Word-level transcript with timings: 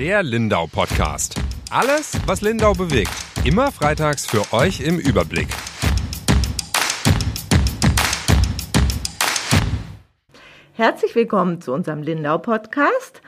Der 0.00 0.22
Lindau 0.22 0.66
Podcast. 0.66 1.34
Alles, 1.70 2.18
was 2.24 2.40
Lindau 2.40 2.72
bewegt. 2.72 3.10
Immer 3.44 3.70
freitags 3.70 4.24
für 4.24 4.50
euch 4.50 4.80
im 4.80 4.98
Überblick. 4.98 5.48
Herzlich 10.72 11.14
willkommen 11.14 11.60
zu 11.60 11.74
unserem 11.74 12.02
Lindau 12.02 12.38
Podcast. 12.38 13.20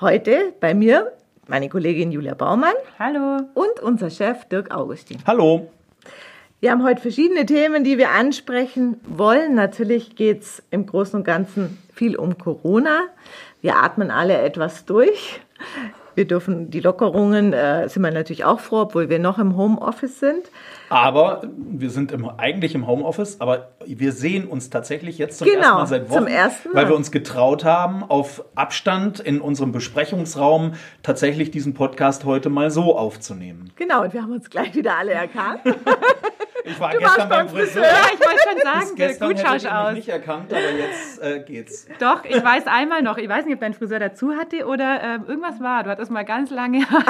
Heute 0.00 0.52
bei 0.58 0.74
mir 0.74 1.12
meine 1.46 1.68
Kollegin 1.68 2.10
Julia 2.10 2.34
Baumann. 2.34 2.74
Hallo. 2.98 3.42
Und 3.54 3.78
unser 3.80 4.10
Chef 4.10 4.44
Dirk 4.46 4.74
Augustin. 4.74 5.18
Hallo. 5.24 5.70
Wir 6.58 6.72
haben 6.72 6.82
heute 6.82 7.00
verschiedene 7.00 7.46
Themen, 7.46 7.84
die 7.84 7.96
wir 7.96 8.10
ansprechen 8.10 8.98
wollen. 9.06 9.54
Natürlich 9.54 10.16
geht 10.16 10.42
es 10.42 10.64
im 10.72 10.84
Großen 10.84 11.20
und 11.20 11.24
Ganzen 11.24 11.78
viel 11.94 12.16
um 12.16 12.36
Corona. 12.38 13.04
Wir 13.60 13.76
atmen 13.76 14.10
alle 14.10 14.36
etwas 14.38 14.84
durch. 14.84 15.40
Wir 16.18 16.26
dürfen 16.26 16.68
die 16.68 16.80
Lockerungen, 16.80 17.52
äh, 17.52 17.88
sind 17.88 18.02
wir 18.02 18.10
natürlich 18.10 18.44
auch 18.44 18.58
froh, 18.58 18.78
obwohl 18.80 19.08
wir 19.08 19.20
noch 19.20 19.38
im 19.38 19.56
Homeoffice 19.56 20.18
sind. 20.18 20.50
Aber 20.88 21.42
wir 21.56 21.90
sind 21.90 22.10
im, 22.10 22.28
eigentlich 22.28 22.74
im 22.74 22.88
Homeoffice, 22.88 23.40
aber 23.40 23.68
wir 23.86 24.10
sehen 24.10 24.48
uns 24.48 24.68
tatsächlich 24.68 25.16
jetzt 25.16 25.38
zum 25.38 25.46
Genau, 25.46 25.60
ersten 25.60 25.76
Mal 25.78 25.86
seit 25.86 26.10
Wochen, 26.10 26.18
zum 26.18 26.26
ersten 26.26 26.68
Mal. 26.70 26.74
weil 26.74 26.88
wir 26.88 26.96
uns 26.96 27.12
getraut 27.12 27.64
haben, 27.64 28.02
auf 28.02 28.42
Abstand 28.56 29.20
in 29.20 29.40
unserem 29.40 29.70
Besprechungsraum 29.70 30.72
tatsächlich 31.04 31.52
diesen 31.52 31.74
Podcast 31.74 32.24
heute 32.24 32.48
mal 32.50 32.72
so 32.72 32.98
aufzunehmen. 32.98 33.70
Genau, 33.76 34.02
und 34.02 34.12
wir 34.12 34.20
haben 34.20 34.32
uns 34.32 34.50
gleich 34.50 34.74
wieder 34.74 34.98
alle 34.98 35.12
erkannt. 35.12 35.60
Ich 36.68 36.80
war 36.80 36.90
Du 36.92 36.98
gestern 36.98 37.28
beim 37.28 37.46
beim 37.46 37.48
Friseur. 37.56 37.82
Ja, 37.82 37.90
ich 38.12 38.20
wollte 38.20 38.40
schon 38.48 38.58
sagen, 38.62 38.96
gestern 38.96 39.28
gut 39.28 39.38
schaust 39.40 39.64
ich 39.64 39.70
aus. 39.70 39.94
nicht 39.94 40.08
erkannt, 40.08 40.52
aber 40.52 40.60
jetzt 40.60 41.22
äh, 41.22 41.40
geht's. 41.40 41.86
Doch, 41.98 42.24
ich 42.24 42.42
weiß 42.42 42.66
einmal 42.66 43.02
noch, 43.02 43.18
ich 43.18 43.28
weiß 43.28 43.44
nicht, 43.44 43.54
ob 43.54 43.60
dein 43.60 43.74
Friseur 43.74 43.98
dazu 43.98 44.32
hatte 44.34 44.66
oder 44.66 45.00
ähm, 45.02 45.24
irgendwas 45.26 45.60
war. 45.60 45.84
Du 45.84 45.90
hattest 45.90 46.10
mal 46.10 46.24
ganz 46.24 46.50
lange 46.50 46.88
Haare. 46.90 47.04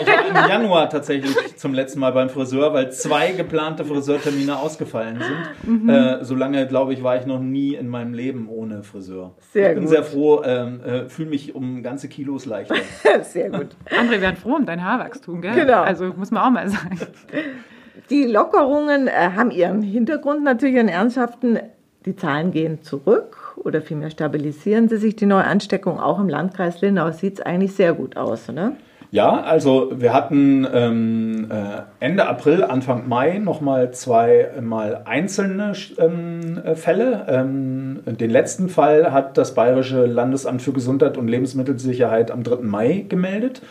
Ich 0.00 0.06
war 0.06 0.44
im 0.44 0.48
Januar 0.50 0.90
tatsächlich 0.90 1.56
zum 1.56 1.74
letzten 1.74 2.00
Mal 2.00 2.12
beim 2.12 2.28
Friseur, 2.28 2.72
weil 2.72 2.90
zwei 2.92 3.32
geplante 3.32 3.84
Friseurtermine 3.84 4.58
ausgefallen 4.58 5.20
sind. 5.20 5.82
Mhm. 5.84 5.88
Äh, 5.88 6.24
so 6.24 6.34
lange, 6.34 6.66
glaube 6.66 6.92
ich, 6.92 7.02
war 7.02 7.16
ich 7.16 7.26
noch 7.26 7.40
nie 7.40 7.74
in 7.74 7.88
meinem 7.88 8.14
Leben 8.14 8.48
ohne 8.48 8.82
Friseur. 8.82 9.34
Sehr 9.52 9.70
ich 9.70 9.74
bin 9.74 9.84
gut. 9.84 9.92
sehr 9.92 10.04
froh, 10.04 10.42
ähm, 10.44 10.80
äh, 10.82 11.08
fühle 11.08 11.30
mich 11.30 11.54
um 11.54 11.82
ganze 11.82 12.08
Kilos 12.08 12.46
leichter. 12.46 12.74
Sehr 13.22 13.50
gut. 13.50 13.68
André, 13.90 14.20
werden 14.20 14.36
froh 14.36 14.56
um 14.56 14.66
dein 14.66 14.84
Haarwachstum, 14.84 15.40
gell? 15.40 15.54
Genau. 15.54 15.82
Also 15.82 16.06
muss 16.16 16.30
man 16.30 16.42
auch 16.42 16.50
mal 16.50 16.68
sagen. 16.68 16.98
Die 18.08 18.24
Lockerungen 18.24 19.08
äh, 19.08 19.30
haben 19.36 19.50
ihren 19.50 19.82
Hintergrund 19.82 20.42
natürlich 20.42 20.78
einen 20.78 20.88
ernsthaften. 20.88 21.58
Die 22.06 22.16
Zahlen 22.16 22.50
gehen 22.50 22.82
zurück 22.82 23.56
oder 23.56 23.82
vielmehr 23.82 24.10
stabilisieren 24.10 24.88
sie 24.88 24.96
sich. 24.96 25.16
Die 25.16 25.26
neue 25.26 25.44
Ansteckung 25.44 26.00
auch 26.00 26.18
im 26.18 26.28
Landkreis 26.28 26.80
Lindau 26.80 27.10
sieht 27.12 27.34
es 27.34 27.40
eigentlich 27.44 27.74
sehr 27.74 27.92
gut 27.92 28.16
aus, 28.16 28.48
oder? 28.48 28.72
Ja, 29.12 29.40
also 29.40 29.90
wir 29.96 30.12
hatten 30.12 30.66
ähm, 30.72 31.48
äh, 31.50 31.82
Ende 31.98 32.28
April, 32.28 32.62
Anfang 32.62 33.08
Mai 33.08 33.38
nochmal 33.38 33.90
zweimal 33.90 35.02
einzelne 35.04 35.72
ähm, 35.98 36.58
äh, 36.64 36.76
Fälle. 36.76 37.26
Ähm, 37.28 38.02
den 38.06 38.30
letzten 38.30 38.68
Fall 38.68 39.12
hat 39.12 39.36
das 39.36 39.54
Bayerische 39.54 40.06
Landesamt 40.06 40.62
für 40.62 40.72
Gesundheit 40.72 41.16
und 41.16 41.26
Lebensmittelsicherheit 41.26 42.30
am 42.30 42.44
3. 42.44 42.62
Mai 42.62 43.04
gemeldet. 43.08 43.62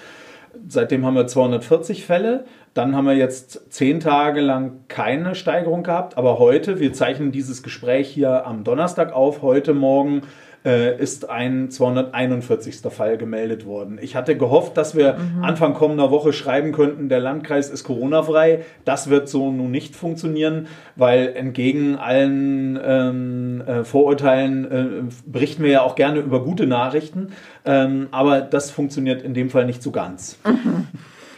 Seitdem 0.71 1.03
haben 1.03 1.15
wir 1.15 1.25
240 1.25 2.05
Fälle. 2.05 2.45
Dann 2.75 2.95
haben 2.95 3.05
wir 3.05 3.15
jetzt 3.15 3.73
zehn 3.73 3.99
Tage 3.99 4.39
lang 4.39 4.81
keine 4.87 5.33
Steigerung 5.33 5.81
gehabt. 5.81 6.15
Aber 6.15 6.37
heute, 6.37 6.79
wir 6.79 6.93
zeichnen 6.93 7.31
dieses 7.31 7.63
Gespräch 7.63 8.07
hier 8.07 8.45
am 8.45 8.63
Donnerstag 8.63 9.11
auf, 9.11 9.41
heute 9.41 9.73
Morgen 9.73 10.21
äh, 10.65 10.97
ist 10.97 11.29
ein 11.29 11.69
241. 11.71 12.81
Fall 12.89 13.17
gemeldet 13.17 13.65
worden. 13.65 13.99
Ich 14.01 14.15
hatte 14.15 14.37
gehofft, 14.37 14.77
dass 14.77 14.95
wir 14.95 15.17
Anfang 15.41 15.73
kommender 15.73 16.11
Woche 16.11 16.33
schreiben 16.33 16.71
könnten, 16.71 17.09
der 17.09 17.19
Landkreis 17.19 17.69
ist 17.69 17.83
Corona-frei. 17.83 18.65
Das 18.85 19.09
wird 19.09 19.29
so 19.29 19.51
nun 19.51 19.71
nicht 19.71 19.95
funktionieren, 19.95 20.67
weil 20.95 21.33
entgegen 21.35 21.95
allen 21.95 22.79
ähm, 22.83 23.61
äh, 23.65 23.83
Vorurteilen 23.83 24.71
äh, 24.71 24.87
berichten 25.25 25.63
wir 25.63 25.71
ja 25.71 25.81
auch 25.81 25.95
gerne 25.95 26.19
über 26.19 26.43
gute 26.43 26.67
Nachrichten. 26.67 27.29
Ähm, 27.65 28.07
aber 28.11 28.41
das 28.41 28.71
funktioniert 28.71 29.21
in 29.21 29.33
dem 29.33 29.49
Fall 29.49 29.65
nicht 29.65 29.81
so 29.81 29.91
ganz. 29.91 30.39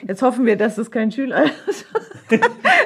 Jetzt 0.07 0.21
hoffen 0.21 0.45
wir, 0.45 0.55
dass 0.55 0.77
es 0.77 0.91
kein 0.91 1.11
Schüler 1.11 1.43
ist. 1.67 1.85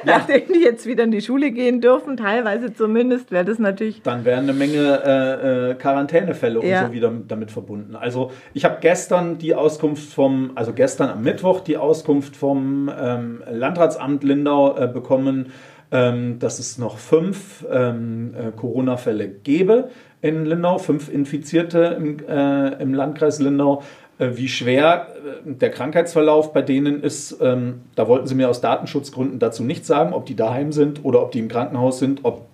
Nachdem 0.04 0.54
die 0.54 0.60
jetzt 0.62 0.86
wieder 0.86 1.04
in 1.04 1.12
die 1.12 1.22
Schule 1.22 1.52
gehen 1.52 1.82
dürfen, 1.82 2.18
teilweise 2.18 2.74
zumindest, 2.74 3.32
wäre 3.32 3.46
das 3.46 3.60
natürlich. 3.60 4.02
Dann 4.02 4.26
wären 4.26 4.44
eine 4.44 4.54
Menge 4.54 5.02
äh, 5.06 5.72
äh, 5.72 5.76
Quarantänefälle 5.76 6.60
und 6.60 6.68
Ja. 6.68 6.88
so 6.88 6.94
wieder 6.94 7.12
damit 7.28 7.52
verbunden. 7.52 7.96
Also 7.96 8.32
ich 8.54 8.66
habe 8.66 8.78
gestern 8.82 9.38
die 9.38 9.56
Auskunft 9.56 10.12
vom, 10.14 10.52
also 10.56 10.74
gestern 10.74 11.10
am 11.10 11.22
Mittwoch 11.24 11.62
die 11.62 11.78
Auskunft 11.78 12.36
vom 12.36 12.92
ähm, 13.00 13.44
Landratsamt 13.50 14.24
Lindau 14.24 14.78
äh, 14.78 14.88
bekommen, 14.88 15.52
ähm, 15.92 16.40
dass 16.40 16.60
es 16.60 16.78
noch 16.78 16.98
fünf 16.98 17.66
ähm, 17.72 18.34
äh, 18.36 18.52
Corona-Fälle 18.52 19.28
gäbe 19.30 19.90
in 20.22 20.46
Lindau, 20.46 20.80
fünf 20.80 21.08
Infizierte 21.10 21.96
im, 22.00 22.18
äh, 22.28 22.82
im 22.82 22.94
Landkreis 22.96 23.40
Lindau. 23.40 23.84
Äh, 24.18 24.32
Wie 24.36 24.48
schwer 24.48 25.08
äh, 25.46 25.54
der 25.54 25.72
Krankheitsverlauf 25.72 26.54
bei 26.54 26.62
denen 26.62 27.02
ist, 27.02 27.38
ähm, 27.42 27.82
da 27.96 28.08
wollten 28.08 28.28
sie 28.28 28.36
mir 28.36 28.50
aus 28.50 28.62
Datenschutzgründen 28.62 29.40
dazu 29.40 29.64
nicht 29.64 29.86
sagen, 29.86 30.14
ob 30.14 30.26
die 30.26 30.36
daheim 30.36 30.72
sind 30.72 31.04
oder 31.04 31.22
ob 31.22 31.32
die 31.32 31.40
im 31.40 31.48
Krankenhaus 31.48 32.00
sind, 32.00 32.22
ob 32.24 32.46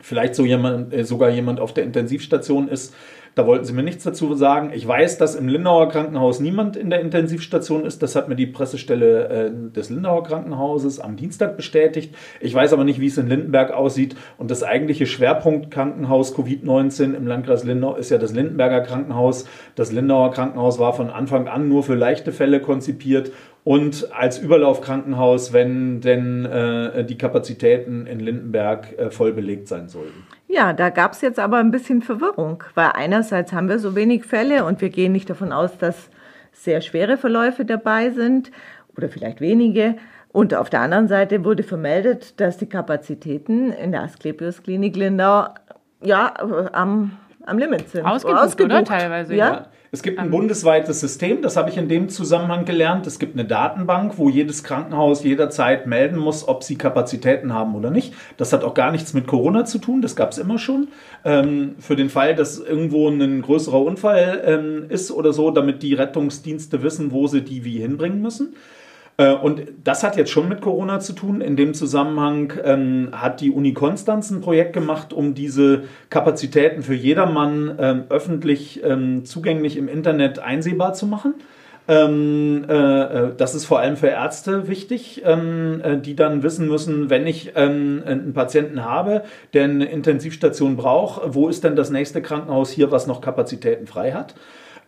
vielleicht 0.00 0.34
so 0.34 0.44
jemand, 0.44 0.92
äh, 0.94 1.04
sogar 1.04 1.30
jemand 1.30 1.60
auf 1.60 1.74
der 1.74 1.84
Intensivstation 1.84 2.68
ist. 2.68 2.94
Da 3.34 3.46
wollten 3.46 3.64
sie 3.64 3.72
mir 3.72 3.82
nichts 3.82 4.04
dazu 4.04 4.34
sagen. 4.34 4.70
Ich 4.72 4.86
weiß, 4.86 5.18
dass 5.18 5.34
im 5.34 5.48
Lindauer 5.48 5.88
Krankenhaus 5.88 6.38
niemand 6.38 6.76
in 6.76 6.90
der 6.90 7.00
Intensivstation 7.00 7.84
ist. 7.84 8.02
Das 8.02 8.14
hat 8.14 8.28
mir 8.28 8.36
die 8.36 8.46
Pressestelle 8.46 9.28
äh, 9.28 9.50
des 9.74 9.90
Lindauer 9.90 10.22
Krankenhauses 10.22 11.00
am 11.00 11.16
Dienstag 11.16 11.56
bestätigt. 11.56 12.14
Ich 12.40 12.54
weiß 12.54 12.72
aber 12.72 12.84
nicht, 12.84 13.00
wie 13.00 13.08
es 13.08 13.18
in 13.18 13.28
Lindenberg 13.28 13.72
aussieht. 13.72 14.14
Und 14.38 14.52
das 14.52 14.62
eigentliche 14.62 15.06
Schwerpunktkrankenhaus 15.06 16.36
Covid-19 16.36 17.14
im 17.14 17.26
Landkreis 17.26 17.64
Lindau 17.64 17.96
ist 17.96 18.10
ja 18.10 18.18
das 18.18 18.32
Lindenberger 18.32 18.82
Krankenhaus. 18.82 19.46
Das 19.74 19.90
Lindauer 19.90 20.30
Krankenhaus 20.30 20.78
war 20.78 20.92
von 20.92 21.10
Anfang 21.10 21.48
an 21.48 21.68
nur 21.68 21.82
für 21.82 21.94
leichte 21.94 22.30
Fälle 22.30 22.60
konzipiert 22.60 23.32
und 23.64 24.12
als 24.12 24.38
Überlaufkrankenhaus, 24.38 25.52
wenn 25.52 26.00
denn 26.00 26.44
äh, 26.44 27.04
die 27.04 27.18
Kapazitäten 27.18 28.06
in 28.06 28.20
Lindenberg 28.20 28.96
äh, 28.96 29.10
voll 29.10 29.32
belegt 29.32 29.66
sein 29.66 29.88
sollten. 29.88 30.24
Ja, 30.46 30.72
da 30.72 30.90
gab 30.90 31.12
es 31.12 31.20
jetzt 31.20 31.38
aber 31.38 31.58
ein 31.58 31.70
bisschen 31.70 32.02
Verwirrung, 32.02 32.62
weil 32.74 32.90
einerseits 32.94 33.52
haben 33.52 33.68
wir 33.68 33.78
so 33.78 33.94
wenig 33.96 34.24
Fälle 34.24 34.64
und 34.64 34.80
wir 34.80 34.90
gehen 34.90 35.12
nicht 35.12 35.28
davon 35.30 35.52
aus, 35.52 35.78
dass 35.78 36.10
sehr 36.52 36.80
schwere 36.80 37.16
Verläufe 37.16 37.64
dabei 37.64 38.10
sind 38.10 38.50
oder 38.96 39.08
vielleicht 39.08 39.40
wenige. 39.40 39.96
Und 40.28 40.54
auf 40.54 40.70
der 40.70 40.80
anderen 40.80 41.08
Seite 41.08 41.44
wurde 41.44 41.62
vermeldet, 41.62 42.40
dass 42.40 42.56
die 42.58 42.68
Kapazitäten 42.68 43.72
in 43.72 43.92
der 43.92 44.02
Asklepios 44.02 44.62
Klinik 44.62 44.96
Lindau 44.96 45.46
ja 46.02 46.34
am, 46.72 47.12
am 47.46 47.58
Limit 47.58 47.88
sind. 47.88 48.04
Ausgebucht, 48.04 48.60
oder? 48.60 48.84
Teilweise, 48.84 49.34
Ja. 49.34 49.48
ja. 49.48 49.66
Es 49.94 50.02
gibt 50.02 50.18
ein 50.18 50.32
bundesweites 50.32 50.98
System, 50.98 51.40
das 51.40 51.56
habe 51.56 51.70
ich 51.70 51.76
in 51.76 51.86
dem 51.86 52.08
Zusammenhang 52.08 52.64
gelernt. 52.64 53.06
Es 53.06 53.20
gibt 53.20 53.38
eine 53.38 53.44
Datenbank, 53.44 54.18
wo 54.18 54.28
jedes 54.28 54.64
Krankenhaus 54.64 55.22
jederzeit 55.22 55.86
melden 55.86 56.18
muss, 56.18 56.48
ob 56.48 56.64
sie 56.64 56.74
Kapazitäten 56.74 57.52
haben 57.52 57.76
oder 57.76 57.90
nicht. 57.90 58.12
Das 58.36 58.52
hat 58.52 58.64
auch 58.64 58.74
gar 58.74 58.90
nichts 58.90 59.14
mit 59.14 59.28
Corona 59.28 59.64
zu 59.64 59.78
tun, 59.78 60.02
das 60.02 60.16
gab 60.16 60.32
es 60.32 60.38
immer 60.38 60.58
schon. 60.58 60.88
Ähm, 61.24 61.76
für 61.78 61.94
den 61.94 62.10
Fall, 62.10 62.34
dass 62.34 62.58
irgendwo 62.58 63.08
ein 63.08 63.40
größerer 63.40 63.80
Unfall 63.80 64.42
ähm, 64.44 64.86
ist 64.88 65.12
oder 65.12 65.32
so, 65.32 65.52
damit 65.52 65.84
die 65.84 65.94
Rettungsdienste 65.94 66.82
wissen, 66.82 67.12
wo 67.12 67.28
sie 67.28 67.42
die 67.42 67.64
wie 67.64 67.78
hinbringen 67.78 68.20
müssen. 68.20 68.56
Äh, 69.16 69.32
Und 69.32 69.62
das 69.84 70.02
hat 70.02 70.16
jetzt 70.16 70.30
schon 70.30 70.48
mit 70.48 70.60
Corona 70.60 71.00
zu 71.00 71.12
tun. 71.12 71.40
In 71.40 71.56
dem 71.56 71.74
Zusammenhang 71.74 72.52
ähm, 72.64 73.08
hat 73.12 73.40
die 73.40 73.50
Uni 73.50 73.72
Konstanz 73.72 74.30
ein 74.30 74.40
Projekt 74.40 74.72
gemacht, 74.72 75.12
um 75.12 75.34
diese 75.34 75.84
Kapazitäten 76.10 76.82
für 76.82 76.94
jedermann 76.94 77.76
ähm, 77.78 78.04
öffentlich 78.08 78.82
ähm, 78.82 79.24
zugänglich 79.24 79.76
im 79.76 79.88
Internet 79.88 80.38
einsehbar 80.38 80.94
zu 80.94 81.06
machen. 81.06 81.34
Ähm, 81.86 82.64
äh, 82.66 82.72
äh, 82.72 83.32
das 83.36 83.54
ist 83.54 83.66
vor 83.66 83.78
allem 83.78 83.98
für 83.98 84.06
Ärzte 84.06 84.68
wichtig, 84.68 85.22
ähm, 85.26 85.82
äh, 85.84 85.98
die 85.98 86.16
dann 86.16 86.42
wissen 86.42 86.66
müssen, 86.66 87.10
wenn 87.10 87.26
ich 87.26 87.52
ähm, 87.56 88.02
einen 88.06 88.32
Patienten 88.32 88.84
habe, 88.84 89.22
der 89.52 89.64
eine 89.64 89.84
Intensivstation 89.84 90.76
braucht, 90.76 91.34
wo 91.34 91.48
ist 91.48 91.62
denn 91.62 91.76
das 91.76 91.90
nächste 91.90 92.22
Krankenhaus 92.22 92.70
hier, 92.70 92.90
was 92.90 93.06
noch 93.06 93.20
Kapazitäten 93.20 93.86
frei 93.86 94.12
hat? 94.12 94.34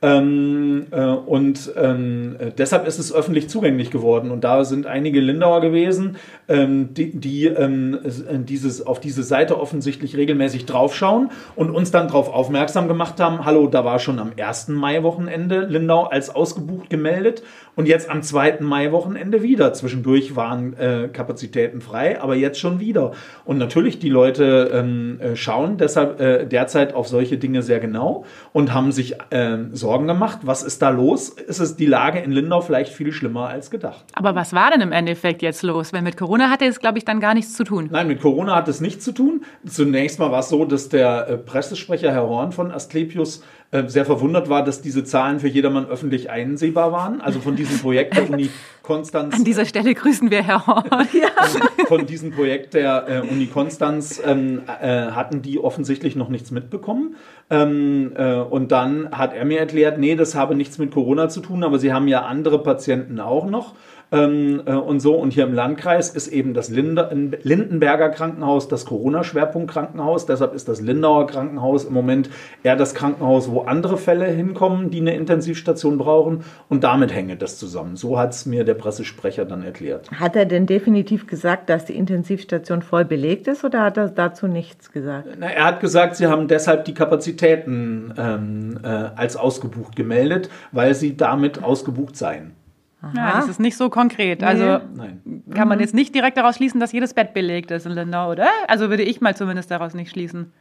Ähm, 0.03 0.87
äh, 0.91 1.05
und 1.05 1.73
ähm, 1.77 2.37
äh, 2.39 2.51
deshalb 2.57 2.87
ist 2.87 2.99
es 2.99 3.15
öffentlich 3.15 3.49
zugänglich 3.49 3.91
geworden. 3.91 4.31
Und 4.31 4.45
da 4.45 4.65
sind 4.65 4.87
einige 4.87 5.21
Lindauer 5.21 5.61
gewesen, 5.61 6.17
ähm, 6.49 6.93
die, 6.93 7.19
die 7.19 7.47
ähm, 7.47 7.99
äh, 8.05 8.39
dieses, 8.39 8.87
auf 8.87 9.01
diese 9.01 9.23
Seite 9.23 9.59
offensichtlich 9.59 10.17
regelmäßig 10.17 10.67
draufschauen 10.67 11.31
und 11.55 11.71
uns 11.71 11.91
dann 11.91 12.09
darauf 12.09 12.29
aufmerksam 12.29 12.89
gemacht 12.89 13.19
haben, 13.21 13.45
hallo, 13.45 13.69
da 13.69 13.85
war 13.85 13.99
schon 13.99 14.19
am 14.19 14.33
1. 14.39 14.69
Mai-Wochenende 14.69 15.61
Lindau 15.61 16.05
als 16.05 16.35
ausgebucht 16.35 16.91
gemeldet 16.91 17.43
und 17.75 17.87
jetzt 17.87 18.11
am 18.11 18.23
2. 18.23 18.59
Mai-Wochenende 18.61 19.43
wieder. 19.43 19.73
Zwischendurch 19.73 20.37
waren 20.37 20.77
äh, 20.77 21.09
Kapazitäten 21.13 21.81
frei, 21.81 22.21
aber 22.21 22.35
jetzt 22.35 22.61
schon 22.61 22.81
wieder. 22.81 23.13
Und 23.45 23.59
natürlich, 23.59 23.99
die 23.99 24.11
Leute 24.11 24.71
ähm, 24.73 25.21
äh, 25.21 25.37
schauen 25.37 25.79
deshalb 25.79 26.21
äh, 26.21 26.47
derzeit 26.47 26.95
auf 26.95 27.09
solche 27.09 27.39
Dinge 27.39 27.63
sehr 27.63 27.81
genau 27.81 28.25
und 28.53 28.75
haben 28.75 28.93
sich 28.93 29.17
ähm, 29.31 29.71
so 29.73 29.86
Sorgen 29.87 30.09
gemacht. 30.09 30.41
Was 30.43 30.65
ist 30.65 30.83
da 30.83 30.89
los? 30.89 31.29
Ist 31.29 31.61
es 31.61 31.77
die 31.77 31.87
Lage 31.87 32.19
in 32.19 32.33
Lindau 32.33 32.61
vielleicht 32.61 32.93
viel 32.93 33.13
schlimmer 33.13 33.47
als 33.47 33.71
gedacht? 33.71 34.05
Aber 34.15 34.35
was 34.35 34.53
war 34.53 34.73
denn 34.73 34.81
im 34.81 34.91
Endeffekt 34.91 35.43
jetzt 35.43 35.63
los? 35.63 35.93
Weil 35.93 36.03
mit 36.03 36.17
Corona 36.17 36.51
hatte 36.51 36.65
es, 36.65 36.81
glaube 36.81 36.99
ich, 36.99 37.05
dann 37.05 37.21
gar 37.21 37.35
nichts 37.35 37.53
zu 37.53 37.63
tun. 37.63 37.89
Nein, 37.93 38.09
mit 38.09 38.21
Corona 38.21 38.57
hat 38.57 38.67
es 38.67 38.81
nichts 38.81 39.05
zu 39.05 39.13
tun. 39.13 39.45
Zunächst 39.65 40.19
mal 40.19 40.33
war 40.33 40.41
es 40.41 40.49
so, 40.49 40.65
dass 40.65 40.89
der 40.89 41.29
äh, 41.29 41.37
Pressesprecher 41.39 42.11
Herr 42.11 42.29
Horn 42.29 42.51
von 42.51 42.73
Asklepios 42.73 43.45
sehr 43.87 44.05
verwundert 44.05 44.49
war, 44.49 44.65
dass 44.65 44.81
diese 44.81 45.05
Zahlen 45.05 45.41
für 45.41 45.49
jedermann 45.49 45.87
öffentlich 45.87 46.31
einsehbar 46.31 46.93
waren. 46.93 47.21
Also 47.21 47.41
von 47.41 47.57
diesem 47.57 47.79
Projekt 47.79 48.17
der 48.17 48.31
Uni 48.31 48.49
Konstanz. 48.83 49.35
An 49.35 49.45
dieser 49.45 49.65
Stelle 49.65 49.93
grüßen 49.93 50.31
wir 50.31 50.43
Herr 50.43 50.67
Horn. 50.67 50.85
Von 51.89 52.07
diesem 52.07 52.31
Projekt 52.31 52.75
der 52.75 53.09
äh, 53.09 53.21
Uni 53.29 53.47
Konstanz 53.47 54.23
ähm, 54.25 54.63
äh, 54.81 55.07
hatten 55.11 55.43
die 55.43 55.59
offensichtlich 55.59 56.15
noch 56.15 56.29
nichts 56.29 56.53
mitbekommen. 56.53 57.17
Ähm, 57.51 58.13
äh, 58.17 58.37
und 58.37 58.71
dann 58.73 59.11
hat 59.11 59.35
er 59.35 59.45
mir 59.45 59.59
erklärt, 59.59 59.99
nee, 59.99 60.15
das 60.15 60.35
habe 60.35 60.55
nichts 60.55 60.79
mit 60.79 60.93
Corona 60.93 61.29
zu 61.29 61.41
tun, 61.41 61.65
aber 61.65 61.79
sie 61.79 61.93
haben 61.93 62.09
ja 62.09 62.23
andere 62.23 62.63
Patienten 62.63 63.21
auch 63.21 63.47
noch 63.47 63.75
ähm, 64.17 64.63
äh, 64.67 64.73
und 64.73 65.01
so. 65.01 65.15
Und 65.15 65.33
hier 65.33 65.45
im 65.45 65.55
Landkreis 65.55 66.11
ist 66.11 66.29
eben 66.29 66.55
das 66.55 66.69
Linde 66.69 67.11
Lindenberger 67.43 68.11
Krankenhaus 68.11 68.69
das 68.69 68.85
Corona-Schwerpunkt-Krankenhaus. 68.87 70.27
Deshalb 70.27 70.55
ist 70.55 70.69
das 70.69 70.81
Lindauer 70.81 71.27
Krankenhaus 71.27 71.85
im 71.85 71.93
Moment 71.93 72.31
eher 72.63 72.77
das 72.77 72.95
Krankenhaus, 72.95 73.51
wo 73.51 73.61
andere 73.63 73.97
Fälle 73.99 74.27
hinkommen, 74.27 74.91
die 74.91 75.01
eine 75.01 75.15
Intensivstation 75.15 75.99
brauchen. 75.99 76.45
Und 76.69 76.85
damit 76.85 77.15
hängt 77.15 77.43
das 77.43 77.59
zusammen. 77.59 77.97
So 77.97 78.19
hat 78.19 78.33
es 78.33 78.47
mir 78.47 78.65
der 78.65 78.75
Pressesprecher 78.75 79.45
dann 79.45 79.63
erklärt. 79.63 80.11
Hat 80.13 80.37
er 80.37 80.47
denn 80.47 80.67
definitiv 80.67 81.27
gesagt, 81.27 81.69
dass 81.69 81.85
die 81.85 81.97
Intensivstation 81.97 82.83
voll 82.83 83.05
belegt 83.05 83.49
ist 83.49 83.65
oder 83.65 83.83
hat 83.83 83.97
er 83.97 84.09
dazu 84.09 84.47
nichts 84.47 84.93
gesagt? 84.93 85.29
Na, 85.39 85.49
er 85.49 85.65
hat 85.65 85.81
gesagt, 85.81 86.17
sie 86.17 86.27
haben 86.27 86.49
deshalb 86.49 86.85
die 86.85 86.95
Kapazitäten 86.95 88.15
ähm, 88.17 88.79
äh, 88.83 88.87
als 88.89 89.37
ausgebucht 89.37 89.97
gemeldet, 89.97 90.49
weil 90.73 90.95
sie 90.95 91.17
damit 91.17 91.63
ausgebucht 91.63 92.17
seien. 92.17 92.53
Ja, 93.15 93.37
das 93.37 93.49
ist 93.49 93.61
nicht 93.61 93.77
so 93.77 93.91
konkret. 93.91 94.43
Also 94.43 94.81
Nein. 94.95 95.43
kann 95.55 95.69
man 95.69 95.81
jetzt 95.81 95.95
nicht 95.95 96.15
direkt 96.15 96.37
daraus 96.37 96.57
schließen, 96.57 96.81
dass 96.81 96.93
jedes 96.93 97.15
Bett 97.15 97.35
belegt 97.35 97.71
ist 97.71 97.87
in 97.87 97.93
Lindau, 97.93 98.31
oder? 98.33 98.49
Also 98.69 98.89
würde 98.91 99.03
ich 99.03 99.21
mal 99.21 99.37
zumindest 99.37 99.71
daraus 99.71 99.95
nicht 99.95 100.11
schließen. 100.11 100.53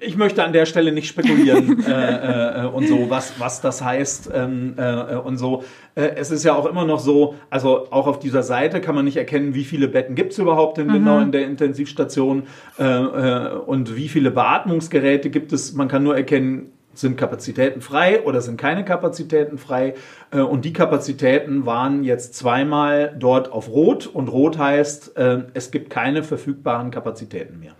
Ich 0.00 0.16
möchte 0.18 0.44
an 0.44 0.52
der 0.52 0.66
Stelle 0.66 0.92
nicht 0.92 1.08
spekulieren 1.08 1.82
äh, 1.86 2.64
äh, 2.64 2.66
und 2.66 2.86
so, 2.86 3.08
was, 3.08 3.40
was 3.40 3.62
das 3.62 3.82
heißt 3.82 4.30
ähm, 4.32 4.74
äh, 4.76 5.16
und 5.16 5.38
so. 5.38 5.64
Äh, 5.94 6.16
es 6.16 6.30
ist 6.30 6.44
ja 6.44 6.54
auch 6.54 6.66
immer 6.66 6.84
noch 6.84 7.00
so, 7.00 7.36
also 7.48 7.90
auch 7.90 8.06
auf 8.06 8.18
dieser 8.18 8.42
Seite 8.42 8.82
kann 8.82 8.94
man 8.94 9.06
nicht 9.06 9.16
erkennen, 9.16 9.54
wie 9.54 9.64
viele 9.64 9.88
Betten 9.88 10.14
gibt 10.14 10.32
es 10.32 10.38
überhaupt 10.38 10.76
in 10.76 10.90
Lindau 10.90 11.18
in 11.20 11.32
der 11.32 11.46
Intensivstation 11.46 12.42
äh, 12.78 12.84
äh, 12.84 13.54
und 13.54 13.96
wie 13.96 14.08
viele 14.08 14.30
Beatmungsgeräte 14.30 15.30
gibt 15.30 15.52
es. 15.54 15.72
Man 15.72 15.88
kann 15.88 16.02
nur 16.02 16.14
erkennen, 16.14 16.72
sind 16.92 17.16
Kapazitäten 17.16 17.80
frei 17.80 18.22
oder 18.22 18.40
sind 18.40 18.60
keine 18.60 18.84
Kapazitäten 18.84 19.58
frei. 19.58 19.94
Äh, 20.30 20.40
Und 20.40 20.64
die 20.64 20.72
Kapazitäten 20.72 21.66
waren 21.66 22.04
jetzt 22.04 22.34
zweimal 22.34 23.14
dort 23.18 23.52
auf 23.52 23.68
Rot. 23.68 24.06
Und 24.06 24.28
Rot 24.28 24.58
heißt, 24.58 25.16
äh, 25.16 25.44
es 25.54 25.70
gibt 25.70 25.90
keine 25.90 26.22
verfügbaren 26.22 26.90
Kapazitäten 26.90 27.60
mehr. 27.60 27.72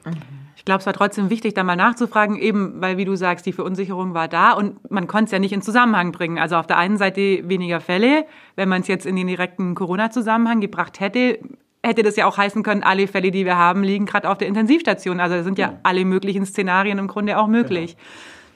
Ich 0.56 0.64
glaube, 0.64 0.80
es 0.80 0.86
war 0.86 0.92
trotzdem 0.92 1.30
wichtig, 1.30 1.54
da 1.54 1.64
mal 1.64 1.74
nachzufragen, 1.74 2.36
eben 2.36 2.80
weil, 2.80 2.98
wie 2.98 3.06
du 3.06 3.16
sagst, 3.16 3.46
die 3.46 3.52
Verunsicherung 3.52 4.12
war 4.12 4.28
da 4.28 4.52
und 4.52 4.90
man 4.90 5.06
konnte 5.06 5.24
es 5.24 5.30
ja 5.30 5.38
nicht 5.38 5.52
in 5.52 5.62
Zusammenhang 5.62 6.12
bringen. 6.12 6.38
Also 6.38 6.56
auf 6.56 6.66
der 6.66 6.76
einen 6.76 6.98
Seite 6.98 7.48
weniger 7.48 7.80
Fälle, 7.80 8.26
wenn 8.56 8.68
man 8.68 8.82
es 8.82 8.88
jetzt 8.88 9.06
in 9.06 9.16
den 9.16 9.26
direkten 9.26 9.74
Corona-Zusammenhang 9.74 10.60
gebracht 10.60 11.00
hätte, 11.00 11.38
hätte 11.82 12.02
das 12.02 12.16
ja 12.16 12.26
auch 12.26 12.36
heißen 12.36 12.62
können, 12.62 12.82
alle 12.82 13.06
Fälle, 13.06 13.30
die 13.30 13.46
wir 13.46 13.56
haben, 13.56 13.82
liegen 13.82 14.04
gerade 14.04 14.28
auf 14.28 14.36
der 14.36 14.48
Intensivstation. 14.48 15.18
Also 15.18 15.36
da 15.36 15.42
sind 15.42 15.58
ja 15.58 15.78
alle 15.82 16.04
möglichen 16.04 16.44
Szenarien 16.44 16.98
im 16.98 17.08
Grunde 17.08 17.38
auch 17.38 17.46
möglich. 17.46 17.96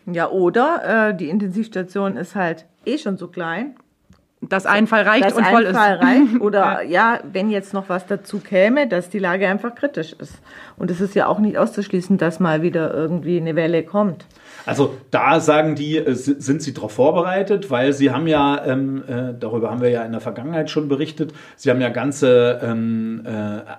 Ja, 0.07 0.29
oder 0.29 1.09
äh, 1.09 1.17
die 1.17 1.29
Intensivstation 1.29 2.17
ist 2.17 2.35
halt 2.35 2.67
eh 2.85 2.99
schon 2.99 3.17
so 3.17 3.29
klein. 3.29 3.77
Dass 4.49 4.67
ein 4.67 4.87
Fall 4.87 5.05
reicht 5.05 5.25
dass 5.25 5.35
und 5.35 5.47
voll 5.47 5.63
ist. 5.63 5.77
Fall 5.77 5.95
reicht. 5.95 6.41
Oder 6.41 6.83
ja. 6.83 7.21
wenn 7.33 7.49
jetzt 7.49 7.73
noch 7.73 7.89
was 7.89 8.07
dazu 8.07 8.41
käme, 8.41 8.87
dass 8.87 9.09
die 9.09 9.19
Lage 9.19 9.49
einfach 9.49 9.75
kritisch 9.75 10.13
ist. 10.13 10.35
Und 10.77 10.91
es 10.91 11.01
ist 11.01 11.15
ja 11.15 11.29
auch 11.29 11.39
nicht 11.39 11.57
auszuschließen, 11.57 12.19
dass 12.19 12.41
mal 12.41 12.61
wieder 12.61 12.93
irgendwie 12.93 13.39
eine 13.39 13.57
Welle 13.57 13.83
kommt. 13.85 14.27
Also 14.67 14.95
da 15.11 15.41
sagen 15.41 15.75
die, 15.75 15.99
äh, 15.99 16.15
si- 16.15 16.37
sind 16.39 16.63
sie 16.63 16.73
darauf 16.73 16.93
vorbereitet, 16.93 17.71
weil 17.71 17.93
sie 17.93 18.11
haben 18.11 18.27
ja, 18.27 18.65
ähm, 18.65 19.03
äh, 19.07 19.35
darüber 19.39 19.71
haben 19.71 19.83
wir 19.83 19.91
ja 19.91 20.03
in 20.05 20.13
der 20.13 20.21
Vergangenheit 20.21 20.71
schon 20.71 20.89
berichtet, 20.89 21.33
sie 21.57 21.71
haben 21.71 21.81
ja 21.81 21.89
ganze 21.91 22.61
ähm, 22.63 23.23
äh, 23.27 23.31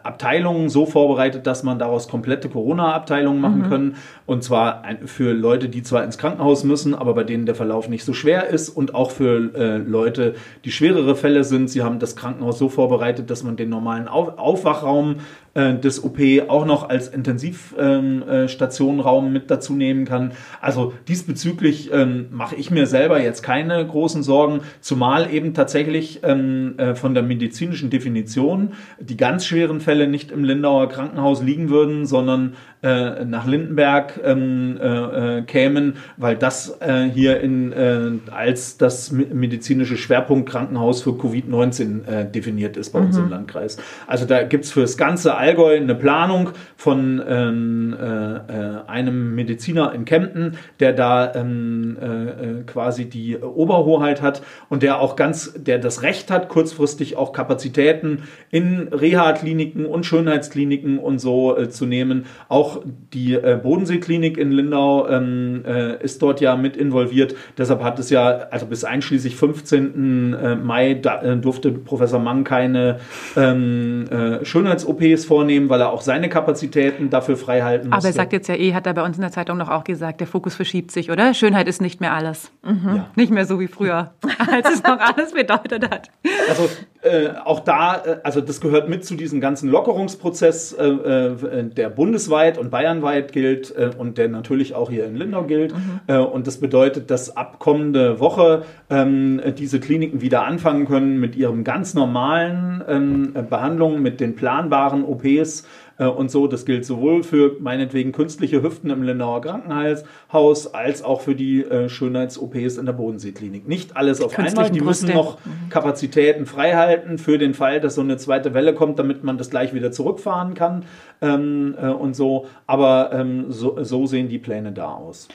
Abteilungen 0.04 0.70
so 0.70 0.86
vorbereitet, 0.86 1.48
dass 1.48 1.64
man 1.64 1.80
daraus 1.80 2.08
komplette 2.08 2.50
Corona-Abteilungen 2.50 3.42
machen 3.42 3.64
können. 3.70 3.96
Und 4.26 4.44
zwar 4.44 4.84
für 5.06 5.34
Leute, 5.34 5.70
die 5.70 5.84
zwar 5.84 6.04
ins 6.04 6.18
Krankenhaus 6.18 6.64
müssen, 6.64 6.94
aber 6.96 7.14
bei 7.14 7.24
denen 7.24 7.46
der 7.46 7.56
Verlauf 7.56 7.88
nicht 7.90 8.04
so 8.06 8.14
schwer 8.14 8.48
ist 8.50 8.70
und 8.70 8.96
auch 8.96 9.12
für 9.12 9.54
äh, 9.56 9.78
Leute, 9.78 10.36
die 10.66 10.72
schwerere 10.72 11.16
Fälle 11.16 11.44
sind. 11.44 11.70
Sie 11.70 11.84
haben 11.84 12.00
das 12.00 12.16
Krankenhaus 12.16 12.58
so 12.60 12.70
vorbereitet, 12.70 13.30
dass 13.30 13.44
man 13.44 13.56
den 13.56 13.70
normalen 13.70 14.08
Auf 14.08 14.38
Aufwachraum 14.38 15.18
äh, 15.54 15.76
des 15.76 16.04
OP 16.04 16.18
auch 16.48 16.66
noch 16.66 16.90
als 16.90 17.08
Intensivstationenraum 17.08 19.32
mit 19.32 19.50
dazu 19.52 19.74
nehmen 19.74 20.06
kann. 20.06 20.32
Also 20.62 20.75
diesbezüglich 21.08 21.92
ähm, 21.92 22.28
mache 22.32 22.56
ich 22.56 22.72
mir 22.72 22.88
selber 22.88 23.22
jetzt 23.22 23.42
keine 23.42 23.86
großen 23.86 24.24
Sorgen, 24.24 24.62
zumal 24.82 25.34
eben 25.34 25.54
tatsächlich 25.54 26.22
ähm, 26.24 26.76
äh, 26.78 26.96
von 26.96 27.14
der 27.14 27.24
medizinischen 27.24 27.90
Definition 27.90 28.74
die 29.00 29.18
ganz 29.18 29.46
schweren 29.46 29.82
Fälle 29.82 30.08
nicht 30.08 30.32
im 30.32 30.44
Lindauer 30.44 30.90
Krankenhaus 30.90 31.42
liegen 31.42 31.70
würden, 31.70 32.06
sondern 32.06 32.56
äh, 32.86 33.26
nach 33.26 33.48
Lindenberg 33.48 34.20
ähm, 34.24 34.78
äh, 34.80 35.40
äh, 35.40 35.42
kämen, 35.42 35.96
weil 36.18 36.36
das 36.36 36.78
äh, 36.82 37.10
hier 37.14 37.42
in, 37.42 37.72
äh, 37.74 38.12
als 38.32 38.78
das 38.78 39.12
me- 39.12 39.26
medizinische 39.34 39.98
Schwerpunktkrankenhaus 39.98 41.02
für 41.02 41.12
Covid-19 41.12 42.08
äh, 42.08 42.32
definiert 42.32 42.78
ist 42.78 42.92
bei 42.92 43.00
uns 43.00 43.18
im 43.18 43.30
Landkreis. 43.30 43.78
Also 44.08 44.26
da 44.26 44.44
gibt's 44.44 44.72
für 44.72 44.82
das 44.82 44.98
ganze 44.98 45.36
Allgäu 45.36 45.76
eine 45.76 45.96
Planung 45.96 46.52
von 46.78 47.22
ähm, 47.28 47.96
äh, 48.00 48.06
äh, 48.06 48.40
einem 48.88 49.34
Mediziner 49.36 49.94
in 49.94 50.06
Kempten, 50.06 50.58
der 50.80 50.94
da 50.94 51.34
ähm, 51.34 51.98
äh, 52.00 52.06
äh, 52.06 52.64
quasi 52.68 53.06
die 53.06 53.38
Oberhoheit 53.38 54.22
hat 54.22 54.44
und 54.70 54.84
der 54.84 55.00
auch 55.00 55.16
ganz, 55.16 55.54
der 55.58 55.80
das 55.80 56.04
Recht 56.04 56.30
hat, 56.30 56.50
kurzfristig 56.50 57.18
auch 57.18 57.34
Kapazitäten 57.34 58.24
in 58.52 58.90
Reha-Kliniken 58.92 59.86
und 59.86 60.06
Schönheitskliniken 60.06 61.00
und 61.00 61.20
so 61.20 61.56
zu 61.68 61.86
nehmen. 61.86 62.26
Auch 62.50 62.75
die 62.84 63.34
äh, 63.34 63.60
Bodenseeklinik 63.62 64.38
in 64.38 64.52
Lindau 64.52 65.08
ähm, 65.08 65.64
äh, 65.66 66.04
ist 66.04 66.22
dort 66.22 66.42
ja 66.42 66.56
mit 66.56 66.78
involviert. 66.78 67.36
Deshalb 67.58 67.84
hat 67.84 68.00
es 68.00 68.10
ja, 68.10 68.48
also 68.52 68.66
bis 68.66 68.84
einschließlich 68.84 69.36
15. 69.36 70.34
äh, 70.34 70.56
Mai 70.56 70.96
da, 70.96 71.22
äh, 71.22 71.38
durfte 71.38 71.72
Professor 71.72 72.20
Mang 72.20 72.44
keine 72.44 73.00
ähm, 73.36 74.06
äh, 74.10 74.44
Schönheits-OPs 74.46 75.26
vornehmen, 75.26 75.70
weil 75.70 75.82
er 75.82 75.92
auch 75.92 76.02
seine 76.02 76.30
Kapazitäten 76.30 77.10
dafür 77.10 77.38
frei 77.38 77.62
halten 77.62 77.90
musste. 77.90 77.98
Aber 77.98 78.08
er 78.08 78.14
sagt 78.14 78.34
jetzt 78.34 78.48
ja 78.48 78.56
eh, 78.56 78.74
hat 78.74 78.88
er 78.88 78.94
bei 78.94 79.04
uns 79.04 79.18
in 79.18 79.22
der 79.22 79.32
Zeitung 79.32 79.58
noch 79.58 79.70
auch 79.70 79.84
gesagt, 79.84 80.20
der 80.20 80.28
Fokus 80.28 80.56
verschiebt 80.56 80.92
sich, 80.92 81.12
oder? 81.12 81.34
Schönheit 81.34 81.68
ist 81.68 81.82
nicht 81.82 82.02
mehr 82.02 82.14
alles. 82.14 82.52
ja. 82.64 83.08
Nicht 83.16 83.32
mehr 83.32 83.46
so 83.46 83.60
wie 83.60 83.68
früher, 83.68 84.14
als 84.52 84.70
es 84.74 84.84
noch 84.84 85.00
alles 85.00 85.34
bedeutet 85.34 85.90
hat. 85.90 86.10
Also 86.50 86.70
äh, 87.06 87.30
auch 87.44 87.60
da, 87.60 87.96
äh, 88.04 88.18
also 88.24 88.42
das 88.42 88.60
gehört 88.60 88.90
mit 88.90 89.06
zu 89.06 89.16
diesem 89.16 89.40
ganzen 89.40 89.70
Lockerungsprozess, 89.70 90.74
äh, 90.74 90.88
äh, 90.88 91.64
der 91.64 91.90
bundesweit 91.90 92.58
und 92.58 92.72
bayernweit 92.72 93.32
gilt 93.32 93.76
äh, 93.76 93.92
und 93.98 94.18
der 94.18 94.28
natürlich 94.28 94.74
auch 94.74 94.90
hier 94.90 95.06
in 95.06 95.16
Lindau 95.16 95.44
gilt. 95.44 95.74
Äh, 96.08 96.18
und 96.18 96.48
das 96.48 96.58
bedeutet, 96.58 97.12
dass 97.12 97.38
ab 97.38 97.60
kommende 97.60 98.20
Woche 98.20 98.64
ähm, 98.90 99.40
diese 99.58 99.80
Kliniken 99.80 100.22
wieder 100.22 100.46
anfangen 100.46 100.88
können 100.88 101.20
mit 101.20 101.36
ihrem 101.36 101.64
ganz 101.64 101.94
normalen 101.94 102.84
ähm, 102.88 103.32
äh, 103.36 103.44
Behandlungen, 103.44 104.02
mit 104.02 104.20
den 104.20 104.36
planbaren 104.36 105.04
OPs 105.04 105.68
und 106.04 106.30
so. 106.30 106.48
Das 106.48 106.66
gilt 106.66 106.86
sowohl 106.86 107.24
für 107.24 107.56
meinetwegen 107.60 108.12
künstliche 108.12 108.62
Hüften 108.62 108.90
im 108.90 109.04
Lindauer 109.04 109.42
Krankenhaus 109.42 110.74
als 110.74 111.04
auch 111.04 111.22
für 111.22 111.36
die 111.36 111.64
äh, 111.64 111.90
Schönheits-OPs 111.90 112.78
in 112.78 112.86
der 112.86 112.94
Bodenseeklinik. 112.94 113.68
Nicht 113.68 113.96
alles 113.96 114.22
auf 114.22 114.38
einmal. 114.38 114.70
Die 114.70 114.82
müssen 114.82 115.14
noch 115.14 115.38
Kapazitäten 115.70 116.46
freihalten 116.46 117.18
für 117.18 117.38
den 117.38 117.54
Fall, 117.54 117.80
dass 117.80 117.96
so 117.96 118.02
eine 118.02 118.18
zweite 118.18 118.54
Welle 118.54 118.74
kommt, 118.74 119.00
damit 119.00 119.24
man 119.24 119.38
das 119.38 119.50
gleich 119.50 119.74
wieder 119.74 119.92
zurückfahren 119.92 120.54
kann 120.54 120.86
ähm, 121.22 121.76
äh, 121.82 121.88
und 121.88 122.16
so. 122.16 122.48
Aber 122.68 123.12
ähm, 123.14 123.52
so, 123.52 123.84
so 123.84 124.06
sehen 124.06 124.30
die 124.30 124.40
Pläne 124.40 124.72
da 124.72 124.94
aus. 124.94 125.28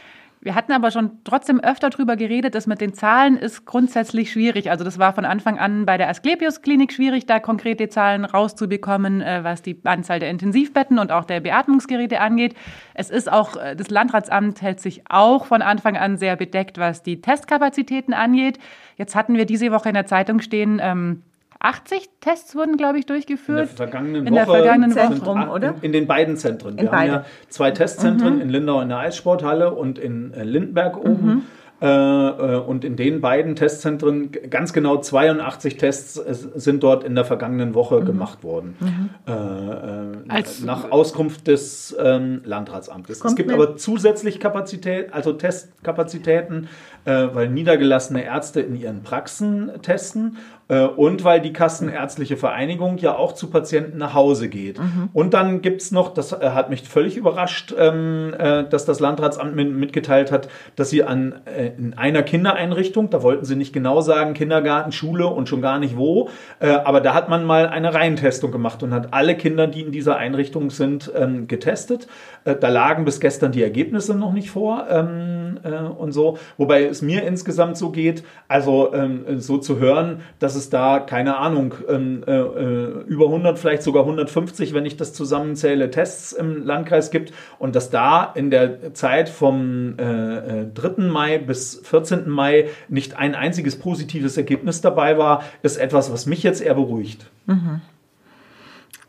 Wir 0.42 0.54
hatten 0.54 0.72
aber 0.72 0.90
schon 0.90 1.18
trotzdem 1.24 1.60
öfter 1.60 1.90
drüber 1.90 2.16
geredet, 2.16 2.54
dass 2.54 2.66
mit 2.66 2.80
den 2.80 2.94
Zahlen 2.94 3.36
ist 3.36 3.66
grundsätzlich 3.66 4.32
schwierig. 4.32 4.70
Also 4.70 4.84
das 4.84 4.98
war 4.98 5.12
von 5.12 5.26
Anfang 5.26 5.58
an 5.58 5.84
bei 5.84 5.98
der 5.98 6.08
Asklepios-Klinik 6.08 6.94
schwierig, 6.94 7.26
da 7.26 7.40
konkrete 7.40 7.90
Zahlen 7.90 8.24
rauszubekommen, 8.24 9.20
äh, 9.20 9.44
was 9.44 9.60
die 9.60 9.78
Anzahl 9.84 10.18
der 10.18 10.30
Intensivbetten 10.30 10.98
und 10.98 11.12
auch 11.12 11.26
der 11.26 11.40
Beatmungsgeräte 11.40 12.20
angeht. 12.20 12.54
Es 12.94 13.10
ist 13.10 13.30
auch, 13.30 13.56
äh, 13.56 13.76
das 13.76 13.90
Landratsamt 13.90 14.62
hält 14.62 14.80
sich 14.80 15.02
auch 15.10 15.44
von 15.44 15.60
Anfang 15.60 15.98
an 15.98 16.16
sehr 16.16 16.36
bedeckt, 16.36 16.78
was 16.78 17.02
die 17.02 17.20
Testkapazitäten 17.20 18.14
angeht. 18.14 18.58
Jetzt 18.96 19.14
hatten 19.14 19.36
wir 19.36 19.44
diese 19.44 19.70
Woche 19.72 19.90
in 19.90 19.94
der 19.94 20.06
Zeitung 20.06 20.40
stehen, 20.40 20.80
ähm, 20.82 21.22
80 21.60 22.08
Tests 22.20 22.56
wurden, 22.56 22.76
glaube 22.76 22.98
ich, 22.98 23.04
In 23.04 23.06
der 23.06 23.16
durchgeführt. 23.16 23.68
vergangenen 23.68 24.26
In 24.26 24.34
der 24.34 24.46
Woche 24.46 24.58
vergangenen 24.58 24.92
Zentrum, 24.92 25.38
acht- 25.38 25.50
oder? 25.50 25.74
In, 25.82 25.92
den 25.92 26.06
beiden 26.06 26.36
Zentren. 26.36 26.76
Wir 26.76 26.84
In 26.84 26.86
haben 26.88 26.96
beide. 26.96 27.12
ja 27.12 27.24
zwei 27.48 27.70
Testzentren 27.70 28.40
in 28.40 28.48
Lindau 28.48 28.80
in 28.80 28.88
der 28.88 28.98
Eissporthalle 28.98 29.72
und 29.74 29.98
in 29.98 30.32
äh, 30.32 30.42
Lindberg 30.42 30.96
oben. 30.96 31.46
Äh, 31.82 31.86
äh, 31.86 32.56
und 32.58 32.84
in 32.84 32.96
den 32.96 33.22
beiden 33.22 33.56
Testzentren 33.56 34.32
ganz 34.50 34.74
genau 34.74 34.98
82 34.98 35.78
Tests 35.78 36.18
äh, 36.18 36.34
sind 36.34 36.82
dort 36.82 37.04
in 37.04 37.14
der 37.14 37.24
vergangenen 37.24 37.74
Woche 37.74 38.00
mhm. 38.00 38.04
gemacht 38.04 38.44
worden. 38.44 38.76
Mhm. 38.80 40.24
Als 40.28 40.62
nach 40.62 40.90
Auskunft 40.90 41.46
des 41.46 41.96
ähm, 41.98 42.42
Landratsamtes. 42.44 43.24
Es 43.24 43.34
gibt 43.34 43.50
aber 43.50 43.76
zusätzlich 43.76 44.40
Kapazität, 44.40 45.14
also 45.14 45.32
Testkapazitäten, 45.32 46.64
äh, 46.64 46.99
weil 47.10 47.48
niedergelassene 47.48 48.24
Ärzte 48.24 48.60
in 48.60 48.76
ihren 48.76 49.02
Praxen 49.02 49.70
testen 49.82 50.36
äh, 50.70 50.84
und 50.84 51.24
weil 51.24 51.40
die 51.40 51.52
Kassenärztliche 51.52 52.36
Vereinigung 52.36 52.96
ja 52.98 53.16
auch 53.16 53.32
zu 53.32 53.50
Patienten 53.50 53.98
nach 53.98 54.14
Hause 54.14 54.48
geht. 54.48 54.78
Mhm. 54.78 55.08
Und 55.12 55.34
dann 55.34 55.62
gibt 55.62 55.82
es 55.82 55.90
noch, 55.90 56.14
das 56.14 56.32
äh, 56.32 56.50
hat 56.50 56.70
mich 56.70 56.88
völlig 56.88 57.16
überrascht, 57.16 57.74
ähm, 57.76 58.32
äh, 58.38 58.64
dass 58.64 58.84
das 58.84 59.00
Landratsamt 59.00 59.56
mitgeteilt 59.56 60.30
hat, 60.30 60.48
dass 60.76 60.90
sie 60.90 61.02
an 61.02 61.40
in 61.76 61.94
einer 61.94 62.22
Kindereinrichtung, 62.22 63.10
da 63.10 63.22
wollten 63.22 63.44
sie 63.44 63.56
nicht 63.56 63.72
genau 63.72 64.00
sagen, 64.00 64.34
Kindergarten, 64.34 64.92
Schule 64.92 65.26
und 65.26 65.48
schon 65.48 65.60
gar 65.60 65.78
nicht 65.78 65.96
wo, 65.96 66.28
aber 66.60 67.00
da 67.00 67.14
hat 67.14 67.28
man 67.28 67.44
mal 67.44 67.66
eine 67.66 67.92
Reihentestung 67.92 68.52
gemacht 68.52 68.82
und 68.82 68.92
hat 68.94 69.12
alle 69.12 69.36
Kinder, 69.36 69.66
die 69.66 69.80
in 69.80 69.92
dieser 69.92 70.16
Einrichtung 70.16 70.70
sind, 70.70 71.10
ähm, 71.16 71.48
getestet. 71.48 72.06
da 72.44 72.68
lagen 72.68 73.04
bis 73.04 73.20
gestern 73.20 73.52
die 73.52 73.62
Ergebnisse 73.62 74.14
noch 74.14 74.32
nicht 74.32 74.50
vor 74.50 74.86
ähm, 74.88 75.58
und 75.98 76.12
so, 76.12 76.38
wobei 76.56 76.84
es 76.84 76.99
mir 77.02 77.24
insgesamt 77.24 77.76
so 77.76 77.90
geht, 77.90 78.24
also 78.48 78.92
so 79.38 79.58
zu 79.58 79.78
hören, 79.78 80.20
dass 80.38 80.54
es 80.54 80.60
es 80.60 80.70
da, 80.70 81.00
keine 81.00 81.38
Ahnung, 81.38 81.74
ähm, 81.88 82.22
äh, 82.26 82.32
äh 82.32 83.04
über 83.06 83.26
100, 83.26 83.58
vielleicht 83.58 83.82
sogar 83.82 84.04
150, 84.04 84.72
wenn 84.72 84.86
ich 84.86 84.96
das 84.96 85.12
zusammenzähle, 85.12 85.90
Tests 85.90 86.32
im 86.32 86.64
Landkreis 86.64 87.10
gibt 87.10 87.32
und 87.58 87.74
dass 87.74 87.90
da 87.90 88.32
in 88.34 88.50
der 88.50 88.94
Zeit 88.94 89.28
vom 89.28 89.98
äh, 89.98 90.66
3. 90.72 90.88
Äh, 90.88 91.00
Mai 91.00 91.38
bis 91.38 91.80
14. 91.82 92.28
Mai 92.28 92.68
nicht 92.88 93.16
ein 93.18 93.34
einziges 93.34 93.78
positives 93.78 94.36
Ergebnis 94.36 94.80
dabei 94.80 95.18
war, 95.18 95.42
ist 95.62 95.78
etwas, 95.78 96.12
was 96.12 96.26
mich 96.26 96.42
jetzt 96.42 96.60
eher 96.60 96.74
beruhigt. 96.74 97.28
Mhm. 97.46 97.80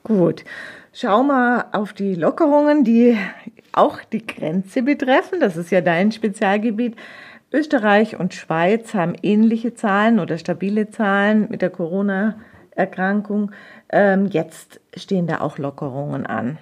Gut. 0.03 0.43
Schau 0.93 1.23
mal 1.23 1.65
auf 1.71 1.93
die 1.93 2.15
Lockerungen, 2.15 2.83
die 2.83 3.17
auch 3.71 3.99
die 4.11 4.25
Grenze 4.25 4.81
betreffen. 4.81 5.39
Das 5.39 5.55
ist 5.55 5.71
ja 5.71 5.79
dein 5.79 6.11
Spezialgebiet. 6.11 6.95
Österreich 7.53 8.17
und 8.17 8.33
Schweiz 8.33 8.93
haben 8.93 9.13
ähnliche 9.21 9.73
Zahlen 9.73 10.19
oder 10.19 10.37
stabile 10.37 10.89
Zahlen 10.89 11.47
mit 11.49 11.61
der 11.61 11.69
Corona-Erkrankung. 11.69 13.51
Ähm, 13.89 14.27
jetzt 14.27 14.79
stehen 14.95 15.27
da 15.27 15.41
auch 15.41 15.57
Lockerungen 15.57 16.25
an. 16.25 16.57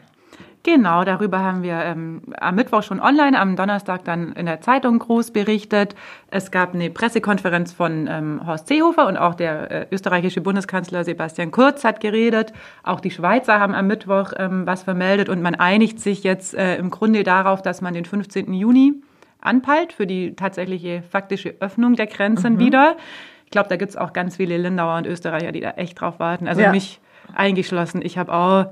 Genau, 0.64 1.06
darüber 1.06 1.40
haben 1.40 1.64
wir 1.64 1.80
ähm, 1.86 2.22
am 2.38 2.56
Mittwoch 2.56 2.84
schon 2.84 3.00
online, 3.00 3.40
am 3.40 3.56
Donnerstag 3.56 4.04
dann 4.04 4.34
in 4.34 4.46
der 4.46 4.62
Zeitung 4.62 5.00
groß 5.00 5.32
berichtet. 5.32 5.96
Es 6.32 6.52
gab 6.52 6.74
eine 6.74 6.90
Pressekonferenz 6.90 7.72
von 7.72 8.08
ähm, 8.08 8.42
Horst 8.46 8.68
Seehofer 8.68 9.08
und 9.08 9.16
auch 9.16 9.36
der 9.36 9.72
äh, 9.72 9.88
österreichische 9.92 10.42
Bundeskanzler 10.42 11.06
Sebastian 11.06 11.52
Kurz 11.52 11.86
hat 11.86 12.02
geredet. 12.02 12.52
Auch 12.84 13.00
die 13.00 13.12
Schweizer 13.12 13.60
haben 13.60 13.74
am 13.74 13.88
Mittwoch 13.88 14.34
ähm, 14.38 14.66
was 14.66 14.84
vermeldet 14.84 15.30
und 15.30 15.42
man 15.42 15.56
einigt 15.56 16.02
sich 16.02 16.24
jetzt 16.24 16.56
äh, 16.56 16.76
im 16.76 16.90
Grunde 16.90 17.24
darauf, 17.24 17.62
dass 17.62 17.80
man 17.82 17.94
den 17.94 18.06
15. 18.06 18.52
Juni 18.54 18.96
anpeilt 19.42 19.94
für 19.94 20.08
die 20.08 20.36
tatsächliche 20.36 21.02
faktische 21.02 21.56
Öffnung 21.60 21.96
der 21.96 22.08
Grenzen 22.08 22.56
mhm. 22.56 22.60
wieder. 22.60 22.98
Ich 23.46 23.52
glaube, 23.52 23.70
da 23.70 23.78
gibt 23.78 23.90
es 23.90 23.98
auch 23.98 24.14
ganz 24.14 24.38
viele 24.38 24.58
Lindauer 24.58 24.98
und 24.98 25.08
Österreicher, 25.08 25.52
die 25.52 25.62
da 25.62 25.72
echt 25.72 26.00
drauf 26.00 26.20
warten. 26.20 26.48
Also 26.48 26.62
ja. 26.62 26.72
mich 26.72 27.00
eingeschlossen. 27.34 28.02
Ich 28.04 28.18
habe 28.18 28.34
auch 28.34 28.66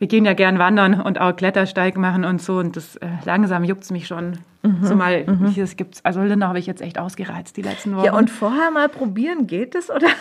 wir 0.00 0.06
gehen 0.06 0.24
ja 0.24 0.32
gern 0.32 0.58
wandern 0.58 0.98
und 0.98 1.20
auch 1.20 1.36
Klettersteig 1.36 1.98
machen 1.98 2.24
und 2.24 2.40
so. 2.40 2.58
Und 2.58 2.74
das 2.74 2.96
äh, 2.96 3.06
langsam 3.26 3.64
juckt 3.64 3.88
mich 3.90 4.06
schon. 4.06 4.38
Mhm, 4.62 4.82
Zumal 4.82 5.24
mhm. 5.26 5.48
hier 5.48 5.64
es 5.64 5.76
gibt's, 5.76 6.02
also 6.06 6.22
Linda 6.22 6.48
habe 6.48 6.58
ich 6.58 6.66
jetzt 6.66 6.80
echt 6.80 6.98
ausgereizt 6.98 7.58
die 7.58 7.62
letzten 7.62 7.94
Wochen. 7.94 8.06
Ja, 8.06 8.14
und 8.14 8.30
vorher 8.30 8.70
mal 8.70 8.88
probieren, 8.88 9.46
geht 9.46 9.74
es, 9.74 9.90
oder? 9.90 10.08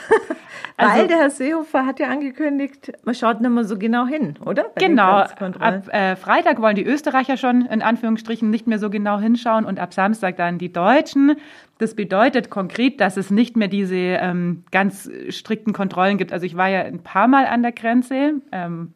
Also, 0.75 0.97
Weil 0.97 1.07
der 1.07 1.17
Herr 1.17 1.29
Seehofer 1.29 1.85
hat 1.85 1.99
ja 1.99 2.07
angekündigt, 2.07 2.93
man 3.03 3.13
schaut 3.13 3.41
nicht 3.41 3.49
mehr 3.49 3.65
so 3.65 3.77
genau 3.77 4.05
hin, 4.05 4.35
oder? 4.45 4.63
Bei 4.75 4.87
genau. 4.87 5.17
Ab 5.17 5.89
äh, 5.89 6.15
Freitag 6.15 6.61
wollen 6.61 6.77
die 6.77 6.85
Österreicher 6.85 7.35
schon 7.35 7.65
in 7.65 7.81
Anführungsstrichen 7.81 8.49
nicht 8.49 8.65
mehr 8.65 8.79
so 8.79 8.89
genau 8.89 9.19
hinschauen 9.19 9.65
und 9.65 9.77
ab 9.77 9.93
Samstag 9.93 10.37
dann 10.37 10.57
die 10.57 10.71
Deutschen. 10.71 11.35
Das 11.79 11.95
bedeutet 11.95 12.49
konkret, 12.49 13.01
dass 13.01 13.17
es 13.17 13.29
nicht 13.29 13.57
mehr 13.57 13.67
diese 13.67 13.95
ähm, 13.95 14.63
ganz 14.71 15.09
strikten 15.29 15.73
Kontrollen 15.73 16.17
gibt. 16.17 16.31
Also 16.31 16.45
ich 16.45 16.55
war 16.55 16.69
ja 16.69 16.81
ein 16.81 17.03
paar 17.03 17.27
Mal 17.27 17.45
an 17.45 17.61
der 17.61 17.73
Grenze. 17.73 18.35
Ähm, 18.53 18.93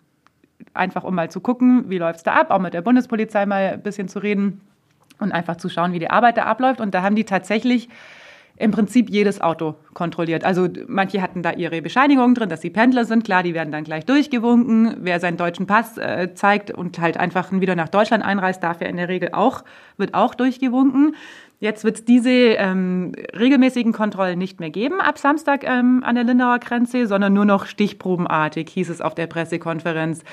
einfach 0.73 1.03
um 1.03 1.15
mal 1.15 1.29
zu 1.29 1.39
gucken, 1.39 1.89
wie 1.89 1.97
läuft 1.97 2.17
es 2.17 2.23
da 2.23 2.33
ab, 2.33 2.51
auch 2.51 2.59
mit 2.59 2.73
der 2.73 2.81
Bundespolizei 2.81 3.45
mal 3.45 3.73
ein 3.73 3.81
bisschen 3.81 4.07
zu 4.07 4.19
reden 4.19 4.61
und 5.19 5.31
einfach 5.31 5.57
zu 5.57 5.69
schauen, 5.69 5.93
wie 5.93 5.99
die 5.99 6.09
Arbeit 6.09 6.37
da 6.37 6.43
abläuft. 6.43 6.81
Und 6.81 6.93
da 6.93 7.01
haben 7.01 7.15
die 7.15 7.23
tatsächlich 7.23 7.89
im 8.57 8.71
Prinzip 8.71 9.09
jedes 9.09 9.41
Auto 9.41 9.75
kontrolliert. 9.93 10.43
Also 10.43 10.67
manche 10.87 11.21
hatten 11.21 11.41
da 11.41 11.51
ihre 11.51 11.81
Bescheinigung 11.81 12.35
drin, 12.35 12.49
dass 12.49 12.61
sie 12.61 12.69
Pendler 12.69 13.05
sind. 13.05 13.23
Klar, 13.23 13.41
die 13.41 13.53
werden 13.53 13.71
dann 13.71 13.83
gleich 13.83 14.05
durchgewunken. 14.05 14.97
Wer 14.99 15.19
seinen 15.19 15.37
deutschen 15.37 15.65
Pass 15.65 15.97
äh, 15.97 16.33
zeigt 16.35 16.69
und 16.69 16.99
halt 16.99 17.17
einfach 17.17 17.51
wieder 17.51 17.75
nach 17.75 17.89
Deutschland 17.89 18.23
einreist, 18.23 18.61
darf 18.61 18.79
ja 18.79 18.87
in 18.87 18.97
der 18.97 19.09
Regel 19.09 19.29
auch, 19.33 19.63
wird 19.97 20.13
auch 20.13 20.35
durchgewunken. 20.35 21.15
Jetzt 21.63 21.85
wird 21.85 21.99
es 21.99 22.03
diese 22.03 22.29
ähm, 22.29 23.13
regelmäßigen 23.39 23.93
Kontrollen 23.93 24.37
nicht 24.37 24.59
mehr 24.59 24.69
geben 24.69 24.99
ab 24.99 25.17
Samstag 25.17 25.63
ähm, 25.63 26.03
an 26.05 26.15
der 26.15 26.25
Lindauer 26.25 26.59
Grenze, 26.59 27.07
sondern 27.07 27.31
nur 27.31 27.45
noch 27.45 27.67
stichprobenartig, 27.67 28.69
hieß 28.69 28.89
es 28.89 28.99
auf 28.99 29.15
der 29.15 29.27
Pressekonferenz. 29.27 30.25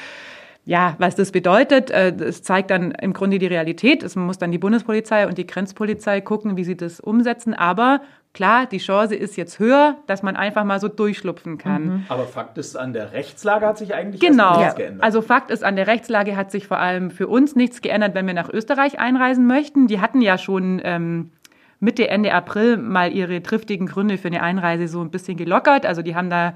Ja, 0.65 0.97
was 0.99 1.15
das 1.15 1.31
bedeutet, 1.31 1.93
äh, 1.93 2.13
das 2.13 2.43
zeigt 2.43 2.73
dann 2.73 2.91
im 2.91 3.13
Grunde 3.13 3.39
die 3.39 3.47
Realität. 3.47 4.03
Es 4.03 4.17
muss 4.17 4.39
dann 4.39 4.51
die 4.51 4.59
Bundespolizei 4.59 5.29
und 5.29 5.39
die 5.39 5.47
Grenzpolizei 5.47 6.21
gucken, 6.21 6.57
wie 6.57 6.65
sie 6.65 6.77
das 6.77 6.99
umsetzen. 6.99 7.55
Aber 7.55 8.01
Klar, 8.33 8.67
die 8.67 8.79
Chance 8.79 9.17
ist 9.17 9.37
jetzt 9.37 9.59
höher, 9.59 9.97
dass 10.07 10.23
man 10.23 10.37
einfach 10.37 10.63
mal 10.63 10.79
so 10.79 10.87
durchschlupfen 10.87 11.59
kann. 11.59 11.85
Mhm. 11.85 12.05
Aber 12.09 12.27
Fakt 12.27 12.59
ist, 12.59 12.77
an 12.77 12.93
der 12.93 13.13
Rechtslage 13.13 13.67
hat 13.67 13.77
sich 13.77 13.93
eigentlich 13.93 14.21
genau. 14.21 14.61
nichts 14.61 14.77
geändert. 14.77 15.03
Also 15.03 15.21
Fakt 15.21 15.51
ist, 15.51 15.65
an 15.65 15.75
der 15.75 15.89
Rechtslage 15.89 16.37
hat 16.37 16.53
sich 16.53 16.69
vor 16.69 16.79
allem 16.79 17.11
für 17.11 17.27
uns 17.27 17.57
nichts 17.57 17.83
geändert, 17.83 18.15
wenn 18.15 18.29
wir 18.29 18.35
nach 18.35 18.49
Österreich 18.49 19.01
einreisen 19.01 19.49
möchten. 19.49 19.89
Die 19.89 20.01
hatten 20.01 20.21
ja 20.21 20.39
schon 20.39 20.81
ähm, 20.85 21.33
Mitte, 21.81 22.09
Ende 22.09 22.33
April 22.33 22.77
mal 22.77 23.13
ihre 23.13 23.43
triftigen 23.43 23.87
Gründe 23.87 24.17
für 24.17 24.29
eine 24.29 24.43
Einreise 24.43 24.87
so 24.87 25.01
ein 25.01 25.11
bisschen 25.11 25.37
gelockert. 25.37 25.85
Also 25.85 26.03
die 26.03 26.15
haben 26.15 26.31
da 26.31 26.55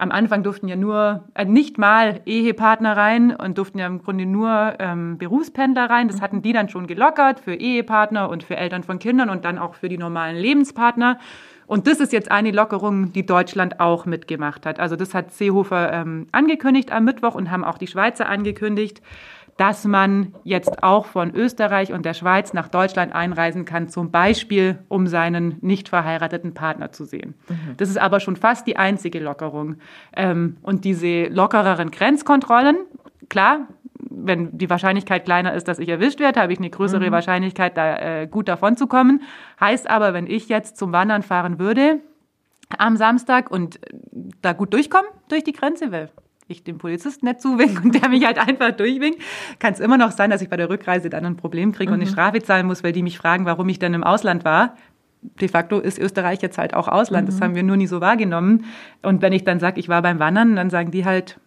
am 0.00 0.10
Anfang 0.12 0.42
durften 0.42 0.66
ja 0.66 0.76
nur, 0.76 1.24
äh, 1.34 1.44
nicht 1.44 1.76
mal 1.76 2.20
Ehepartner 2.24 2.96
rein 2.96 3.36
und 3.36 3.58
durften 3.58 3.78
ja 3.78 3.86
im 3.86 4.02
Grunde 4.02 4.24
nur 4.24 4.74
ähm, 4.78 5.18
Berufspendler 5.18 5.90
rein. 5.90 6.08
Das 6.08 6.22
hatten 6.22 6.40
die 6.40 6.54
dann 6.54 6.70
schon 6.70 6.86
gelockert 6.86 7.40
für 7.40 7.54
Ehepartner 7.54 8.30
und 8.30 8.42
für 8.42 8.56
Eltern 8.56 8.82
von 8.82 8.98
Kindern 8.98 9.28
und 9.28 9.44
dann 9.44 9.58
auch 9.58 9.74
für 9.74 9.90
die 9.90 9.98
normalen 9.98 10.36
Lebenspartner. 10.36 11.18
Und 11.66 11.86
das 11.86 12.00
ist 12.00 12.12
jetzt 12.12 12.30
eine 12.30 12.50
Lockerung, 12.50 13.12
die 13.12 13.26
Deutschland 13.26 13.78
auch 13.78 14.06
mitgemacht 14.06 14.64
hat. 14.64 14.80
Also 14.80 14.96
das 14.96 15.14
hat 15.14 15.32
Seehofer 15.32 15.92
ähm, 15.92 16.26
angekündigt 16.32 16.90
am 16.90 17.04
Mittwoch 17.04 17.34
und 17.34 17.50
haben 17.50 17.62
auch 17.62 17.78
die 17.78 17.86
Schweizer 17.86 18.26
angekündigt 18.28 19.02
dass 19.56 19.84
man 19.84 20.34
jetzt 20.44 20.82
auch 20.82 21.06
von 21.06 21.34
Österreich 21.34 21.92
und 21.92 22.04
der 22.04 22.14
Schweiz 22.14 22.52
nach 22.52 22.68
Deutschland 22.68 23.14
einreisen 23.14 23.64
kann, 23.64 23.88
zum 23.88 24.10
Beispiel 24.10 24.78
um 24.88 25.06
seinen 25.06 25.58
nicht 25.60 25.88
verheirateten 25.88 26.54
Partner 26.54 26.92
zu 26.92 27.04
sehen. 27.04 27.34
Mhm. 27.48 27.76
Das 27.76 27.88
ist 27.88 27.98
aber 27.98 28.20
schon 28.20 28.36
fast 28.36 28.66
die 28.66 28.76
einzige 28.76 29.20
Lockerung. 29.20 29.76
Ähm, 30.16 30.56
und 30.62 30.84
diese 30.84 31.26
lockereren 31.26 31.90
Grenzkontrollen, 31.90 32.78
klar, 33.28 33.68
wenn 34.08 34.56
die 34.56 34.70
Wahrscheinlichkeit 34.70 35.24
kleiner 35.24 35.54
ist, 35.54 35.68
dass 35.68 35.78
ich 35.78 35.88
erwischt 35.88 36.20
werde, 36.20 36.40
habe 36.40 36.52
ich 36.52 36.58
eine 36.58 36.70
größere 36.70 37.06
mhm. 37.06 37.12
Wahrscheinlichkeit, 37.12 37.76
da 37.76 37.96
äh, 37.96 38.26
gut 38.26 38.48
davon 38.48 38.76
zu 38.76 38.86
kommen. 38.86 39.22
Heißt 39.60 39.88
aber, 39.88 40.14
wenn 40.14 40.26
ich 40.26 40.48
jetzt 40.48 40.76
zum 40.76 40.92
Wandern 40.92 41.22
fahren 41.22 41.58
würde 41.58 42.00
am 42.78 42.96
Samstag 42.96 43.50
und 43.50 43.80
da 44.42 44.52
gut 44.52 44.72
durchkomme 44.72 45.08
durch 45.28 45.44
die 45.44 45.52
Grenze, 45.52 45.92
weil 45.92 46.10
ich 46.50 46.64
dem 46.64 46.78
Polizisten 46.78 47.26
nicht 47.26 47.40
zuwinke 47.40 47.82
und 47.82 47.94
der 47.94 48.08
mich 48.08 48.24
halt 48.24 48.38
einfach 48.38 48.72
durchwinkt, 48.72 49.20
kann 49.58 49.72
es 49.72 49.80
immer 49.80 49.98
noch 49.98 50.10
sein, 50.10 50.30
dass 50.30 50.42
ich 50.42 50.48
bei 50.48 50.56
der 50.56 50.70
Rückreise 50.70 51.10
dann 51.10 51.24
ein 51.24 51.36
Problem 51.36 51.72
kriege 51.72 51.90
mhm. 51.90 51.94
und 51.94 52.00
eine 52.00 52.10
mhm. 52.10 52.12
Strafe 52.12 52.42
zahlen 52.42 52.66
muss, 52.66 52.82
weil 52.84 52.92
die 52.92 53.02
mich 53.02 53.18
fragen, 53.18 53.44
warum 53.44 53.68
ich 53.68 53.78
denn 53.78 53.94
im 53.94 54.04
Ausland 54.04 54.44
war. 54.44 54.76
De 55.40 55.48
facto 55.48 55.78
ist 55.78 55.98
Österreich 55.98 56.40
jetzt 56.40 56.56
halt 56.56 56.72
auch 56.74 56.88
Ausland. 56.88 57.28
Mhm. 57.28 57.32
Das 57.32 57.40
haben 57.40 57.54
wir 57.54 57.62
nur 57.62 57.76
nie 57.76 57.86
so 57.86 58.00
wahrgenommen. 58.00 58.64
Und 59.02 59.22
wenn 59.22 59.32
ich 59.32 59.44
dann 59.44 59.60
sage, 59.60 59.78
ich 59.78 59.88
war 59.88 60.02
beim 60.02 60.18
Wandern, 60.18 60.56
dann 60.56 60.70
sagen 60.70 60.90
die 60.90 61.04
halt 61.04 61.38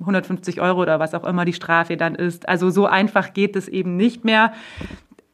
150 0.00 0.60
Euro 0.60 0.80
oder 0.82 0.98
was 0.98 1.14
auch 1.14 1.24
immer 1.24 1.44
die 1.44 1.52
Strafe 1.52 1.96
dann 1.96 2.14
ist. 2.14 2.48
Also 2.48 2.70
so 2.70 2.86
einfach 2.86 3.32
geht 3.32 3.54
es 3.54 3.68
eben 3.68 3.96
nicht 3.96 4.24
mehr. 4.24 4.52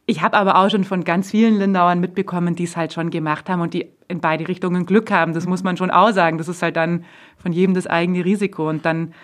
Ich 0.06 0.22
habe 0.22 0.36
aber 0.36 0.56
auch 0.56 0.70
schon 0.70 0.84
von 0.84 1.02
ganz 1.02 1.32
vielen 1.32 1.58
Lindauern 1.58 1.98
mitbekommen, 1.98 2.54
die 2.54 2.64
es 2.64 2.76
halt 2.76 2.92
schon 2.92 3.10
gemacht 3.10 3.48
haben 3.48 3.60
und 3.60 3.74
die 3.74 3.90
in 4.06 4.20
beide 4.20 4.46
Richtungen 4.46 4.86
Glück 4.86 5.10
haben. 5.10 5.34
Das 5.34 5.46
muss 5.46 5.64
man 5.64 5.76
schon 5.76 5.90
auch 5.90 6.12
sagen. 6.12 6.38
Das 6.38 6.46
ist 6.46 6.62
halt 6.62 6.76
dann 6.76 7.04
von 7.38 7.52
jedem 7.52 7.74
das 7.74 7.88
eigene 7.88 8.24
Risiko. 8.24 8.68
Und 8.68 8.84
dann, 8.86 9.14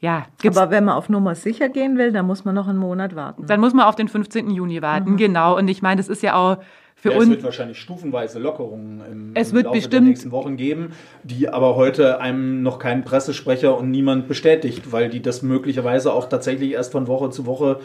ja. 0.00 0.26
Gibt's, 0.42 0.58
aber 0.58 0.70
wenn 0.70 0.84
man 0.84 0.96
auf 0.96 1.08
Nummer 1.08 1.34
sicher 1.34 1.70
gehen 1.70 1.96
will, 1.96 2.12
dann 2.12 2.26
muss 2.26 2.44
man 2.44 2.54
noch 2.54 2.68
einen 2.68 2.78
Monat 2.78 3.16
warten. 3.16 3.46
Dann 3.46 3.60
muss 3.60 3.72
man 3.72 3.86
auf 3.86 3.96
den 3.96 4.08
15. 4.08 4.50
Juni 4.50 4.82
warten, 4.82 5.12
mhm. 5.12 5.16
genau. 5.16 5.56
Und 5.56 5.68
ich 5.68 5.80
meine, 5.80 5.96
das 5.96 6.08
ist 6.08 6.22
ja 6.22 6.34
auch 6.34 6.58
für 6.94 7.12
ja, 7.12 7.16
uns. 7.16 7.24
Es 7.24 7.30
wird 7.30 7.44
wahrscheinlich 7.44 7.78
stufenweise 7.78 8.38
Lockerungen 8.38 9.00
im, 9.10 9.30
es 9.32 9.54
wird 9.54 9.64
Laufe 9.64 9.76
bestimmt, 9.76 9.94
der 9.94 10.00
nächsten 10.02 10.30
Wochen 10.30 10.58
geben, 10.58 10.92
die 11.22 11.48
aber 11.48 11.74
heute 11.74 12.20
einem 12.20 12.62
noch 12.62 12.78
kein 12.78 13.02
Pressesprecher 13.02 13.78
und 13.78 13.90
niemand 13.90 14.28
bestätigt, 14.28 14.92
weil 14.92 15.08
die 15.08 15.22
das 15.22 15.42
möglicherweise 15.42 16.12
auch 16.12 16.28
tatsächlich 16.28 16.72
erst 16.72 16.92
von 16.92 17.06
Woche 17.06 17.30
zu 17.30 17.46
Woche 17.46 17.80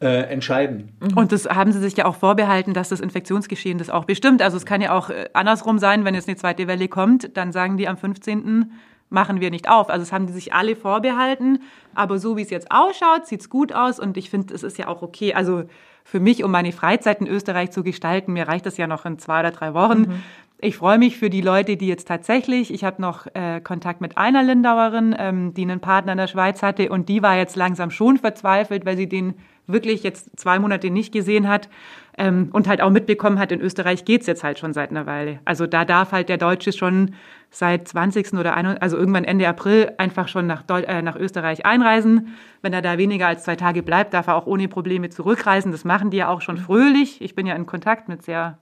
äh, 0.00 0.30
entscheiden. 0.30 0.92
Und 1.14 1.32
das 1.32 1.46
haben 1.46 1.72
sie 1.72 1.80
sich 1.80 1.96
ja 1.96 2.04
auch 2.04 2.16
vorbehalten, 2.16 2.74
dass 2.74 2.90
das 2.90 3.00
Infektionsgeschehen 3.00 3.78
das 3.78 3.88
auch 3.88 4.04
bestimmt. 4.04 4.42
Also 4.42 4.56
es 4.56 4.66
kann 4.66 4.80
ja 4.80 4.92
auch 4.92 5.10
äh, 5.10 5.28
andersrum 5.32 5.78
sein, 5.78 6.04
wenn 6.04 6.14
jetzt 6.14 6.28
eine 6.28 6.36
zweite 6.36 6.66
Welle 6.66 6.88
kommt, 6.88 7.36
dann 7.36 7.52
sagen 7.52 7.76
die 7.76 7.88
am 7.88 7.96
15. 7.96 8.72
machen 9.08 9.40
wir 9.40 9.50
nicht 9.50 9.70
auf. 9.70 9.88
Also 9.88 10.02
es 10.02 10.12
haben 10.12 10.26
die 10.26 10.32
sich 10.32 10.52
alle 10.52 10.76
vorbehalten. 10.76 11.60
Aber 11.94 12.18
so 12.18 12.36
wie 12.36 12.42
es 12.42 12.50
jetzt 12.50 12.70
ausschaut, 12.70 13.26
sieht 13.26 13.40
es 13.40 13.48
gut 13.48 13.72
aus 13.72 13.98
und 13.98 14.16
ich 14.16 14.28
finde, 14.28 14.52
es 14.52 14.62
ist 14.62 14.76
ja 14.76 14.88
auch 14.88 15.00
okay. 15.00 15.32
Also 15.32 15.64
für 16.04 16.20
mich, 16.20 16.44
um 16.44 16.50
meine 16.50 16.72
Freizeit 16.72 17.20
in 17.20 17.26
Österreich 17.26 17.70
zu 17.70 17.82
gestalten, 17.82 18.32
mir 18.32 18.46
reicht 18.46 18.66
das 18.66 18.76
ja 18.76 18.86
noch 18.86 19.06
in 19.06 19.18
zwei 19.18 19.40
oder 19.40 19.50
drei 19.50 19.74
Wochen. 19.74 20.00
Mhm. 20.00 20.22
Ich 20.58 20.78
freue 20.78 20.96
mich 20.96 21.18
für 21.18 21.28
die 21.28 21.42
Leute, 21.42 21.76
die 21.76 21.86
jetzt 21.86 22.08
tatsächlich, 22.08 22.72
ich 22.72 22.82
habe 22.82 23.02
noch 23.02 23.26
äh, 23.34 23.60
Kontakt 23.60 24.00
mit 24.00 24.16
einer 24.16 24.42
Lindauerin, 24.42 25.14
ähm, 25.18 25.52
die 25.52 25.62
einen 25.62 25.80
Partner 25.80 26.12
in 26.12 26.18
der 26.18 26.28
Schweiz 26.28 26.62
hatte 26.62 26.88
und 26.88 27.10
die 27.10 27.22
war 27.22 27.36
jetzt 27.36 27.56
langsam 27.56 27.90
schon 27.90 28.16
verzweifelt, 28.16 28.86
weil 28.86 28.96
sie 28.96 29.06
den 29.06 29.34
wirklich 29.66 30.02
jetzt 30.02 30.38
zwei 30.38 30.58
Monate 30.58 30.90
nicht 30.90 31.12
gesehen 31.12 31.46
hat 31.46 31.68
ähm, 32.16 32.48
und 32.52 32.68
halt 32.68 32.80
auch 32.80 32.88
mitbekommen 32.88 33.38
hat, 33.38 33.52
in 33.52 33.60
Österreich 33.60 34.06
geht's 34.06 34.26
jetzt 34.26 34.44
halt 34.44 34.58
schon 34.58 34.72
seit 34.72 34.90
einer 34.90 35.04
Weile. 35.04 35.40
Also 35.44 35.66
da 35.66 35.84
darf 35.84 36.12
halt 36.12 36.30
der 36.30 36.38
Deutsche 36.38 36.72
schon 36.72 37.14
seit 37.50 37.86
20. 37.86 38.32
oder 38.34 38.54
21, 38.54 38.82
also 38.82 38.96
irgendwann 38.96 39.24
Ende 39.24 39.46
April 39.46 39.92
einfach 39.98 40.28
schon 40.28 40.46
nach, 40.46 40.62
Deu 40.62 40.80
äh, 40.80 41.02
nach 41.02 41.16
Österreich 41.16 41.66
einreisen. 41.66 42.34
Wenn 42.62 42.72
er 42.72 42.80
da 42.80 42.96
weniger 42.96 43.26
als 43.26 43.44
zwei 43.44 43.56
Tage 43.56 43.82
bleibt, 43.82 44.14
darf 44.14 44.28
er 44.28 44.36
auch 44.36 44.46
ohne 44.46 44.68
Probleme 44.68 45.10
zurückreisen. 45.10 45.70
Das 45.70 45.84
machen 45.84 46.10
die 46.10 46.18
ja 46.18 46.28
auch 46.28 46.40
schon 46.40 46.56
fröhlich. 46.56 47.20
Ich 47.20 47.34
bin 47.34 47.44
ja 47.44 47.54
in 47.54 47.66
Kontakt 47.66 48.08
mit 48.08 48.22
sehr 48.22 48.58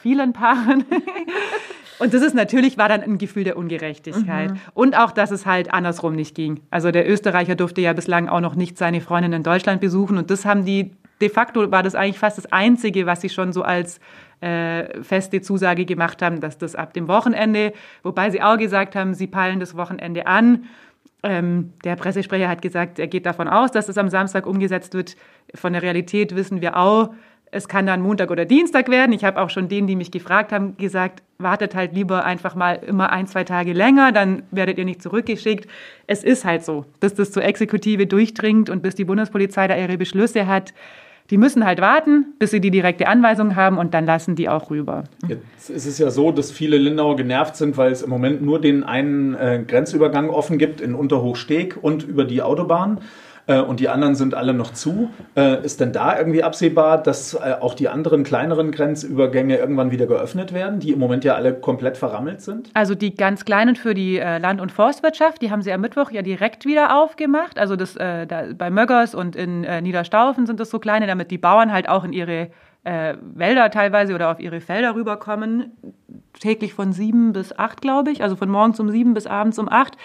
vielen 0.00 0.32
Paaren. 0.32 0.84
Und 1.98 2.14
das 2.14 2.22
ist 2.22 2.34
natürlich, 2.34 2.78
war 2.78 2.88
dann 2.88 3.02
ein 3.02 3.18
Gefühl 3.18 3.44
der 3.44 3.56
Ungerechtigkeit. 3.56 4.52
Mhm. 4.52 4.60
Und 4.74 4.96
auch, 4.96 5.10
dass 5.10 5.30
es 5.30 5.46
halt 5.46 5.74
andersrum 5.74 6.14
nicht 6.14 6.34
ging. 6.34 6.60
Also 6.70 6.92
der 6.92 7.10
Österreicher 7.10 7.56
durfte 7.56 7.80
ja 7.80 7.92
bislang 7.92 8.28
auch 8.28 8.40
noch 8.40 8.54
nicht 8.54 8.78
seine 8.78 9.00
Freundin 9.00 9.32
in 9.32 9.42
Deutschland 9.42 9.80
besuchen. 9.80 10.16
Und 10.16 10.30
das 10.30 10.44
haben 10.44 10.64
die, 10.64 10.92
de 11.20 11.28
facto 11.28 11.70
war 11.72 11.82
das 11.82 11.96
eigentlich 11.96 12.18
fast 12.18 12.38
das 12.38 12.52
Einzige, 12.52 13.06
was 13.06 13.20
sie 13.20 13.28
schon 13.28 13.52
so 13.52 13.62
als 13.62 13.98
äh, 14.40 15.02
feste 15.02 15.40
Zusage 15.40 15.84
gemacht 15.84 16.22
haben, 16.22 16.40
dass 16.40 16.58
das 16.58 16.76
ab 16.76 16.94
dem 16.94 17.08
Wochenende, 17.08 17.72
wobei 18.04 18.30
sie 18.30 18.40
auch 18.40 18.56
gesagt 18.56 18.94
haben, 18.94 19.14
sie 19.14 19.26
peilen 19.26 19.58
das 19.58 19.76
Wochenende 19.76 20.28
an. 20.28 20.66
Ähm, 21.24 21.72
der 21.82 21.96
Pressesprecher 21.96 22.48
hat 22.48 22.62
gesagt, 22.62 23.00
er 23.00 23.08
geht 23.08 23.26
davon 23.26 23.48
aus, 23.48 23.72
dass 23.72 23.86
das 23.86 23.98
am 23.98 24.08
Samstag 24.08 24.46
umgesetzt 24.46 24.94
wird. 24.94 25.16
Von 25.54 25.72
der 25.72 25.82
Realität 25.82 26.36
wissen 26.36 26.60
wir 26.60 26.76
auch, 26.76 27.10
es 27.50 27.68
kann 27.68 27.86
dann 27.86 28.02
Montag 28.02 28.30
oder 28.30 28.44
Dienstag 28.44 28.90
werden. 28.90 29.12
Ich 29.12 29.24
habe 29.24 29.40
auch 29.40 29.50
schon 29.50 29.68
denen, 29.68 29.86
die 29.86 29.96
mich 29.96 30.10
gefragt 30.10 30.52
haben, 30.52 30.76
gesagt, 30.76 31.22
wartet 31.38 31.74
halt 31.74 31.94
lieber 31.94 32.24
einfach 32.24 32.54
mal 32.54 32.74
immer 32.74 33.10
ein, 33.10 33.26
zwei 33.26 33.44
Tage 33.44 33.72
länger, 33.72 34.12
dann 34.12 34.42
werdet 34.50 34.78
ihr 34.78 34.84
nicht 34.84 35.02
zurückgeschickt. 35.02 35.68
Es 36.06 36.24
ist 36.24 36.44
halt 36.44 36.64
so, 36.64 36.84
bis 37.00 37.14
das 37.14 37.30
zur 37.30 37.44
Exekutive 37.44 38.06
durchdringt 38.06 38.70
und 38.70 38.82
bis 38.82 38.94
die 38.94 39.04
Bundespolizei 39.04 39.68
da 39.68 39.76
ihre 39.76 39.96
Beschlüsse 39.96 40.46
hat. 40.46 40.74
Die 41.30 41.36
müssen 41.36 41.66
halt 41.66 41.80
warten, 41.80 42.34
bis 42.38 42.52
sie 42.52 42.60
die 42.60 42.70
direkte 42.70 43.06
Anweisung 43.06 43.54
haben 43.54 43.76
und 43.76 43.92
dann 43.92 44.06
lassen 44.06 44.34
die 44.34 44.48
auch 44.48 44.70
rüber. 44.70 45.04
Jetzt 45.28 45.68
ist 45.68 45.84
es 45.84 45.98
ja 45.98 46.10
so, 46.10 46.32
dass 46.32 46.50
viele 46.50 46.78
Lindauer 46.78 47.16
genervt 47.16 47.54
sind, 47.56 47.76
weil 47.76 47.92
es 47.92 48.00
im 48.00 48.08
Moment 48.08 48.40
nur 48.40 48.60
den 48.60 48.82
einen 48.82 49.34
äh, 49.34 49.62
Grenzübergang 49.66 50.30
offen 50.30 50.56
gibt 50.56 50.80
in 50.80 50.94
Unterhochsteg 50.94 51.76
und 51.80 52.02
über 52.02 52.24
die 52.24 52.40
Autobahn 52.40 53.00
äh, 53.48 53.60
und 53.60 53.80
die 53.80 53.88
anderen 53.88 54.14
sind 54.14 54.34
alle 54.34 54.52
noch 54.54 54.72
zu. 54.72 55.10
Äh, 55.34 55.64
ist 55.64 55.80
denn 55.80 55.92
da 55.92 56.16
irgendwie 56.16 56.42
absehbar, 56.42 57.02
dass 57.02 57.34
äh, 57.34 57.56
auch 57.60 57.74
die 57.74 57.88
anderen 57.88 58.22
kleineren 58.22 58.70
Grenzübergänge 58.70 59.56
irgendwann 59.56 59.90
wieder 59.90 60.06
geöffnet 60.06 60.52
werden, 60.52 60.78
die 60.80 60.92
im 60.92 60.98
Moment 60.98 61.24
ja 61.24 61.34
alle 61.34 61.54
komplett 61.54 61.96
verrammelt 61.96 62.42
sind? 62.42 62.70
Also 62.74 62.94
die 62.94 63.14
ganz 63.14 63.44
kleinen 63.46 63.74
für 63.74 63.94
die 63.94 64.18
äh, 64.18 64.38
Land- 64.38 64.60
und 64.60 64.70
Forstwirtschaft, 64.70 65.40
die 65.40 65.50
haben 65.50 65.62
sie 65.62 65.72
am 65.72 65.80
Mittwoch 65.80 66.10
ja 66.10 66.20
direkt 66.20 66.66
wieder 66.66 66.96
aufgemacht. 66.96 67.58
Also 67.58 67.74
das, 67.74 67.96
äh, 67.96 68.26
da, 68.26 68.44
bei 68.56 68.70
Möggers 68.70 69.14
und 69.14 69.34
in 69.34 69.64
äh, 69.64 69.80
Niederstaufen 69.80 70.46
sind 70.46 70.60
das 70.60 70.68
so 70.68 70.78
kleine, 70.78 71.06
damit 71.06 71.30
die 71.30 71.38
Bauern 71.38 71.72
halt 71.72 71.88
auch 71.88 72.04
in 72.04 72.12
ihre 72.12 72.50
Wälder 72.84 73.70
teilweise 73.70 74.14
oder 74.14 74.30
auf 74.30 74.40
ihre 74.40 74.60
Felder 74.62 74.94
rüberkommen. 74.94 75.72
Täglich 76.40 76.72
von 76.72 76.92
sieben 76.92 77.34
bis 77.34 77.58
acht, 77.58 77.82
glaube 77.82 78.10
ich. 78.12 78.22
Also 78.22 78.34
von 78.34 78.48
morgens 78.48 78.80
um 78.80 78.88
sieben 78.88 79.12
bis 79.12 79.26
abends 79.26 79.58
um 79.58 79.68
acht. 79.68 79.98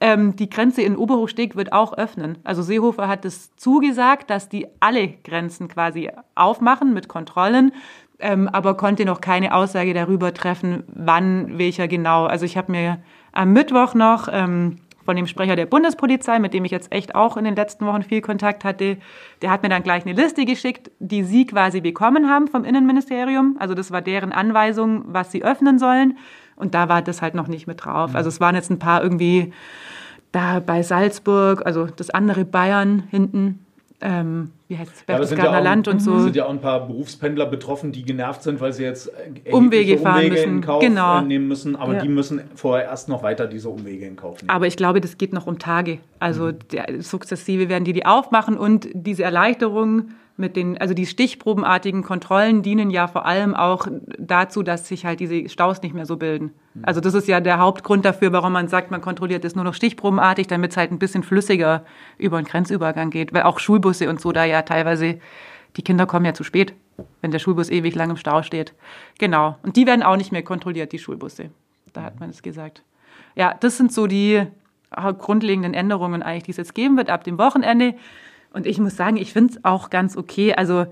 Ähm, 0.00 0.34
die 0.34 0.48
Grenze 0.48 0.80
in 0.82 0.96
Oberhochsteg 0.96 1.56
wird 1.56 1.72
auch 1.72 1.92
öffnen. 1.92 2.38
Also 2.42 2.62
Seehofer 2.62 3.06
hat 3.06 3.24
es 3.26 3.54
zugesagt, 3.56 4.30
dass 4.30 4.48
die 4.48 4.66
alle 4.80 5.08
Grenzen 5.08 5.68
quasi 5.68 6.10
aufmachen 6.34 6.94
mit 6.94 7.06
Kontrollen, 7.06 7.72
ähm, 8.18 8.48
aber 8.48 8.76
konnte 8.76 9.04
noch 9.04 9.20
keine 9.20 9.54
Aussage 9.54 9.92
darüber 9.92 10.32
treffen, 10.32 10.84
wann 10.88 11.58
welcher 11.58 11.86
genau. 11.86 12.24
Also 12.24 12.46
ich 12.46 12.56
habe 12.56 12.72
mir 12.72 12.98
am 13.32 13.52
Mittwoch 13.52 13.94
noch 13.94 14.28
ähm, 14.32 14.78
von 15.04 15.16
dem 15.16 15.26
Sprecher 15.26 15.56
der 15.56 15.66
Bundespolizei, 15.66 16.38
mit 16.38 16.54
dem 16.54 16.64
ich 16.64 16.70
jetzt 16.70 16.92
echt 16.92 17.14
auch 17.14 17.36
in 17.36 17.44
den 17.44 17.56
letzten 17.56 17.86
Wochen 17.86 18.02
viel 18.02 18.20
Kontakt 18.20 18.64
hatte, 18.64 18.96
der 19.42 19.50
hat 19.50 19.62
mir 19.62 19.68
dann 19.68 19.82
gleich 19.82 20.06
eine 20.06 20.14
Liste 20.14 20.44
geschickt, 20.44 20.90
die 20.98 21.24
sie 21.24 21.46
quasi 21.46 21.80
bekommen 21.80 22.28
haben 22.30 22.48
vom 22.48 22.64
Innenministerium. 22.64 23.56
Also 23.58 23.74
das 23.74 23.90
war 23.90 24.02
deren 24.02 24.32
Anweisung, 24.32 25.04
was 25.06 25.32
sie 25.32 25.42
öffnen 25.42 25.78
sollen. 25.78 26.16
Und 26.60 26.74
da 26.74 26.88
war 26.88 27.02
das 27.02 27.22
halt 27.22 27.34
noch 27.34 27.48
nicht 27.48 27.66
mit 27.66 27.84
drauf. 27.84 28.14
Also 28.14 28.28
es 28.28 28.40
waren 28.40 28.54
jetzt 28.54 28.70
ein 28.70 28.78
paar 28.78 29.02
irgendwie 29.02 29.52
da 30.32 30.60
bei 30.60 30.82
Salzburg, 30.82 31.66
also 31.66 31.86
das 31.86 32.10
andere 32.10 32.44
Bayern 32.44 33.04
hinten. 33.10 33.64
Ähm, 34.00 34.50
wie 34.70 34.78
heißt 34.78 34.92
es, 34.94 35.02
Berchtesgadener 35.02 35.50
ja, 35.50 35.58
Land 35.58 35.88
und 35.88 36.00
so. 36.00 36.20
sind 36.20 36.36
ja 36.36 36.46
auch 36.46 36.50
ein 36.50 36.60
paar 36.60 36.86
Berufspendler 36.86 37.46
betroffen, 37.46 37.90
die 37.90 38.04
genervt 38.04 38.44
sind, 38.44 38.60
weil 38.60 38.72
sie 38.72 38.84
jetzt 38.84 39.10
Umwege 39.50 39.98
fahren 39.98 40.18
Umwege 40.18 40.34
müssen. 40.36 40.48
in 40.48 40.60
Kauf 40.60 40.80
genau. 40.80 41.20
nehmen 41.22 41.48
müssen. 41.48 41.74
Aber 41.74 41.94
ja. 41.94 42.00
die 42.00 42.08
müssen 42.08 42.40
vorher 42.54 42.86
erst 42.86 43.08
noch 43.08 43.24
weiter 43.24 43.48
diese 43.48 43.68
Umwege 43.68 44.06
in 44.06 44.14
Kauf 44.14 44.40
nehmen. 44.40 44.48
Aber 44.48 44.68
ich 44.68 44.76
glaube, 44.76 45.00
das 45.00 45.18
geht 45.18 45.32
noch 45.32 45.48
um 45.48 45.58
Tage. 45.58 45.98
Also 46.20 46.44
mhm. 46.44 46.58
der, 46.70 47.02
sukzessive 47.02 47.68
werden 47.68 47.82
die 47.82 47.92
die 47.92 48.06
aufmachen 48.06 48.56
und 48.56 48.88
diese 48.94 49.24
Erleichterung 49.24 50.10
mit 50.40 50.56
den, 50.56 50.78
also 50.78 50.94
die 50.94 51.06
stichprobenartigen 51.06 52.02
Kontrollen 52.02 52.62
dienen 52.62 52.90
ja 52.90 53.06
vor 53.06 53.26
allem 53.26 53.54
auch 53.54 53.86
dazu, 54.18 54.62
dass 54.62 54.88
sich 54.88 55.04
halt 55.04 55.20
diese 55.20 55.48
Staus 55.48 55.82
nicht 55.82 55.94
mehr 55.94 56.06
so 56.06 56.16
bilden. 56.16 56.52
Mhm. 56.74 56.84
Also 56.84 57.00
das 57.00 57.14
ist 57.14 57.28
ja 57.28 57.40
der 57.40 57.58
Hauptgrund 57.58 58.04
dafür, 58.04 58.32
warum 58.32 58.52
man 58.52 58.66
sagt, 58.66 58.90
man 58.90 59.00
kontrolliert 59.00 59.44
es 59.44 59.54
nur 59.54 59.64
noch 59.64 59.74
stichprobenartig, 59.74 60.48
damit 60.48 60.72
es 60.72 60.76
halt 60.76 60.90
ein 60.90 60.98
bisschen 60.98 61.22
flüssiger 61.22 61.84
über 62.18 62.40
den 62.40 62.46
Grenzübergang 62.46 63.10
geht. 63.10 63.32
Weil 63.32 63.42
auch 63.42 63.60
Schulbusse 63.60 64.08
und 64.08 64.20
so 64.20 64.32
da 64.32 64.44
teilweise, 64.64 65.20
die 65.76 65.82
Kinder 65.82 66.06
kommen 66.06 66.24
ja 66.24 66.34
zu 66.34 66.44
spät, 66.44 66.74
wenn 67.20 67.30
der 67.30 67.38
Schulbus 67.38 67.70
ewig 67.70 67.94
lang 67.94 68.10
im 68.10 68.16
Stau 68.16 68.42
steht. 68.42 68.74
Genau. 69.18 69.56
Und 69.62 69.76
die 69.76 69.86
werden 69.86 70.02
auch 70.02 70.16
nicht 70.16 70.32
mehr 70.32 70.42
kontrolliert, 70.42 70.92
die 70.92 70.98
Schulbusse. 70.98 71.50
Da 71.92 72.02
hat 72.02 72.20
man 72.20 72.30
es 72.30 72.42
gesagt. 72.42 72.82
Ja, 73.34 73.54
das 73.58 73.76
sind 73.76 73.92
so 73.92 74.06
die 74.06 74.46
grundlegenden 74.90 75.74
Änderungen 75.74 76.22
eigentlich, 76.22 76.44
die 76.44 76.50
es 76.50 76.56
jetzt 76.56 76.74
geben 76.74 76.96
wird 76.96 77.10
ab 77.10 77.24
dem 77.24 77.38
Wochenende. 77.38 77.94
Und 78.52 78.66
ich 78.66 78.78
muss 78.78 78.96
sagen, 78.96 79.16
ich 79.16 79.32
finde 79.32 79.54
es 79.54 79.64
auch 79.64 79.90
ganz 79.90 80.16
okay. 80.16 80.54
Also 80.54 80.86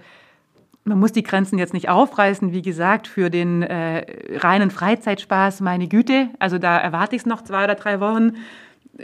man 0.85 0.99
muss 0.99 1.13
die 1.13 1.23
Grenzen 1.23 1.59
jetzt 1.59 1.75
nicht 1.75 1.89
aufreißen, 1.89 2.53
wie 2.53 2.63
gesagt, 2.63 3.09
für 3.09 3.31
den 3.31 3.63
äh, 3.63 4.07
reinen 4.39 4.71
Freizeitspaß, 4.71 5.61
meine 5.61 5.89
Güte. 5.89 6.31
Also 6.39 6.59
da 6.59 6.79
erwarte 6.79 7.17
ich 7.17 7.23
es 7.23 7.27
noch 7.27 7.43
zwei 7.43 7.65
oder 7.65 7.75
drei 7.75 8.01
Wochen. 8.01 8.37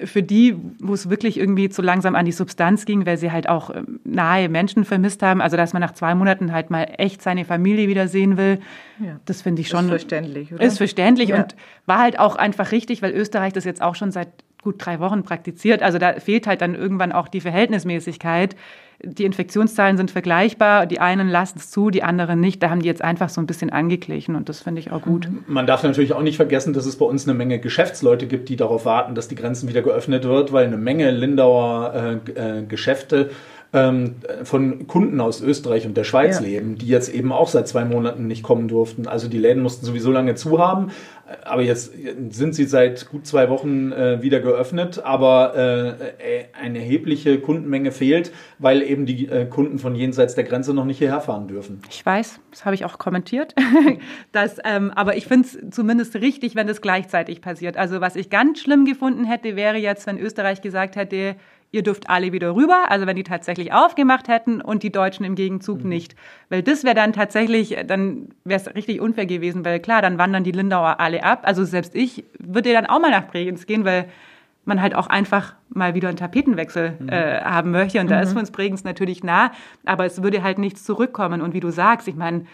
Für 0.05 0.23
die, 0.23 0.57
wo 0.81 0.93
es 0.95 1.09
wirklich 1.09 1.39
irgendwie 1.39 1.69
zu 1.69 1.81
langsam 1.81 2.17
an 2.17 2.25
die 2.25 2.33
Substanz 2.33 2.85
ging, 2.85 3.07
weil 3.07 3.17
sie 3.17 3.31
halt 3.31 3.49
auch 3.49 3.71
ähm, 3.71 4.01
nahe 4.05 4.49
Menschen 4.49 4.85
vermisst 4.85 5.23
haben, 5.23 5.41
also 5.41 5.57
dass 5.57 5.73
man 5.73 5.81
nach 5.81 5.93
zwei 5.93 6.15
Monaten 6.15 6.53
halt 6.53 6.71
mal 6.71 6.85
echt 6.99 7.23
seine 7.23 7.45
Familie 7.45 7.89
wiedersehen 7.89 8.37
will, 8.37 8.59
ja. 8.99 9.21
das 9.25 9.43
finde 9.43 9.63
ich 9.63 9.69
schon. 9.69 9.85
Ist 9.85 9.91
verständlich, 9.91 10.53
oder? 10.53 10.63
Ist 10.65 10.79
verständlich 10.79 11.29
ja. 11.29 11.37
und 11.43 11.55
war 11.87 12.01
halt 12.01 12.19
auch 12.19 12.37
einfach 12.37 12.73
richtig, 12.73 13.03
weil 13.03 13.13
Österreich 13.13 13.53
das 13.53 13.65
jetzt 13.65 13.83
auch 13.83 13.95
schon 13.95 14.11
seit 14.11 14.29
gut 14.65 14.77
drei 14.79 14.99
Wochen 14.99 15.23
praktiziert. 15.23 15.83
Also 15.83 15.99
da 15.99 16.15
fehlt 16.15 16.47
halt 16.49 16.61
dann 16.61 16.75
irgendwann 16.75 17.13
auch 17.13 17.29
die 17.29 17.41
Verhältnismäßigkeit. 17.41 18.57
Die 19.03 19.25
Infektionszahlen 19.25 19.97
sind 19.97 20.11
vergleichbar, 20.11 20.87
die 20.87 21.01
einen 21.01 21.29
lassen 21.29 21.59
es 21.59 21.71
zu, 21.71 21.91
die 21.91 22.03
anderen 22.03 22.41
nicht. 22.41 22.63
Da 22.63 22.71
haben 22.71 22.81
die 22.81 22.87
jetzt 22.89 23.03
einfach 23.03 23.29
so 23.29 23.41
ein 23.41 23.47
bisschen 23.47 23.71
angeglichen 23.71 24.37
und 24.37 24.49
das 24.49 24.61
finde 24.61 24.81
ich 24.81 24.93
auch 24.93 25.03
gut. 25.03 25.29
Man 25.47 25.67
darf 25.67 25.83
natürlich 25.83 26.13
auch 26.13 26.23
nicht 26.23 26.37
vergessen, 26.37 26.73
dass 26.73 26.87
es 26.87 26.97
bei 26.97 27.05
uns 27.05 27.27
eine 27.27 27.37
Menge 27.37 27.59
Geschäftsleute 27.59 28.27
gibt, 28.27 28.49
die 28.49 28.57
darauf 28.57 28.85
warten, 28.85 29.15
dass 29.15 29.29
die 29.29 29.35
Grenzen 29.35 29.69
wieder 29.69 29.83
geöffnet 29.83 30.25
wird, 30.25 30.53
weil 30.53 30.67
eine 30.67 30.77
Menge 30.77 31.11
Lindauer 31.11 32.21
äh, 32.37 32.59
äh, 32.61 32.65
Geschäfte 32.67 33.31
ähm, 33.75 34.15
von 34.45 34.87
Kunden 34.87 35.21
aus 35.21 35.43
Österreich 35.43 35.87
und 35.87 35.97
der 35.97 36.05
Schweiz 36.05 36.37
ja. 36.37 36.47
leben, 36.47 36.79
die 36.79 36.87
jetzt 36.87 37.13
eben 37.13 37.33
auch 37.33 37.49
seit 37.49 37.69
zwei 37.69 37.85
Monaten 37.85 38.27
nicht 38.27 38.43
kommen 38.43 38.69
durften. 38.69 39.07
Also 39.07 39.29
die 39.29 39.39
Läden 39.39 39.63
mussten 39.63 39.85
sowieso 39.85 40.13
lange 40.13 40.37
zu 40.37 40.59
haben, 40.59 40.93
aber 41.45 41.63
jetzt 41.63 41.93
sind 42.31 42.55
sie 42.55 42.65
seit 42.65 43.09
gut 43.09 43.27
zwei 43.27 43.49
Wochen 43.49 43.93
äh, 43.93 44.23
wieder 44.23 44.41
geöffnet, 44.41 45.01
aber 45.05 45.57
äh, 45.57 46.45
eine 46.53 46.79
erhebliche 46.79 47.41
Kundenmenge 47.41 47.93
fehlt, 47.93 48.31
weil 48.59 48.83
eben 48.83 49.07
die 49.07 49.27
äh, 49.27 49.47
Kunden 49.47 49.79
von 49.79 49.95
jenseits 49.95 50.35
der 50.35 50.45
Grenze 50.45 50.75
noch 50.75 50.85
nicht 50.85 50.99
hierher 50.99 51.21
fahren 51.21 51.49
dürfen. 51.49 51.83
Ich 51.91 52.05
weiß, 52.05 52.41
das 52.51 52.65
habe 52.65 52.75
ich 52.75 52.85
auch 52.85 52.99
kommentiert. 52.99 53.55
das, 54.33 54.59
ähm, 54.65 54.93
aber 54.95 55.17
ich 55.17 55.27
finde 55.27 55.49
es 55.49 55.75
zumindest 55.75 56.15
richtig, 56.17 56.55
wenn 56.55 56.67
das 56.67 56.81
gleichzeitig 56.81 57.41
passiert. 57.41 57.77
Also 57.77 58.01
was 58.01 58.17
ich 58.17 58.31
ganz 58.31 58.61
schlimm 58.61 58.85
gefunden 58.85 59.25
hätte, 59.25 59.57
wäre 59.57 59.79
jetzt, 59.79 60.07
wenn 60.07 60.19
Österreich 60.19 60.61
gesagt 60.61 60.97
hätte, 60.97 61.37
ihr 61.75 61.83
dürft 61.83 62.09
alle 62.09 62.33
wieder 62.33 62.55
rüber, 62.55 62.91
also 62.91 63.07
wenn 63.07 63.17
die 63.17 63.25
tatsächlich 63.25 63.73
aufgemacht 63.73 64.29
hätten 64.29 64.61
und 64.61 64.83
die 64.83 64.93
Deutschen 64.93 65.25
im 65.25 65.35
Gegenzug 65.35 65.83
mhm. 65.83 65.89
nicht. 65.89 66.15
Weil 66.49 66.63
das 66.63 66.85
wäre 66.85 66.95
dann 66.95 67.13
tatsächlich, 67.13 67.77
dann 67.87 68.29
wäre 68.45 68.61
es 68.61 68.75
richtig 68.75 69.01
unfair 69.01 69.27
gewesen, 69.27 69.65
weil 69.65 69.81
klar, 69.81 70.01
dann 70.01 70.17
wandern 70.17 70.45
die 70.45 70.53
Lindauer 70.53 71.01
alle 71.01 71.25
ab. 71.25 71.41
Also 71.43 71.65
selbst 71.65 71.95
ich 71.95 72.25
würde 72.39 72.73
dann 72.73 72.87
auch 72.87 73.01
mal 73.01 73.11
nach 73.11 73.27
Bregenz 73.27 73.67
gehen, 73.67 73.85
weil 73.85 74.07
man 74.65 74.81
halt 74.81 74.95
auch 74.95 75.09
einfach 75.09 75.55
mal 75.69 75.95
wieder 75.95 76.09
einen 76.09 76.17
Tapetenwechsel 76.17 76.97
mhm. 76.99 77.09
äh, 77.09 77.41
haben 77.41 77.73
möchte. 77.73 78.01
Und 78.01 78.11
da 78.11 78.21
ist 78.21 78.33
für 78.33 78.39
uns 78.39 78.51
Bregenz 78.51 78.85
natürlich 78.85 79.23
nah, 79.23 79.51
aber 79.85 80.07
es 80.07 80.23
würde 80.23 80.43
halt 80.43 80.59
nichts 80.59 80.85
zurückkommen. 80.85 81.43
Und 81.43 81.53
wie 81.53 81.61
du 81.61 81.71
sagst, 81.71 82.09
ich 82.09 82.15
meine, 82.15 82.47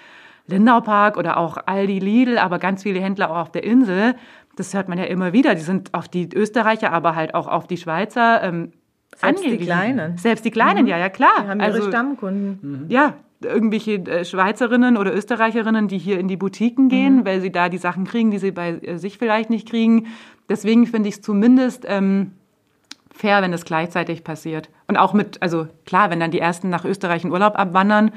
Lindau 0.46 0.80
Park 0.80 1.16
oder 1.16 1.36
auch 1.36 1.58
Aldi 1.66 2.00
Lidl, 2.00 2.38
aber 2.38 2.58
ganz 2.58 2.82
viele 2.82 3.00
Händler 3.00 3.30
auch 3.30 3.36
auf 3.36 3.52
der 3.52 3.62
Insel, 3.62 4.16
das 4.56 4.74
hört 4.74 4.88
man 4.88 4.98
ja 4.98 5.04
immer 5.04 5.32
wieder. 5.32 5.54
Die 5.54 5.60
sind 5.60 5.94
auf 5.94 6.08
die 6.08 6.28
Österreicher, 6.34 6.92
aber 6.92 7.14
halt 7.14 7.34
auch 7.34 7.46
auf 7.46 7.66
die 7.66 7.76
Schweizer 7.76 8.42
ähm, 8.42 8.72
Selbst 9.16 9.38
angewiesen. 9.38 9.58
die 9.58 9.64
Kleinen. 9.64 10.18
Selbst 10.18 10.44
die 10.44 10.50
Kleinen, 10.50 10.82
mhm. 10.82 10.88
ja, 10.88 10.98
ja, 10.98 11.08
klar. 11.08 11.42
Die 11.42 11.48
haben 11.48 11.60
ihre 11.60 11.72
also, 11.72 11.88
Stammkunden. 11.88 12.58
Mhm. 12.62 12.86
Ja, 12.88 13.14
irgendwelche 13.42 13.94
äh, 13.94 14.24
Schweizerinnen 14.24 14.96
oder 14.96 15.14
Österreicherinnen, 15.14 15.88
die 15.88 15.98
hier 15.98 16.18
in 16.18 16.28
die 16.28 16.36
Boutiquen 16.36 16.88
gehen, 16.88 17.16
mhm. 17.16 17.24
weil 17.24 17.40
sie 17.40 17.50
da 17.50 17.68
die 17.68 17.78
Sachen 17.78 18.04
kriegen, 18.04 18.30
die 18.30 18.38
sie 18.38 18.50
bei 18.50 18.72
äh, 18.82 18.98
sich 18.98 19.18
vielleicht 19.18 19.50
nicht 19.50 19.68
kriegen. 19.68 20.06
Deswegen 20.48 20.86
finde 20.86 21.08
ich 21.08 21.16
es 21.16 21.22
zumindest 21.22 21.84
ähm, 21.86 22.32
fair, 23.10 23.42
wenn 23.42 23.52
das 23.52 23.64
gleichzeitig 23.64 24.24
passiert. 24.24 24.68
Und 24.88 24.96
auch 24.96 25.12
mit, 25.12 25.42
also 25.42 25.68
klar, 25.86 26.10
wenn 26.10 26.20
dann 26.20 26.30
die 26.30 26.40
ersten 26.40 26.70
nach 26.70 26.84
Österreich 26.84 27.24
in 27.24 27.30
Urlaub 27.30 27.58
abwandern, 27.58 28.12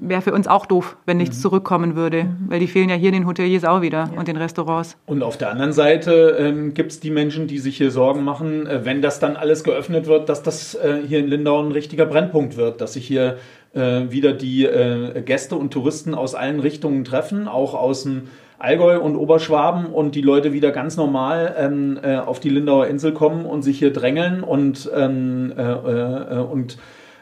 wäre 0.00 0.20
für 0.20 0.32
uns 0.32 0.48
auch 0.48 0.66
doof, 0.66 0.96
wenn 1.06 1.18
nichts 1.18 1.38
mhm. 1.38 1.42
zurückkommen 1.42 1.96
würde, 1.96 2.24
mhm. 2.24 2.36
weil 2.48 2.60
die 2.60 2.66
fehlen 2.66 2.88
ja 2.88 2.96
hier 2.96 3.12
den 3.12 3.26
Hoteliers 3.26 3.64
auch 3.64 3.82
wieder 3.82 4.10
ja. 4.12 4.18
und 4.18 4.26
den 4.26 4.36
Restaurants. 4.36 4.96
Und 5.06 5.22
auf 5.22 5.36
der 5.36 5.50
anderen 5.50 5.72
Seite 5.72 6.36
ähm, 6.38 6.74
gibt 6.74 6.92
es 6.92 7.00
die 7.00 7.10
Menschen, 7.10 7.46
die 7.46 7.58
sich 7.58 7.76
hier 7.76 7.90
Sorgen 7.90 8.24
machen, 8.24 8.66
äh, 8.66 8.84
wenn 8.84 9.00
das 9.00 9.20
dann 9.20 9.36
alles 9.36 9.62
geöffnet 9.62 10.06
wird, 10.06 10.28
dass 10.28 10.42
das 10.42 10.74
äh, 10.74 10.98
hier 11.06 11.20
in 11.20 11.28
Lindau 11.28 11.62
ein 11.62 11.72
richtiger 11.72 12.06
Brennpunkt 12.06 12.56
wird, 12.56 12.80
dass 12.80 12.94
sich 12.94 13.06
hier 13.06 13.38
äh, 13.72 14.10
wieder 14.10 14.32
die 14.32 14.64
äh, 14.64 15.22
Gäste 15.22 15.54
und 15.54 15.72
Touristen 15.72 16.14
aus 16.14 16.34
allen 16.34 16.58
Richtungen 16.58 17.04
treffen, 17.04 17.46
auch 17.46 17.74
aus 17.74 18.02
dem 18.02 18.22
Allgäu 18.58 18.98
und 18.98 19.16
Oberschwaben 19.16 19.86
und 19.86 20.14
die 20.14 20.20
Leute 20.20 20.52
wieder 20.52 20.70
ganz 20.70 20.96
normal 20.96 21.54
ähm, 21.56 21.98
äh, 22.02 22.16
auf 22.16 22.40
die 22.40 22.50
Lindauer 22.50 22.88
Insel 22.88 23.12
kommen 23.12 23.46
und 23.46 23.62
sich 23.62 23.78
hier 23.78 23.92
drängeln 23.92 24.42
und, 24.42 24.90
ähm, 24.94 25.52
äh, 25.56 25.62
äh, 25.62 26.38
und 26.40 26.76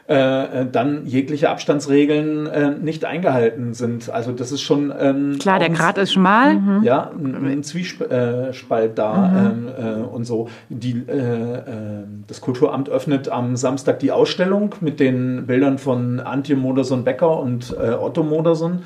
äh, 0.09 0.65
dann 0.71 1.05
jegliche 1.05 1.49
Abstandsregeln 1.49 2.47
äh, 2.47 2.71
nicht 2.71 3.05
eingehalten 3.05 3.75
sind. 3.75 4.09
Also 4.09 4.31
das 4.31 4.51
ist 4.51 4.61
schon 4.61 4.91
ähm, 4.99 5.37
klar, 5.37 5.59
der 5.59 5.69
Grad 5.69 5.99
ist 5.99 6.13
schmal. 6.13 6.55
Mhm. 6.55 6.83
Ja, 6.83 7.11
ein, 7.11 7.45
ein 7.45 7.63
Zwiespalt 7.63 8.97
da 8.97 9.13
mhm. 9.13 9.67
ähm, 9.77 10.01
äh, 10.01 10.01
und 10.01 10.25
so. 10.25 10.49
Die, 10.69 11.03
äh, 11.07 11.13
äh, 11.13 11.61
das 12.25 12.41
Kulturamt 12.41 12.89
öffnet 12.89 13.29
am 13.29 13.55
Samstag 13.55 13.99
die 13.99 14.11
Ausstellung 14.11 14.73
mit 14.81 14.99
den 14.99 15.45
Bildern 15.45 15.77
von 15.77 16.19
Antje 16.19 16.55
Modersohn-Becker 16.55 17.39
und 17.39 17.75
äh, 17.79 17.91
Otto 17.91 18.23
Modersohn. 18.23 18.81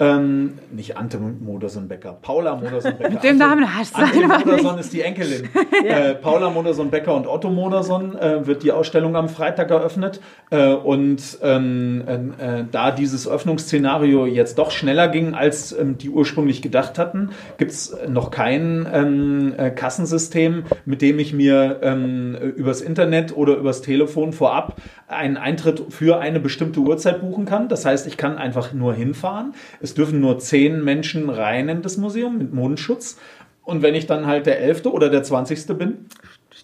Ähm, 0.00 0.58
nicht 0.70 0.96
Ante 0.96 1.18
Modersohn-Becker, 1.18 2.18
Paula 2.22 2.54
Modersohn-Becker. 2.54 3.10
Mit 3.14 3.24
dem 3.24 3.38
Namen 3.38 3.74
hast 3.74 3.96
du 3.96 4.02
Ante 4.02 4.26
Modersohn 4.26 4.78
ist 4.78 4.92
die 4.92 5.02
Enkelin. 5.02 5.48
ja. 5.84 5.98
äh, 6.10 6.14
Paula 6.14 6.50
Modersohn-Becker 6.50 7.14
und 7.14 7.26
Otto 7.26 7.50
Modersohn 7.50 8.16
äh, 8.16 8.46
wird 8.46 8.62
die 8.62 8.70
Ausstellung 8.70 9.16
am 9.16 9.28
Freitag 9.28 9.70
eröffnet. 9.70 10.20
Äh, 10.50 10.72
und 10.72 11.38
ähm, 11.42 12.04
äh, 12.06 12.64
da 12.70 12.90
dieses 12.92 13.26
Öffnungsszenario 13.28 14.26
jetzt 14.26 14.58
doch 14.58 14.70
schneller 14.70 15.08
ging, 15.08 15.34
als 15.34 15.72
ähm, 15.72 15.98
die 15.98 16.10
ursprünglich 16.10 16.62
gedacht 16.62 16.98
hatten, 16.98 17.30
gibt 17.56 17.72
es 17.72 17.96
noch 18.08 18.30
kein 18.30 18.86
ähm, 18.92 19.54
äh, 19.56 19.70
Kassensystem, 19.70 20.64
mit 20.84 21.02
dem 21.02 21.18
ich 21.18 21.32
mir 21.32 21.80
ähm, 21.82 22.36
übers 22.56 22.80
Internet 22.80 23.36
oder 23.36 23.56
übers 23.56 23.82
Telefon 23.82 24.32
vorab 24.32 24.76
einen 25.08 25.38
Eintritt 25.38 25.82
für 25.88 26.18
eine 26.18 26.38
bestimmte 26.38 26.80
Uhrzeit 26.80 27.20
buchen 27.20 27.46
kann. 27.46 27.68
Das 27.68 27.84
heißt, 27.84 28.06
ich 28.06 28.16
kann 28.16 28.36
einfach 28.36 28.72
nur 28.72 28.94
hinfahren. 28.94 29.54
Es 29.80 29.87
dürfen 29.94 30.20
nur 30.20 30.38
zehn 30.38 30.82
Menschen 30.84 31.30
rein 31.30 31.68
in 31.68 31.82
das 31.82 31.96
Museum 31.96 32.38
mit 32.38 32.52
Mundschutz. 32.52 33.18
Und 33.64 33.82
wenn 33.82 33.94
ich 33.94 34.06
dann 34.06 34.26
halt 34.26 34.46
der 34.46 34.60
Elfte 34.60 34.90
oder 34.92 35.10
der 35.10 35.22
Zwanzigste 35.22 35.74
bin, 35.74 36.06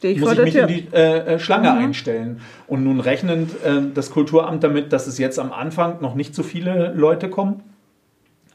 ich 0.02 0.20
muss 0.20 0.32
ich 0.32 0.38
mich 0.38 0.54
Tür. 0.54 0.62
in 0.62 0.68
die 0.68 0.88
äh, 0.92 1.34
äh, 1.34 1.38
Schlange 1.38 1.70
mhm. 1.70 1.78
einstellen. 1.78 2.40
Und 2.66 2.84
nun 2.84 3.00
rechnend 3.00 3.50
äh, 3.64 3.80
das 3.94 4.10
Kulturamt 4.10 4.62
damit, 4.64 4.92
dass 4.92 5.06
es 5.06 5.18
jetzt 5.18 5.38
am 5.38 5.52
Anfang 5.52 6.00
noch 6.00 6.14
nicht 6.14 6.34
so 6.34 6.42
viele 6.42 6.92
Leute 6.94 7.30
kommen. 7.30 7.62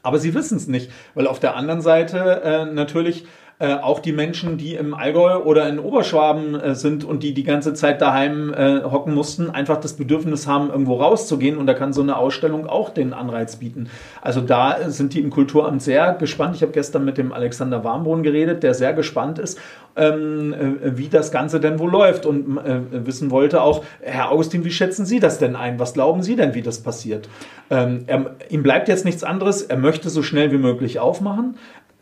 Aber 0.02 0.18
sie 0.18 0.34
wissen 0.34 0.56
es 0.56 0.66
nicht, 0.66 0.90
weil 1.14 1.26
auf 1.26 1.40
der 1.40 1.56
anderen 1.56 1.80
Seite 1.80 2.42
äh, 2.42 2.64
natürlich 2.64 3.26
äh, 3.60 3.74
auch 3.74 3.98
die 3.98 4.12
Menschen, 4.12 4.56
die 4.56 4.74
im 4.74 4.94
Allgäu 4.94 5.36
oder 5.36 5.68
in 5.68 5.78
Oberschwaben 5.78 6.58
äh, 6.58 6.74
sind 6.74 7.04
und 7.04 7.22
die 7.22 7.34
die 7.34 7.44
ganze 7.44 7.74
Zeit 7.74 8.00
daheim 8.00 8.54
äh, 8.54 8.82
hocken 8.84 9.12
mussten, 9.12 9.50
einfach 9.50 9.78
das 9.78 9.92
Bedürfnis 9.92 10.46
haben, 10.46 10.70
irgendwo 10.70 10.94
rauszugehen. 10.96 11.58
Und 11.58 11.66
da 11.66 11.74
kann 11.74 11.92
so 11.92 12.00
eine 12.00 12.16
Ausstellung 12.16 12.66
auch 12.66 12.88
den 12.88 13.12
Anreiz 13.12 13.56
bieten. 13.56 13.90
Also 14.22 14.40
da 14.40 14.88
sind 14.88 15.12
die 15.12 15.20
im 15.20 15.28
Kulturamt 15.28 15.82
sehr 15.82 16.14
gespannt. 16.14 16.56
Ich 16.56 16.62
habe 16.62 16.72
gestern 16.72 17.04
mit 17.04 17.18
dem 17.18 17.32
Alexander 17.34 17.84
Warmbrunn 17.84 18.22
geredet, 18.22 18.62
der 18.62 18.72
sehr 18.72 18.94
gespannt 18.94 19.38
ist, 19.38 19.58
ähm, 19.94 20.54
äh, 20.54 20.96
wie 20.96 21.08
das 21.08 21.30
Ganze 21.30 21.60
denn 21.60 21.78
wohl 21.78 21.90
läuft 21.90 22.24
und 22.24 22.56
äh, 22.56 22.80
wissen 23.06 23.30
wollte 23.30 23.60
auch, 23.60 23.84
Herr 24.00 24.30
Augustin, 24.30 24.64
wie 24.64 24.70
schätzen 24.70 25.04
Sie 25.04 25.20
das 25.20 25.38
denn 25.38 25.54
ein? 25.54 25.78
Was 25.78 25.92
glauben 25.92 26.22
Sie 26.22 26.34
denn, 26.34 26.54
wie 26.54 26.62
das 26.62 26.78
passiert? 26.78 27.28
Ähm, 27.68 28.04
er, 28.06 28.36
ihm 28.48 28.62
bleibt 28.62 28.88
jetzt 28.88 29.04
nichts 29.04 29.22
anderes. 29.22 29.60
Er 29.60 29.76
möchte 29.76 30.08
so 30.08 30.22
schnell 30.22 30.50
wie 30.50 30.58
möglich 30.58 30.98
aufmachen 30.98 31.56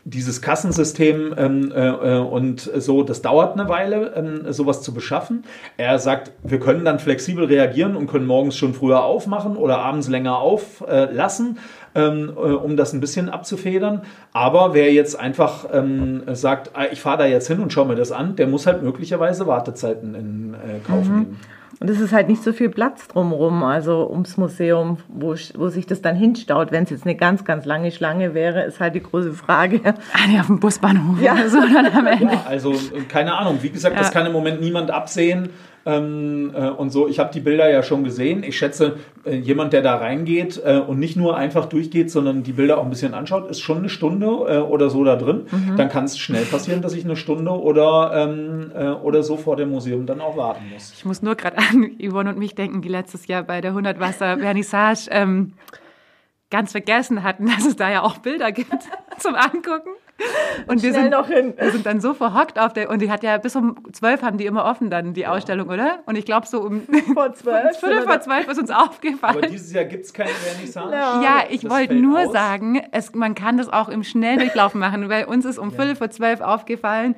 dieses 0.09 0.41
Kassensystem 0.41 1.33
ähm, 1.37 1.71
äh, 1.71 1.87
äh, 1.87 2.17
und 2.19 2.61
so, 2.61 3.03
das 3.03 3.21
dauert 3.21 3.59
eine 3.59 3.69
Weile, 3.69 4.13
ähm, 4.15 4.51
sowas 4.51 4.81
zu 4.81 4.93
beschaffen. 4.93 5.43
Er 5.77 5.99
sagt, 5.99 6.31
wir 6.43 6.59
können 6.59 6.85
dann 6.85 6.99
flexibel 6.99 7.45
reagieren 7.45 7.95
und 7.95 8.07
können 8.07 8.25
morgens 8.25 8.57
schon 8.57 8.73
früher 8.73 9.03
aufmachen 9.03 9.55
oder 9.55 9.79
abends 9.79 10.07
länger 10.07 10.37
auflassen, 10.37 11.57
äh, 11.93 12.01
ähm, 12.01 12.31
äh, 12.35 12.39
um 12.39 12.75
das 12.75 12.93
ein 12.93 12.99
bisschen 12.99 13.29
abzufedern. 13.29 14.01
Aber 14.33 14.73
wer 14.73 14.91
jetzt 14.91 15.19
einfach 15.19 15.65
ähm, 15.71 16.23
sagt, 16.33 16.71
ah, 16.73 16.85
ich 16.91 17.01
fahre 17.01 17.19
da 17.19 17.25
jetzt 17.25 17.47
hin 17.47 17.59
und 17.59 17.71
schaue 17.71 17.87
mir 17.87 17.95
das 17.95 18.11
an, 18.11 18.35
der 18.35 18.47
muss 18.47 18.65
halt 18.65 18.81
möglicherweise 18.81 19.47
Wartezeiten 19.47 20.15
in 20.15 20.53
äh, 20.53 20.79
Kauf 20.85 21.05
mhm. 21.05 21.15
nehmen. 21.15 21.39
Und 21.81 21.89
es 21.89 22.01
ist 22.01 22.11
halt 22.11 22.27
nicht 22.27 22.43
so 22.43 22.51
viel 22.51 22.67
Platz 22.69 23.07
drumherum, 23.07 23.63
also 23.63 24.09
ums 24.09 24.35
Museum, 24.35 24.97
wo, 25.07 25.33
wo 25.55 25.69
sich 25.69 25.85
das 25.85 26.01
dann 26.01 26.15
hinstaut. 26.15 26.73
Wenn 26.73 26.83
es 26.83 26.89
jetzt 26.89 27.05
eine 27.05 27.15
ganz, 27.15 27.45
ganz 27.45 27.63
lange 27.63 27.91
Schlange 27.91 28.33
wäre, 28.33 28.63
ist 28.63 28.81
halt 28.81 28.95
die 28.95 29.03
große 29.03 29.31
Frage. 29.33 29.79
Ah, 29.85 30.27
nee, 30.27 30.39
auf 30.39 30.47
dem 30.47 30.59
Busbahnhof. 30.59 31.21
Ja, 31.21 31.47
so 31.47 31.59
dann 31.61 31.85
am 31.85 32.07
Ende. 32.07 32.33
Ja, 32.33 32.43
also 32.47 32.73
keine 33.07 33.37
Ahnung. 33.37 33.59
Wie 33.61 33.69
gesagt, 33.69 33.95
ja. 33.95 34.01
das 34.01 34.11
kann 34.11 34.25
im 34.25 34.33
Moment 34.33 34.59
niemand 34.59 34.91
absehen. 34.91 35.49
Ähm, 35.85 36.51
äh, 36.53 36.69
und 36.69 36.91
so. 36.91 37.07
Ich 37.07 37.19
habe 37.19 37.31
die 37.33 37.39
Bilder 37.39 37.69
ja 37.69 37.83
schon 37.83 38.03
gesehen. 38.03 38.43
Ich 38.43 38.57
schätze, 38.57 38.97
äh, 39.25 39.35
jemand, 39.35 39.73
der 39.73 39.81
da 39.81 39.95
reingeht 39.95 40.61
äh, 40.63 40.79
und 40.79 40.99
nicht 40.99 41.15
nur 41.15 41.37
einfach 41.37 41.65
durchgeht, 41.65 42.11
sondern 42.11 42.43
die 42.43 42.53
Bilder 42.53 42.77
auch 42.77 42.83
ein 42.83 42.89
bisschen 42.89 43.13
anschaut, 43.13 43.49
ist 43.49 43.61
schon 43.61 43.79
eine 43.79 43.89
Stunde 43.89 44.25
äh, 44.25 44.57
oder 44.59 44.89
so 44.89 45.03
da 45.03 45.15
drin. 45.15 45.45
Mhm. 45.51 45.77
Dann 45.77 45.89
kann 45.89 46.05
es 46.05 46.17
schnell 46.17 46.45
passieren, 46.45 46.81
dass 46.81 46.93
ich 46.93 47.05
eine 47.05 47.15
Stunde 47.15 47.51
oder, 47.51 48.11
ähm, 48.13 48.71
äh, 48.75 48.89
oder 48.89 49.23
so 49.23 49.37
vor 49.37 49.55
dem 49.55 49.69
Museum 49.69 50.05
dann 50.05 50.21
auch 50.21 50.37
warten 50.37 50.63
muss. 50.73 50.93
Ich 50.95 51.05
muss 51.05 51.21
nur 51.21 51.35
gerade 51.35 51.57
an 51.57 51.91
Yvonne 52.01 52.31
und 52.31 52.37
mich 52.37 52.55
denken, 52.55 52.81
die 52.81 52.89
letztes 52.89 53.27
Jahr 53.27 53.43
bei 53.43 53.61
der 53.61 53.71
100 53.71 53.99
Wasser 53.99 54.37
Vernissage 54.37 55.07
ähm, 55.11 55.53
ganz 56.49 56.71
vergessen 56.71 57.23
hatten, 57.23 57.45
dass 57.47 57.65
es 57.65 57.75
da 57.75 57.89
ja 57.89 58.01
auch 58.01 58.17
Bilder 58.17 58.51
gibt 58.51 58.71
zum 59.17 59.35
Angucken. 59.35 59.91
Und 60.67 60.83
wir 60.83 60.93
sind, 60.93 61.09
noch 61.09 61.27
hin. 61.27 61.53
wir 61.57 61.71
sind 61.71 61.85
dann 61.85 62.01
so 62.01 62.13
verhockt 62.13 62.59
auf 62.59 62.73
der, 62.73 62.89
und 62.89 63.01
die 63.01 63.11
hat 63.11 63.23
ja 63.23 63.37
bis 63.37 63.55
um 63.55 63.75
zwölf 63.93 64.21
haben 64.21 64.37
die 64.37 64.45
immer 64.45 64.65
offen 64.65 64.89
dann, 64.89 65.13
die 65.13 65.21
ja. 65.21 65.31
Ausstellung, 65.31 65.69
oder? 65.69 65.99
Und 66.05 66.17
ich 66.17 66.25
glaube 66.25 66.47
so 66.47 66.61
um 66.61 66.81
vor 67.13 67.33
zwölf, 67.33 67.77
Viertel 67.79 68.03
vor 68.03 68.19
zwölf 68.21 68.47
ist 68.47 68.59
uns 68.59 68.71
aufgefallen. 68.71 69.37
Aber 69.37 69.47
dieses 69.47 69.73
Jahr 69.73 69.85
gibt 69.85 70.05
es 70.05 70.13
keine 70.13 70.29
Vernissage. 70.29 70.91
Ja, 70.91 71.21
ja 71.21 71.43
ich 71.49 71.69
wollte 71.69 71.95
nur 71.95 72.19
aus. 72.19 72.31
sagen, 72.31 72.81
es, 72.91 73.13
man 73.13 73.35
kann 73.35 73.57
das 73.57 73.69
auch 73.69 73.89
im 73.89 74.03
Schnelldurchlauf 74.03 74.75
machen, 74.75 75.09
weil 75.09 75.25
uns 75.25 75.45
ist 75.45 75.57
um 75.57 75.69
ja. 75.69 75.75
Viertel 75.75 75.95
vor 75.95 76.09
zwölf 76.09 76.41
aufgefallen, 76.41 77.15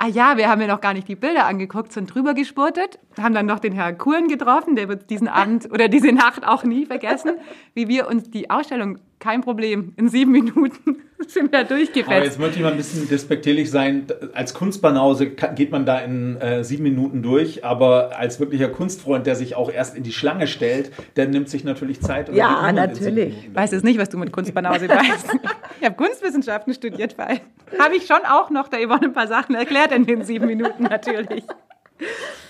ah 0.00 0.08
ja, 0.08 0.36
wir 0.36 0.48
haben 0.48 0.60
ja 0.60 0.66
noch 0.66 0.80
gar 0.80 0.94
nicht 0.94 1.08
die 1.08 1.14
Bilder 1.14 1.46
angeguckt, 1.46 1.92
sind 1.92 2.12
drüber 2.12 2.34
gespurtet, 2.34 2.98
haben 3.20 3.34
dann 3.34 3.46
noch 3.46 3.60
den 3.60 3.72
Herrn 3.72 3.98
Kuhn 3.98 4.28
getroffen, 4.28 4.74
der 4.74 4.88
wird 4.88 5.10
diesen 5.10 5.28
Abend 5.28 5.70
oder 5.70 5.88
diese 5.88 6.12
Nacht 6.12 6.46
auch 6.46 6.64
nie 6.64 6.86
vergessen, 6.86 7.32
wie 7.74 7.86
wir 7.86 8.08
uns 8.08 8.30
die 8.30 8.50
Ausstellung 8.50 8.98
kein 9.18 9.42
Problem. 9.42 9.92
In 9.96 10.08
sieben 10.08 10.32
Minuten 10.32 11.02
sind 11.28 11.52
wir 11.52 11.64
durchgefetzt. 11.64 12.10
Aber 12.10 12.24
jetzt 12.24 12.38
möchte 12.38 12.56
ich 12.56 12.62
mal 12.62 12.72
ein 12.72 12.76
bisschen 12.76 13.08
despektierlich 13.08 13.70
sein. 13.70 14.06
Als 14.32 14.54
Kunstbanause 14.54 15.30
geht 15.30 15.70
man 15.70 15.86
da 15.86 15.98
in 15.98 16.36
äh, 16.40 16.64
sieben 16.64 16.84
Minuten 16.84 17.22
durch, 17.22 17.64
aber 17.64 18.18
als 18.18 18.40
wirklicher 18.40 18.68
Kunstfreund, 18.68 19.26
der 19.26 19.36
sich 19.36 19.56
auch 19.56 19.70
erst 19.70 19.96
in 19.96 20.02
die 20.02 20.12
Schlange 20.12 20.46
stellt, 20.46 20.92
der 21.16 21.28
nimmt 21.28 21.48
sich 21.48 21.64
natürlich 21.64 22.00
Zeit. 22.00 22.34
ja, 22.34 22.70
natürlich. 22.72 23.34
Ich 23.48 23.54
weiß 23.54 23.72
jetzt 23.72 23.84
nicht, 23.84 23.98
was 23.98 24.08
du 24.08 24.18
mit 24.18 24.32
Kunstbanause 24.32 24.88
weißt. 24.88 25.28
Ich 25.80 25.86
habe 25.86 25.96
Kunstwissenschaften 25.96 26.74
studiert, 26.74 27.16
weil 27.16 27.40
habe 27.78 27.96
ich 27.96 28.06
schon 28.06 28.18
auch 28.28 28.50
noch 28.50 28.68
da 28.68 28.76
Yvonne 28.76 29.04
ein 29.04 29.12
paar 29.14 29.28
Sachen 29.28 29.54
erklärt 29.54 29.92
in 29.92 30.04
den 30.04 30.24
sieben 30.24 30.46
Minuten 30.46 30.82
natürlich. 30.82 31.42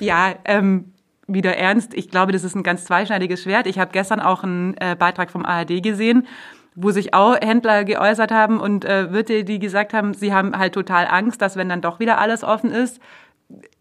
Ja, 0.00 0.34
ähm, 0.46 0.92
wieder 1.28 1.56
ernst. 1.56 1.94
Ich 1.94 2.10
glaube, 2.10 2.32
das 2.32 2.44
ist 2.44 2.54
ein 2.54 2.62
ganz 2.62 2.84
zweischneidiges 2.84 3.42
Schwert. 3.42 3.66
Ich 3.66 3.78
habe 3.78 3.92
gestern 3.92 4.20
auch 4.20 4.42
einen 4.42 4.74
äh, 4.78 4.96
Beitrag 4.98 5.30
vom 5.30 5.44
ARD 5.44 5.82
gesehen, 5.82 6.26
wo 6.82 6.90
sich 6.90 7.14
auch 7.14 7.36
Händler 7.40 7.84
geäußert 7.84 8.30
haben 8.30 8.60
und 8.60 8.84
äh, 8.84 9.12
Wirte, 9.12 9.44
die 9.44 9.58
gesagt 9.58 9.92
haben, 9.92 10.14
sie 10.14 10.32
haben 10.32 10.56
halt 10.56 10.74
total 10.74 11.06
Angst, 11.06 11.42
dass 11.42 11.56
wenn 11.56 11.68
dann 11.68 11.80
doch 11.80 12.00
wieder 12.00 12.18
alles 12.18 12.44
offen 12.44 12.70
ist, 12.70 13.00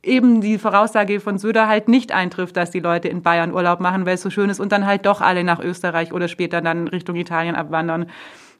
eben 0.01 0.41
die 0.41 0.57
Voraussage 0.57 1.19
von 1.19 1.37
Söder 1.37 1.67
halt 1.67 1.87
nicht 1.87 2.11
eintrifft, 2.11 2.57
dass 2.57 2.71
die 2.71 2.79
Leute 2.79 3.07
in 3.07 3.21
Bayern 3.21 3.53
Urlaub 3.53 3.79
machen, 3.79 4.05
weil 4.05 4.15
es 4.15 4.21
so 4.21 4.29
schön 4.29 4.49
ist 4.49 4.59
und 4.59 4.71
dann 4.71 4.85
halt 4.85 5.05
doch 5.05 5.21
alle 5.21 5.43
nach 5.43 5.59
Österreich 5.59 6.13
oder 6.13 6.27
später 6.27 6.61
dann 6.61 6.87
Richtung 6.87 7.15
Italien 7.15 7.55
abwandern. 7.55 8.07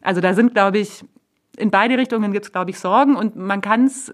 Also 0.02 0.22
da 0.22 0.34
sind, 0.34 0.54
glaube 0.54 0.80
ich, 0.80 1.04
in 1.58 1.72
beide 1.72 1.98
Richtungen 1.98 2.32
gibt 2.32 2.46
es, 2.46 2.52
glaube 2.52 2.72
ich, 2.72 2.80
Sorgen 2.80 3.16
und 3.16 3.36
man 3.36 3.62
kann 3.62 3.86
es 3.86 4.14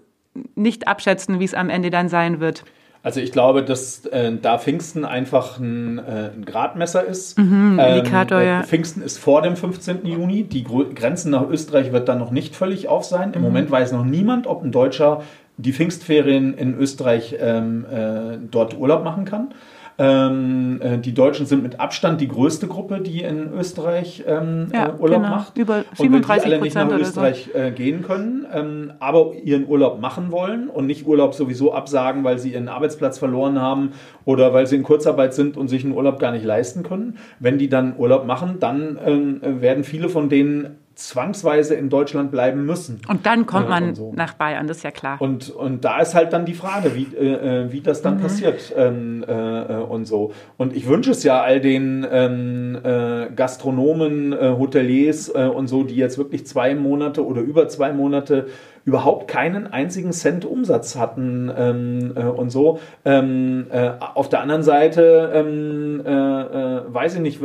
nicht 0.54 0.88
abschätzen, 0.88 1.40
wie 1.40 1.44
es 1.44 1.54
am 1.54 1.70
Ende 1.70 1.90
dann 1.90 2.08
sein 2.08 2.40
wird. 2.40 2.64
Also 3.06 3.20
ich 3.20 3.30
glaube, 3.30 3.62
dass 3.62 4.04
äh, 4.06 4.32
da 4.42 4.58
Pfingsten 4.58 5.04
einfach 5.04 5.60
ein, 5.60 5.98
äh, 5.98 6.30
ein 6.34 6.44
Gradmesser 6.44 7.04
ist. 7.04 7.38
Mhm, 7.38 7.78
Indikator, 7.78 8.40
ähm, 8.40 8.46
ja. 8.48 8.62
Pfingsten 8.64 9.00
ist 9.00 9.18
vor 9.18 9.42
dem 9.42 9.54
15. 9.54 10.04
Juni. 10.04 10.42
Die 10.42 10.64
Gro 10.64 10.86
Grenzen 10.92 11.30
nach 11.30 11.48
Österreich 11.48 11.92
wird 11.92 12.08
dann 12.08 12.18
noch 12.18 12.32
nicht 12.32 12.56
völlig 12.56 12.88
auf 12.88 13.04
sein. 13.04 13.32
Im 13.32 13.42
Moment 13.42 13.70
weiß 13.70 13.92
noch 13.92 14.04
niemand, 14.04 14.48
ob 14.48 14.64
ein 14.64 14.72
Deutscher 14.72 15.22
die 15.56 15.72
Pfingstferien 15.72 16.52
in 16.54 16.76
Österreich 16.76 17.36
ähm, 17.38 17.86
äh, 17.88 18.38
dort 18.50 18.76
Urlaub 18.76 19.04
machen 19.04 19.24
kann. 19.24 19.54
Ähm, 19.98 20.80
äh, 20.82 20.98
die 20.98 21.14
Deutschen 21.14 21.46
sind 21.46 21.62
mit 21.62 21.80
Abstand 21.80 22.20
die 22.20 22.28
größte 22.28 22.66
Gruppe, 22.66 23.00
die 23.00 23.22
in 23.22 23.52
Österreich 23.52 24.24
ähm, 24.26 24.68
Ja, 24.72 24.88
äh, 24.88 24.92
Urlaub 24.98 25.22
genau. 25.22 25.34
macht. 25.36 25.58
Über 25.58 25.76
und 25.76 25.98
wenn 25.98 26.12
die 26.12 26.18
37 26.18 26.46
alle 26.46 26.60
nicht 26.60 26.74
nach 26.74 26.82
Prozent 26.82 27.00
oder 27.00 27.04
so. 27.04 27.10
Österreich 27.10 27.50
äh, 27.54 27.70
gehen 27.70 28.02
können, 28.02 28.46
ähm, 28.52 28.92
aber 29.00 29.32
ihren 29.34 29.66
Urlaub 29.66 30.00
machen 30.00 30.30
wollen 30.30 30.68
und 30.68 30.86
nicht 30.86 31.06
Urlaub 31.06 31.34
sowieso 31.34 31.72
absagen, 31.72 32.24
weil 32.24 32.38
sie 32.38 32.52
ihren 32.52 32.68
Arbeitsplatz 32.68 33.18
verloren 33.18 33.60
haben 33.60 33.92
oder 34.24 34.52
weil 34.52 34.66
sie 34.66 34.76
in 34.76 34.82
Kurzarbeit 34.82 35.32
sind 35.32 35.56
und 35.56 35.68
sich 35.68 35.84
einen 35.84 35.94
Urlaub 35.94 36.18
gar 36.18 36.32
nicht 36.32 36.44
leisten 36.44 36.82
können. 36.82 37.16
Wenn 37.40 37.56
die 37.56 37.68
dann 37.68 37.96
Urlaub 37.96 38.26
machen, 38.26 38.56
dann 38.60 38.98
ähm, 39.04 39.40
werden 39.42 39.82
viele 39.82 40.08
von 40.08 40.28
denen 40.28 40.76
zwangsweise 40.96 41.74
in 41.74 41.90
Deutschland 41.90 42.30
bleiben 42.30 42.64
müssen. 42.66 43.00
Und 43.06 43.26
dann 43.26 43.46
kommt 43.46 43.68
man 43.68 43.94
so. 43.94 44.12
nach 44.16 44.32
Bayern, 44.34 44.66
das 44.66 44.78
ist 44.78 44.82
ja 44.82 44.90
klar. 44.90 45.20
Und, 45.20 45.50
und 45.50 45.84
da 45.84 46.00
ist 46.00 46.14
halt 46.14 46.32
dann 46.32 46.44
die 46.46 46.54
Frage, 46.54 46.94
wie, 46.94 47.06
äh, 47.14 47.64
äh, 47.66 47.72
wie 47.72 47.82
das 47.82 48.00
Mhm. 48.00 48.04
dann 48.04 48.20
passiert 48.20 48.72
ähm, 48.76 49.24
äh, 49.28 49.74
und 49.76 50.06
so. 50.06 50.32
Und 50.56 50.74
ich 50.74 50.88
wünsche 50.88 51.10
es 51.10 51.22
ja 51.22 51.42
all 51.42 51.60
den 51.60 52.06
ähm, 52.10 52.78
äh, 52.82 53.26
Gastronomen, 53.36 54.32
äh, 54.32 54.54
Hoteliers 54.58 55.28
und 55.28 55.68
so, 55.68 55.82
die 55.84 55.96
jetzt 55.96 56.18
wirklich 56.18 56.46
zwei 56.46 56.74
Monate 56.74 57.24
oder 57.24 57.42
über 57.42 57.68
zwei 57.68 57.92
Monate 57.92 58.46
überhaupt 58.86 59.28
keinen 59.28 59.66
einzigen 59.66 60.12
Cent 60.12 60.44
Umsatz 60.44 60.96
hatten 60.96 61.50
ähm, 61.56 62.12
äh, 62.16 62.22
und 62.22 62.50
so. 62.50 62.78
Ähm, 63.04 63.66
äh, 63.70 63.90
auf 64.14 64.28
der 64.28 64.40
anderen 64.40 64.62
Seite 64.62 65.30
ähm, 65.34 66.00
äh, 66.06 66.94
weiß 66.94 67.16
ich 67.16 67.20
nicht, 67.20 67.40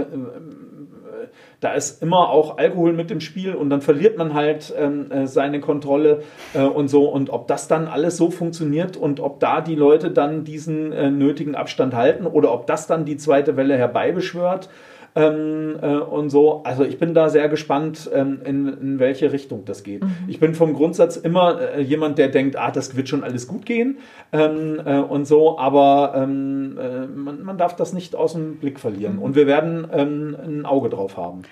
da 1.61 1.73
ist 1.73 2.01
immer 2.01 2.29
auch 2.31 2.57
Alkohol 2.57 2.91
mit 2.91 3.11
im 3.11 3.21
Spiel 3.21 3.53
und 3.53 3.69
dann 3.69 3.81
verliert 3.81 4.17
man 4.17 4.33
halt 4.33 4.73
ähm, 4.77 5.11
äh, 5.11 5.27
seine 5.27 5.59
Kontrolle 5.59 6.23
äh, 6.55 6.63
und 6.63 6.87
so. 6.87 7.05
Und 7.05 7.29
ob 7.29 7.47
das 7.47 7.67
dann 7.67 7.87
alles 7.87 8.17
so 8.17 8.31
funktioniert 8.31 8.97
und 8.97 9.19
ob 9.19 9.39
da 9.39 9.61
die 9.61 9.75
Leute 9.75 10.09
dann 10.09 10.43
diesen 10.43 10.91
äh, 10.91 11.11
nötigen 11.11 11.53
Abstand 11.53 11.93
halten 11.93 12.25
oder 12.25 12.51
ob 12.51 12.65
das 12.65 12.87
dann 12.87 13.05
die 13.05 13.15
zweite 13.15 13.57
Welle 13.57 13.77
herbeibeschwört 13.77 14.69
ähm, 15.15 15.77
äh, 15.81 15.95
und 15.95 16.29
so. 16.29 16.63
Also 16.63 16.83
ich 16.83 16.97
bin 16.97 17.13
da 17.13 17.29
sehr 17.29 17.49
gespannt, 17.49 18.09
ähm, 18.13 18.41
in, 18.45 18.67
in 18.67 18.99
welche 18.99 19.31
Richtung 19.31 19.65
das 19.65 19.83
geht. 19.83 20.03
Ich 20.27 20.39
bin 20.39 20.55
vom 20.55 20.73
Grundsatz 20.73 21.17
immer 21.17 21.59
äh, 21.59 21.81
jemand, 21.81 22.17
der 22.17 22.29
denkt, 22.29 22.55
ah, 22.55 22.71
das 22.71 22.95
wird 22.95 23.09
schon 23.09 23.23
alles 23.23 23.47
gut 23.47 23.65
gehen 23.65 23.97
ähm, 24.31 24.81
äh, 24.83 24.99
und 24.99 25.25
so, 25.25 25.57
aber 25.59 26.13
ähm, 26.15 26.77
äh, 26.77 27.07
man, 27.07 27.43
man 27.43 27.57
darf 27.57 27.75
das 27.75 27.93
nicht 27.93 28.15
aus 28.15 28.33
dem 28.33 28.57
Blick 28.57 28.79
verlieren. 28.79 29.17
Und 29.17 29.35
wir 29.35 29.47
werden 29.47 29.87
ähm, 29.91 30.37
ein 30.43 30.65
Auge 30.65 30.89
drauf 30.89 31.17
haben. 31.17 31.43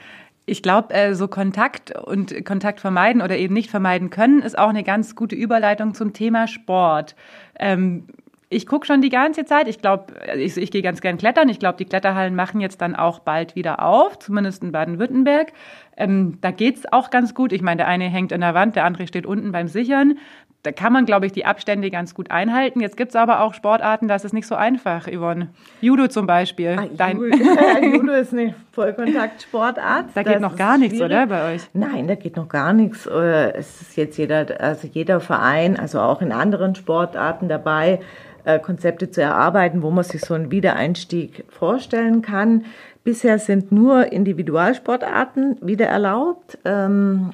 Ich 0.50 0.64
glaube, 0.64 0.94
äh, 0.94 1.14
so 1.14 1.28
Kontakt 1.28 1.96
und 1.96 2.44
Kontakt 2.44 2.80
vermeiden 2.80 3.22
oder 3.22 3.38
eben 3.38 3.54
nicht 3.54 3.70
vermeiden 3.70 4.10
können, 4.10 4.42
ist 4.42 4.58
auch 4.58 4.70
eine 4.70 4.84
ganz 4.84 5.16
gute 5.16 5.36
Überleitung 5.36 5.94
zum 5.94 6.12
Thema 6.14 6.48
Sport. 6.48 7.16
Ähm, 7.60 8.06
ich 8.52 8.66
gucke 8.66 8.86
schon 8.88 9.02
die 9.02 9.10
ganze 9.10 9.46
Zeit. 9.46 9.68
Ich 9.68 9.80
glaube, 9.80 10.06
ich, 10.36 10.58
ich 10.58 10.72
gehe 10.72 10.82
ganz 10.82 11.02
gern 11.02 11.18
klettern. 11.18 11.50
Ich 11.50 11.60
glaube, 11.60 11.78
die 11.78 11.86
Kletterhallen 11.86 12.36
machen 12.36 12.62
jetzt 12.62 12.82
dann 12.82 12.96
auch 12.96 13.20
bald 13.20 13.56
wieder 13.56 13.84
auf, 13.86 14.18
zumindest 14.20 14.64
in 14.64 14.72
Baden-Württemberg. 14.72 15.54
Ähm, 15.98 16.40
da 16.42 16.50
geht's 16.52 16.92
auch 16.92 17.10
ganz 17.12 17.36
gut. 17.36 17.52
Ich 17.54 17.62
meine, 17.62 17.78
der 17.78 17.88
eine 17.88 18.06
hängt 18.06 18.32
in 18.32 18.42
der 18.42 18.56
Wand, 18.56 18.76
der 18.76 18.86
andere 18.86 19.06
steht 19.08 19.26
unten 19.28 19.52
beim 19.52 19.68
Sichern. 19.68 20.18
Da 20.64 20.74
kann 20.74 20.92
man, 20.92 21.06
glaube 21.06 21.26
ich, 21.26 21.32
die 21.32 21.46
Abstände 21.46 21.90
ganz 21.90 22.14
gut 22.14 22.32
einhalten. 22.32 22.82
Jetzt 22.82 22.98
gibt's 22.98 23.16
aber 23.16 23.42
auch 23.42 23.54
Sportarten, 23.54 24.10
das 24.10 24.26
ist 24.26 24.34
nicht 24.34 24.46
so 24.46 24.56
einfach, 24.56 25.08
Yvonne. 25.08 25.50
Judo 25.80 26.08
zum 26.10 26.28
Beispiel. 26.28 26.76
Ah, 26.78 26.86
Dein- 26.98 27.18
Judo, 27.18 28.12
ist 28.14 28.34
eine 28.34 28.54
Vollkontaktsportart. 28.74 30.08
da 30.14 30.24
Das 30.24 30.34
geht 30.34 30.42
noch 30.42 30.52
ist 30.54 30.58
gar 30.58 30.78
nichts, 30.78 30.98
schwierig. 30.98 31.12
oder, 31.14 31.28
bei 31.28 31.54
euch? 31.56 31.62
Nein, 31.74 32.08
da 32.08 32.16
geht 32.16 32.36
noch 32.36 32.50
gar 32.50 32.74
nichts. 32.74 33.06
Äh, 33.06 33.54
Es 33.58 33.82
ist 33.82 33.96
jetzt 33.98 34.18
jeder, 34.18 34.48
also 34.60 34.88
jeder 34.92 35.20
Verein, 35.22 35.80
also 35.80 36.00
auch 36.02 36.22
in 36.22 36.32
anderen 36.32 36.76
Sportarten 36.76 37.48
dabei, 37.48 38.00
äh, 38.44 38.60
Konzepte 38.60 39.12
zu 39.12 39.22
erarbeiten, 39.22 39.82
wo 39.82 39.92
man 39.92 40.04
sich 40.04 40.22
so 40.22 40.34
einen 40.34 40.52
Wiedereinstieg 40.52 41.46
vorstellen 41.50 42.22
kann. 42.22 42.66
Bisher 43.04 43.40
sind 43.40 43.72
nur 43.72 44.12
Individualsportarten 44.12 45.58
wieder 45.62 45.88
erlaubt. 45.88 46.58
Ähm, 46.66 47.32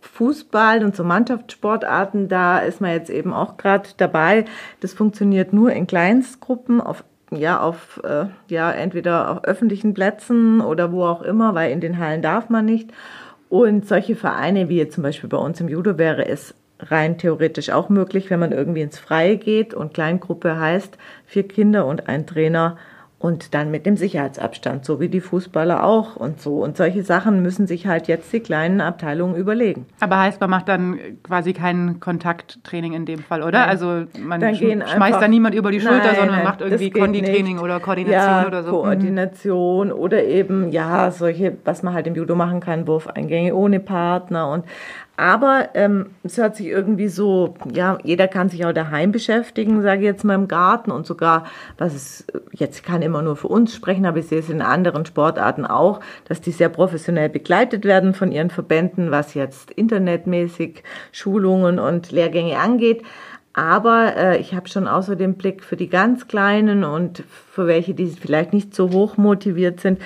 Fußball 0.00 0.84
und 0.84 0.96
so 0.96 1.04
Mannschaftssportarten, 1.04 2.28
da 2.28 2.58
ist 2.58 2.80
man 2.80 2.92
jetzt 2.92 3.10
eben 3.10 3.32
auch 3.32 3.56
gerade 3.56 3.88
dabei. 3.96 4.44
Das 4.80 4.92
funktioniert 4.92 5.52
nur 5.52 5.72
in 5.72 5.86
Kleinstgruppen 5.86 6.80
auf 6.80 7.04
ja, 7.30 7.60
auf, 7.60 8.00
äh, 8.04 8.24
ja, 8.48 8.70
entweder 8.70 9.30
auf 9.30 9.44
öffentlichen 9.44 9.92
Plätzen 9.92 10.62
oder 10.62 10.92
wo 10.92 11.04
auch 11.04 11.20
immer, 11.20 11.54
weil 11.54 11.72
in 11.72 11.80
den 11.82 11.98
Hallen 11.98 12.22
darf 12.22 12.48
man 12.48 12.64
nicht. 12.64 12.90
Und 13.50 13.86
solche 13.86 14.16
Vereine, 14.16 14.68
wie 14.68 14.78
jetzt 14.78 14.94
zum 14.94 15.02
Beispiel 15.02 15.28
bei 15.28 15.36
uns 15.36 15.60
im 15.60 15.68
Judo, 15.68 15.98
wäre 15.98 16.26
es 16.26 16.54
rein 16.80 17.18
theoretisch 17.18 17.70
auch 17.70 17.88
möglich, 17.88 18.30
wenn 18.30 18.40
man 18.40 18.52
irgendwie 18.52 18.82
ins 18.82 18.98
Freie 18.98 19.36
geht 19.36 19.74
und 19.74 19.94
Kleingruppe 19.94 20.58
heißt 20.58 20.96
vier 21.26 21.46
Kinder 21.48 21.86
und 21.86 22.08
ein 22.08 22.26
Trainer 22.26 22.76
und 23.20 23.52
dann 23.52 23.72
mit 23.72 23.84
dem 23.84 23.96
Sicherheitsabstand, 23.96 24.84
so 24.84 25.00
wie 25.00 25.08
die 25.08 25.20
Fußballer 25.20 25.82
auch 25.82 26.14
und 26.14 26.40
so. 26.40 26.62
Und 26.62 26.76
solche 26.76 27.02
Sachen 27.02 27.42
müssen 27.42 27.66
sich 27.66 27.88
halt 27.88 28.06
jetzt 28.06 28.32
die 28.32 28.38
kleinen 28.38 28.80
Abteilungen 28.80 29.34
überlegen. 29.34 29.86
Aber 29.98 30.20
heißt, 30.20 30.40
man 30.40 30.50
macht 30.50 30.68
dann 30.68 31.00
quasi 31.24 31.52
kein 31.52 31.98
Kontakttraining 31.98 32.92
in 32.92 33.06
dem 33.06 33.18
Fall, 33.18 33.42
oder? 33.42 33.58
Nein. 33.58 33.68
Also 33.70 34.04
man 34.20 34.40
Dann 34.40 34.54
sch 34.54 34.60
gehen 34.60 34.82
schmeißt 34.86 35.00
einfach- 35.02 35.20
da 35.22 35.26
niemand 35.26 35.56
über 35.56 35.72
die 35.72 35.80
Schulter, 35.80 35.98
Nein, 36.04 36.14
sondern 36.14 36.36
nein, 36.36 36.44
macht 36.44 36.60
irgendwie 36.60 36.90
Konditraining 36.90 37.58
oder 37.58 37.80
Koordination 37.80 38.42
ja, 38.42 38.46
oder 38.46 38.62
so. 38.62 38.70
Mhm. 38.70 38.82
Koordination 38.82 39.90
oder 39.90 40.22
eben, 40.22 40.70
ja, 40.70 41.10
solche, 41.10 41.56
was 41.64 41.82
man 41.82 41.94
halt 41.94 42.06
im 42.06 42.14
Judo 42.14 42.36
machen 42.36 42.60
kann, 42.60 42.86
Wurfeingänge 42.86 43.52
ohne 43.52 43.80
Partner 43.80 44.48
und 44.48 44.64
aber 45.18 45.70
ähm, 45.74 46.10
es 46.22 46.38
hört 46.38 46.54
sich 46.54 46.68
irgendwie 46.68 47.08
so, 47.08 47.54
ja, 47.74 47.98
jeder 48.04 48.28
kann 48.28 48.48
sich 48.50 48.64
auch 48.64 48.72
daheim 48.72 49.10
beschäftigen, 49.10 49.82
sage 49.82 50.02
ich 50.02 50.04
jetzt 50.04 50.22
mal 50.22 50.36
im 50.36 50.46
Garten 50.46 50.92
und 50.92 51.06
sogar, 51.06 51.44
was 51.76 51.92
es 51.92 52.26
jetzt 52.52 52.78
ich 52.78 52.84
kann 52.84 53.02
immer 53.02 53.20
nur 53.20 53.34
für 53.34 53.48
uns 53.48 53.74
sprechen, 53.74 54.06
aber 54.06 54.18
ich 54.18 54.28
sehe 54.28 54.38
es 54.38 54.48
in 54.48 54.62
anderen 54.62 55.06
Sportarten 55.06 55.66
auch, 55.66 55.98
dass 56.26 56.40
die 56.40 56.52
sehr 56.52 56.68
professionell 56.68 57.28
begleitet 57.28 57.84
werden 57.84 58.14
von 58.14 58.30
ihren 58.30 58.50
Verbänden, 58.50 59.10
was 59.10 59.34
jetzt 59.34 59.72
internetmäßig 59.72 60.84
Schulungen 61.10 61.80
und 61.80 62.12
Lehrgänge 62.12 62.56
angeht. 62.56 63.02
Aber 63.54 64.16
äh, 64.16 64.38
ich 64.38 64.54
habe 64.54 64.68
schon 64.68 64.86
außer 64.86 65.16
dem 65.16 65.34
Blick 65.34 65.64
für 65.64 65.74
die 65.74 65.88
ganz 65.88 66.28
Kleinen 66.28 66.84
und 66.84 67.24
für 67.50 67.66
welche, 67.66 67.92
die 67.92 68.06
vielleicht 68.06 68.52
nicht 68.52 68.72
so 68.72 68.92
hoch 68.92 69.16
motiviert 69.16 69.80
sind. 69.80 70.00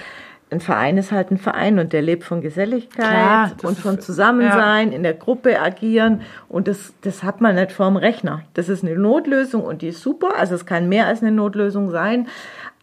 Ein 0.52 0.60
Verein 0.60 0.98
ist 0.98 1.12
halt 1.12 1.30
ein 1.30 1.38
Verein 1.38 1.78
und 1.78 1.92
der 1.92 2.02
lebt 2.02 2.24
von 2.24 2.42
Geselligkeit 2.42 3.08
Klar, 3.08 3.52
und 3.62 3.78
von 3.78 4.00
Zusammensein, 4.00 4.92
in 4.92 5.02
der 5.02 5.14
Gruppe 5.14 5.60
agieren. 5.60 6.20
Und 6.48 6.68
das, 6.68 6.92
das 7.00 7.22
hat 7.22 7.40
man 7.40 7.54
nicht 7.54 7.72
vorm 7.72 7.96
Rechner. 7.96 8.42
Das 8.54 8.68
ist 8.68 8.84
eine 8.84 8.96
Notlösung 8.96 9.64
und 9.64 9.82
die 9.82 9.88
ist 9.88 10.02
super. 10.02 10.36
Also 10.38 10.54
es 10.54 10.66
kann 10.66 10.88
mehr 10.88 11.06
als 11.06 11.22
eine 11.22 11.32
Notlösung 11.32 11.90
sein. 11.90 12.28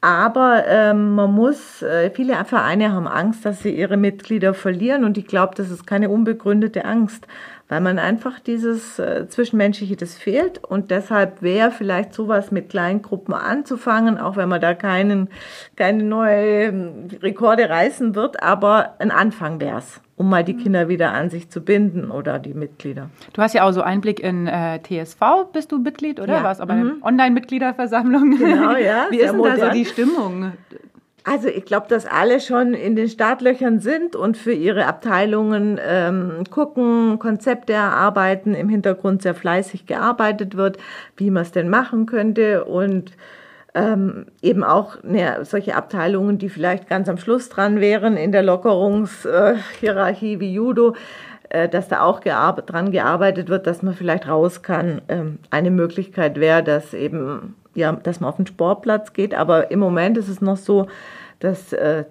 Aber 0.01 0.63
ähm, 0.67 1.15
man 1.15 1.31
muss, 1.31 1.81
äh, 1.81 2.09
viele 2.09 2.33
Vereine 2.45 2.93
haben 2.93 3.07
Angst, 3.07 3.45
dass 3.45 3.61
sie 3.61 3.75
ihre 3.75 3.97
Mitglieder 3.97 4.53
verlieren. 4.53 5.03
Und 5.03 5.17
ich 5.17 5.27
glaube, 5.27 5.55
das 5.55 5.69
ist 5.69 5.85
keine 5.85 6.09
unbegründete 6.09 6.85
Angst, 6.85 7.27
weil 7.69 7.81
man 7.81 7.99
einfach 7.99 8.39
dieses 8.39 8.97
äh, 8.97 9.27
Zwischenmenschliche, 9.29 9.95
das 9.95 10.15
fehlt. 10.15 10.57
Und 10.63 10.89
deshalb 10.89 11.43
wäre 11.43 11.69
vielleicht 11.71 12.13
sowas 12.13 12.51
mit 12.51 12.69
Kleingruppen 12.69 13.33
anzufangen, 13.33 14.17
auch 14.17 14.35
wenn 14.35 14.49
man 14.49 14.59
da 14.59 14.73
keinen, 14.73 15.29
keine 15.75 16.03
neue 16.03 16.73
Rekorde 17.21 17.69
reißen 17.69 18.15
wird. 18.15 18.41
Aber 18.41 18.95
ein 18.97 19.11
Anfang 19.11 19.59
wäre 19.59 19.77
es, 19.77 20.01
um 20.15 20.29
mal 20.29 20.43
die 20.43 20.57
Kinder 20.57 20.89
wieder 20.89 21.13
an 21.13 21.29
sich 21.29 21.49
zu 21.49 21.61
binden 21.61 22.09
oder 22.09 22.39
die 22.39 22.55
Mitglieder. 22.55 23.11
Du 23.33 23.41
hast 23.43 23.53
ja 23.53 23.63
auch 23.67 23.71
so 23.71 23.83
Einblick 23.83 24.19
in 24.19 24.47
äh, 24.47 24.79
TSV, 24.81 25.19
bist 25.53 25.71
du 25.71 25.77
Mitglied, 25.77 26.19
oder? 26.19 26.37
Ja. 26.37 26.43
Warst 26.43 26.61
aber 26.61 26.73
eine 26.73 26.95
Online-Mitgliederversammlung. 27.03 28.37
Genau, 28.37 28.75
ja, 28.77 29.05
Wie 29.11 29.19
ist 29.19 29.31
denn 29.31 29.43
da 29.43 29.57
so 29.57 29.69
die 29.69 29.85
Stimmung? 29.85 30.53
Also 31.31 31.47
ich 31.47 31.65
glaube, 31.65 31.85
dass 31.87 32.07
alle 32.07 32.39
schon 32.39 32.73
in 32.73 32.95
den 32.95 33.07
Startlöchern 33.07 33.79
sind 33.79 34.15
und 34.15 34.35
für 34.35 34.51
ihre 34.51 34.87
Abteilungen 34.87 35.79
ähm, 35.79 36.43
gucken, 36.49 37.19
Konzepte 37.19 37.73
erarbeiten, 37.73 38.55
im 38.55 38.67
Hintergrund 38.67 39.21
sehr 39.21 39.35
fleißig 39.35 39.85
gearbeitet 39.85 40.57
wird, 40.57 40.79
wie 41.17 41.29
man 41.29 41.43
es 41.43 41.51
denn 41.51 41.69
machen 41.69 42.07
könnte 42.07 42.65
und 42.65 43.11
ähm, 43.75 44.25
eben 44.41 44.63
auch 44.63 45.03
ne, 45.03 45.37
solche 45.43 45.75
Abteilungen, 45.75 46.39
die 46.39 46.49
vielleicht 46.49 46.89
ganz 46.89 47.07
am 47.07 47.19
Schluss 47.19 47.47
dran 47.49 47.79
wären 47.79 48.17
in 48.17 48.31
der 48.31 48.41
Lockerungshierarchie 48.41 50.39
wie 50.39 50.51
Judo, 50.51 50.95
äh, 51.49 51.69
dass 51.69 51.89
da 51.89 52.01
auch 52.01 52.21
gear 52.21 52.55
dran 52.55 52.89
gearbeitet 52.89 53.49
wird, 53.49 53.67
dass 53.67 53.83
man 53.83 53.93
vielleicht 53.93 54.27
raus 54.27 54.63
kann. 54.63 55.03
Ähm, 55.07 55.37
eine 55.51 55.69
Möglichkeit 55.69 56.39
wäre, 56.39 56.63
dass 56.63 56.95
eben 56.95 57.53
ja, 57.79 57.91
dass 57.93 58.19
man 58.19 58.29
auf 58.29 58.35
den 58.35 58.47
Sportplatz 58.47 59.13
geht, 59.13 59.33
aber 59.33 59.71
im 59.71 59.79
Moment 59.79 60.17
ist 60.17 60.29
es 60.29 60.41
noch 60.41 60.57
so, 60.57 60.87
dass 61.39 61.73
äh, 61.73 62.03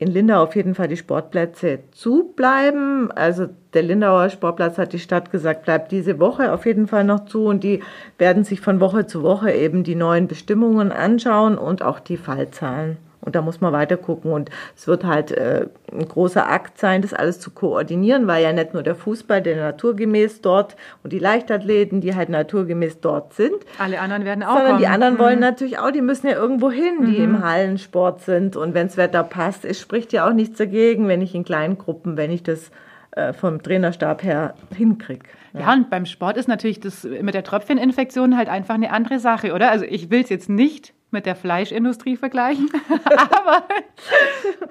in 0.00 0.08
Lindau 0.08 0.42
auf 0.42 0.56
jeden 0.56 0.74
Fall 0.74 0.88
die 0.88 0.96
Sportplätze 0.96 1.80
zu 1.92 2.32
bleiben. 2.34 3.12
Also 3.12 3.48
der 3.74 3.82
Lindauer 3.82 4.30
Sportplatz 4.30 4.78
hat 4.78 4.94
die 4.94 4.98
Stadt 4.98 5.30
gesagt, 5.30 5.64
bleibt 5.64 5.92
diese 5.92 6.18
Woche 6.18 6.52
auf 6.52 6.64
jeden 6.64 6.86
Fall 6.86 7.04
noch 7.04 7.26
zu 7.26 7.44
und 7.44 7.62
die 7.62 7.82
werden 8.16 8.42
sich 8.44 8.62
von 8.62 8.80
Woche 8.80 9.06
zu 9.06 9.22
Woche 9.22 9.52
eben 9.52 9.84
die 9.84 9.96
neuen 9.96 10.26
Bestimmungen 10.26 10.90
anschauen 10.90 11.58
und 11.58 11.82
auch 11.82 12.00
die 12.00 12.16
Fallzahlen. 12.16 12.96
Und 13.22 13.36
da 13.36 13.42
muss 13.42 13.60
man 13.60 13.72
weiter 13.72 13.96
gucken. 13.98 14.32
Und 14.32 14.50
es 14.76 14.86
wird 14.86 15.04
halt 15.04 15.30
äh, 15.30 15.66
ein 15.92 16.08
großer 16.08 16.48
Akt 16.50 16.78
sein, 16.78 17.02
das 17.02 17.12
alles 17.12 17.38
zu 17.38 17.50
koordinieren, 17.50 18.26
weil 18.26 18.42
ja 18.42 18.52
nicht 18.52 18.72
nur 18.72 18.82
der 18.82 18.94
Fußball, 18.94 19.42
der 19.42 19.56
naturgemäß 19.56 20.40
dort 20.40 20.74
und 21.02 21.12
die 21.12 21.18
Leichtathleten, 21.18 22.00
die 22.00 22.14
halt 22.14 22.28
naturgemäß 22.30 23.00
dort 23.00 23.34
sind. 23.34 23.54
Alle 23.78 24.00
anderen 24.00 24.24
werden 24.24 24.42
auch 24.42 24.52
Sondern 24.54 24.66
kommen. 24.68 24.78
die 24.80 24.86
anderen 24.86 25.18
wollen 25.18 25.34
Mhm. 25.36 25.40
natürlich 25.40 25.78
auch, 25.78 25.90
die 25.90 26.00
müssen 26.00 26.28
ja 26.28 26.34
irgendwo 26.34 26.70
hin, 26.70 27.04
die 27.06 27.18
im 27.18 27.44
Hallensport 27.44 28.22
sind. 28.22 28.56
Und 28.56 28.72
wenns 28.74 28.96
Wetter 28.96 29.22
passt, 29.22 29.64
es 29.64 29.78
spricht 29.80 30.12
ja 30.12 30.26
auch 30.28 30.32
nichts 30.32 30.58
dagegen, 30.58 31.06
wenn 31.08 31.20
ich 31.20 31.34
in 31.34 31.44
kleinen 31.44 31.76
Gruppen, 31.78 32.16
wenn 32.16 32.30
ich 32.30 32.42
das 32.42 32.70
äh, 33.12 33.32
vom 33.32 33.60
Trainerstab 33.62 34.22
her 34.22 34.54
hinkriege. 34.76 35.26
Ja, 35.52 35.72
und 35.72 35.90
beim 35.90 36.06
Sport 36.06 36.36
ist 36.36 36.46
natürlich 36.48 36.78
das 36.78 37.02
mit 37.02 37.34
der 37.34 37.42
Tröpfcheninfektion 37.42 38.36
halt 38.36 38.48
einfach 38.48 38.76
eine 38.76 38.92
andere 38.92 39.18
Sache, 39.18 39.52
oder? 39.52 39.70
Also 39.72 39.84
ich 39.84 40.10
will 40.10 40.20
es 40.22 40.28
jetzt 40.30 40.48
nicht 40.48 40.94
mit 41.12 41.26
der 41.26 41.34
Fleischindustrie 41.36 42.16
vergleichen, 42.16 42.70
aber 43.04 43.64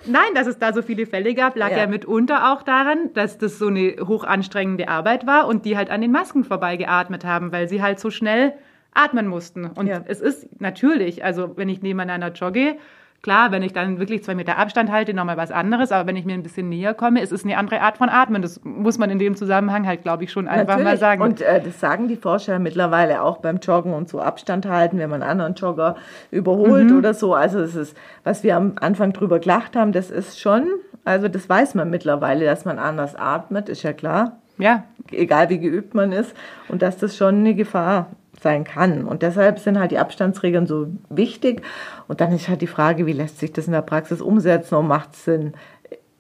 nein, 0.05 0.33
dass 0.35 0.47
es 0.47 0.57
da 0.57 0.73
so 0.73 0.81
viele 0.81 1.05
Fälle 1.05 1.33
gab, 1.33 1.55
lag 1.55 1.71
ja. 1.71 1.79
Ja. 1.79 1.87
mitunter 1.87 2.53
auch 2.53 2.63
daran, 2.63 3.13
dass 3.13 3.37
das 3.37 3.59
so 3.59 3.67
eine 3.67 3.95
hochanstrengende 4.07 4.87
Arbeit 4.87 5.27
war 5.27 5.47
und 5.47 5.65
die 5.65 5.77
halt 5.77 5.89
an 5.89 6.01
den 6.01 6.11
Masken 6.11 6.43
vorbeigeatmet 6.43 7.25
haben, 7.25 7.51
weil 7.51 7.67
sie 7.67 7.81
halt 7.81 7.99
so 7.99 8.09
schnell 8.09 8.53
atmen 8.93 9.27
mussten. 9.27 9.65
Und 9.65 9.87
Ja. 9.87 10.01
es 10.05 10.19
ist 10.19 10.61
natürlich, 10.61 11.23
also 11.23 11.57
wenn 11.57 11.69
ich 11.69 11.81
nebeneinander 11.81 12.31
jogge, 12.31 12.77
Klar, 13.21 13.51
wenn 13.51 13.63
ich 13.63 13.73
dann 13.73 13.99
wirklich 13.99 14.23
zwei 14.23 14.33
Meter 14.33 14.57
Abstand 14.57 14.89
halte, 14.91 15.13
nochmal 15.13 15.35
was 15.35 15.51
anderes. 15.51 15.91
Aber 15.91 16.07
wenn 16.07 16.15
ich 16.15 16.23
mir 16.23 16.33
ein 16.35 16.43
bisschen 16.43 16.69
näher 16.69 16.93
komme, 16.93 17.21
es 17.21 17.33
ist 17.33 17.43
eine 17.43 17.57
andere 17.57 17.81
Art 17.81 17.97
von 17.97 18.07
Atmen. 18.07 18.41
Das 18.41 18.61
muss 18.63 18.97
man 18.97 19.09
in 19.09 19.19
dem 19.19 19.35
Zusammenhang 19.35 19.85
halt, 19.85 20.03
glaube 20.03 20.23
ich, 20.23 20.31
schon 20.31 20.47
einfach 20.47 20.75
mal 20.77 20.83
Natürlich. 20.83 20.99
sagen. 21.01 21.21
Und 21.21 21.41
äh, 21.41 21.61
das 21.61 21.79
sagen 21.81 22.07
die 22.07 22.15
Forscher 22.15 22.59
mittlerweile 22.59 23.21
auch 23.21 23.37
beim 23.39 23.57
Joggen 23.57 23.93
und 23.93 24.07
so 24.07 24.21
Abstand 24.21 24.65
halten, 24.67 24.97
wenn 24.99 25.09
man 25.09 25.21
einen 25.21 25.31
anderen 25.31 25.55
Jogger 25.55 25.95
überholt 26.31 26.89
Mhm. 26.91 26.97
oder 26.97 27.13
so. 27.13 27.33
Also 27.33 27.59
es 27.59 27.75
ist, 27.75 27.97
was 28.23 28.43
wir 28.43 28.55
am 28.55 28.73
Anfang 28.79 29.11
drüber 29.11 29.39
gelacht 29.39 29.75
haben, 29.75 29.91
das 29.91 30.11
ist 30.11 30.39
schon, 30.39 30.67
also 31.03 31.27
das 31.27 31.49
weiß 31.49 31.75
man 31.75 31.89
mittlerweile, 31.89 32.45
dass 32.45 32.63
man 32.63 32.79
anders 32.79 33.15
atmet, 33.15 33.67
ist 33.67 33.83
ja 33.83 33.91
klar. 33.93 34.37
ja, 34.59 34.83
egal 35.11 35.49
wie 35.49 35.59
geübt 35.59 35.93
man 35.93 36.11
ist, 36.11 36.33
und 36.69 36.81
dass 36.81 36.97
das 36.97 37.17
schon 37.17 37.35
eine 37.39 37.53
Gefahr 37.55 38.07
sein 38.41 38.63
kann. 38.63 39.05
Und 39.05 39.21
deshalb 39.21 39.59
sind 39.59 39.79
halt 39.79 39.91
die 39.91 39.99
Abstandsregeln 39.99 40.67
so 40.67 40.87
wichtig. 41.09 41.61
Und 42.07 42.21
dann 42.21 42.31
ist 42.31 42.47
halt 42.47 42.61
die 42.61 42.67
Frage, 42.67 43.05
wie 43.05 43.13
lässt 43.13 43.39
sich 43.39 43.53
das 43.53 43.67
in 43.67 43.73
der 43.73 43.81
Praxis 43.81 44.21
umsetzen 44.21 44.75
und 44.75 44.87
macht 44.87 45.13
es 45.13 45.25
Sinn? 45.25 45.53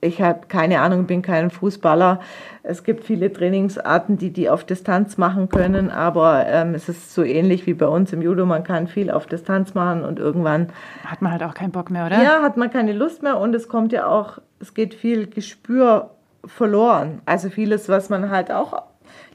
Ich 0.01 0.21
habe 0.21 0.41
keine 0.47 0.79
Ahnung, 0.79 1.07
bin 1.07 1.21
kein 1.21 1.49
Fußballer. 1.49 2.21
Es 2.63 2.85
gibt 2.85 3.03
viele 3.03 3.33
Trainingsarten, 3.33 4.17
die 4.17 4.31
die 4.31 4.49
auf 4.49 4.63
Distanz 4.63 5.17
machen 5.17 5.49
können, 5.49 5.91
aber 5.91 6.45
ähm, 6.47 6.73
es 6.73 6.87
ist 6.87 7.13
so 7.13 7.23
ähnlich 7.23 7.65
wie 7.65 7.73
bei 7.73 7.87
uns 7.87 8.13
im 8.13 8.21
Judo. 8.21 8.45
Man 8.45 8.63
kann 8.63 8.87
viel 8.87 9.11
auf 9.11 9.25
Distanz 9.25 9.73
machen 9.73 10.05
und 10.05 10.17
irgendwann 10.17 10.69
hat 11.05 11.21
man 11.21 11.33
halt 11.33 11.43
auch 11.43 11.53
keinen 11.53 11.71
Bock 11.71 11.89
mehr, 11.89 12.05
oder? 12.05 12.23
ja, 12.23 12.41
hat 12.41 12.55
man 12.55 12.69
keine 12.69 12.93
Lust 12.93 13.23
mehr 13.23 13.37
und 13.37 13.53
es 13.53 13.67
kommt 13.67 13.91
ja 13.91 14.07
auch, 14.07 14.39
es 14.61 14.73
geht 14.73 14.93
viel 14.93 15.27
Gespür 15.27 16.11
verloren. 16.45 17.21
Also 17.25 17.49
vieles, 17.49 17.89
was 17.89 18.09
man 18.09 18.29
halt 18.29 18.51
auch, 18.51 18.83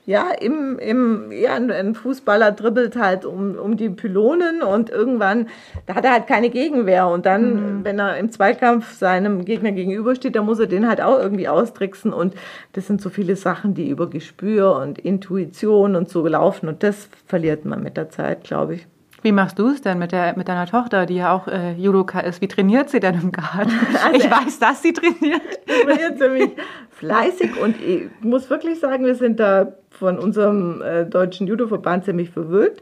ja, 0.07 0.31
im, 0.39 0.79
im, 0.79 1.33
ja, 1.33 1.55
ein- 1.55 1.95
Fußballer 1.95 2.53
dribbelt 2.53 2.97
halt 2.97 3.25
um, 3.25 3.55
um 3.57 3.77
die 3.77 3.89
Pylonen 3.89 4.63
und 4.63 4.91
irgendwann, 4.91 5.49
da 5.87 5.95
hat 5.95 6.05
er 6.05 6.13
halt 6.13 6.27
keine 6.27 6.51
Gegenwehr. 6.51 7.09
Und 7.09 7.25
dann, 7.27 7.85
wenn 7.85 7.99
er 7.99 8.19
im 8.19 8.31
Zweikampf 8.31 8.93
seinem 8.95 9.45
Gegner 9.45 9.73
gegenübersteht, 9.73 10.37
dann 10.37 10.45
muss 10.45 10.59
er 10.61 10.67
den 10.67 10.87
halt 10.89 11.01
auch 11.01 11.19
irgendwie 11.19 11.49
austricksen. 11.49 12.13
Und 12.13 12.35
das 12.73 12.87
sind 12.87 13.01
so 13.01 13.09
viele 13.09 13.37
Sachen, 13.37 13.75
die 13.75 13.89
über 13.89 14.11
Gespür 14.11 14.77
und 14.77 14.99
Intuition 14.99 15.97
und 15.97 16.09
so 16.09 16.27
laufen. 16.27 16.69
Und 16.69 16.83
das 16.83 17.09
verliert 17.27 17.65
man 17.65 17.83
mit 17.83 17.97
der 17.97 18.11
Zeit, 18.11 18.45
glaube 18.45 18.75
ich. 18.75 18.87
Wie 19.25 19.33
machst 19.33 19.59
du 19.59 19.69
es 19.69 19.81
denn 19.81 19.99
mit, 19.99 20.13
der, 20.13 20.37
mit 20.37 20.49
deiner 20.49 20.67
Tochter, 20.67 21.07
die 21.07 21.15
ja 21.15 21.33
auch 21.33 21.49
äh, 21.49 21.73
Judoka 21.73 22.21
ist? 22.21 22.43
Wie 22.43 22.47
trainiert 22.47 22.91
sie 22.91 23.01
denn 23.01 23.15
im 23.15 23.33
Garten? 23.33 23.73
Also- 24.05 24.17
ich 24.19 24.31
weiß, 24.31 24.59
dass 24.59 24.83
sie 24.83 24.93
trainiert. 24.93 25.41
trainiert 25.67 26.19
ziemlich 26.19 26.51
fleißig 26.91 27.59
und 27.59 27.75
ich 27.81 28.11
muss 28.21 28.51
wirklich 28.51 28.79
sagen, 28.81 29.07
wir 29.07 29.15
sind 29.15 29.41
da 29.41 29.73
von 29.89 30.19
unserem 30.19 30.83
äh, 30.83 31.07
deutschen 31.07 31.47
Judo-Verband 31.47 32.05
ziemlich 32.05 32.29
verwöhnt. 32.29 32.77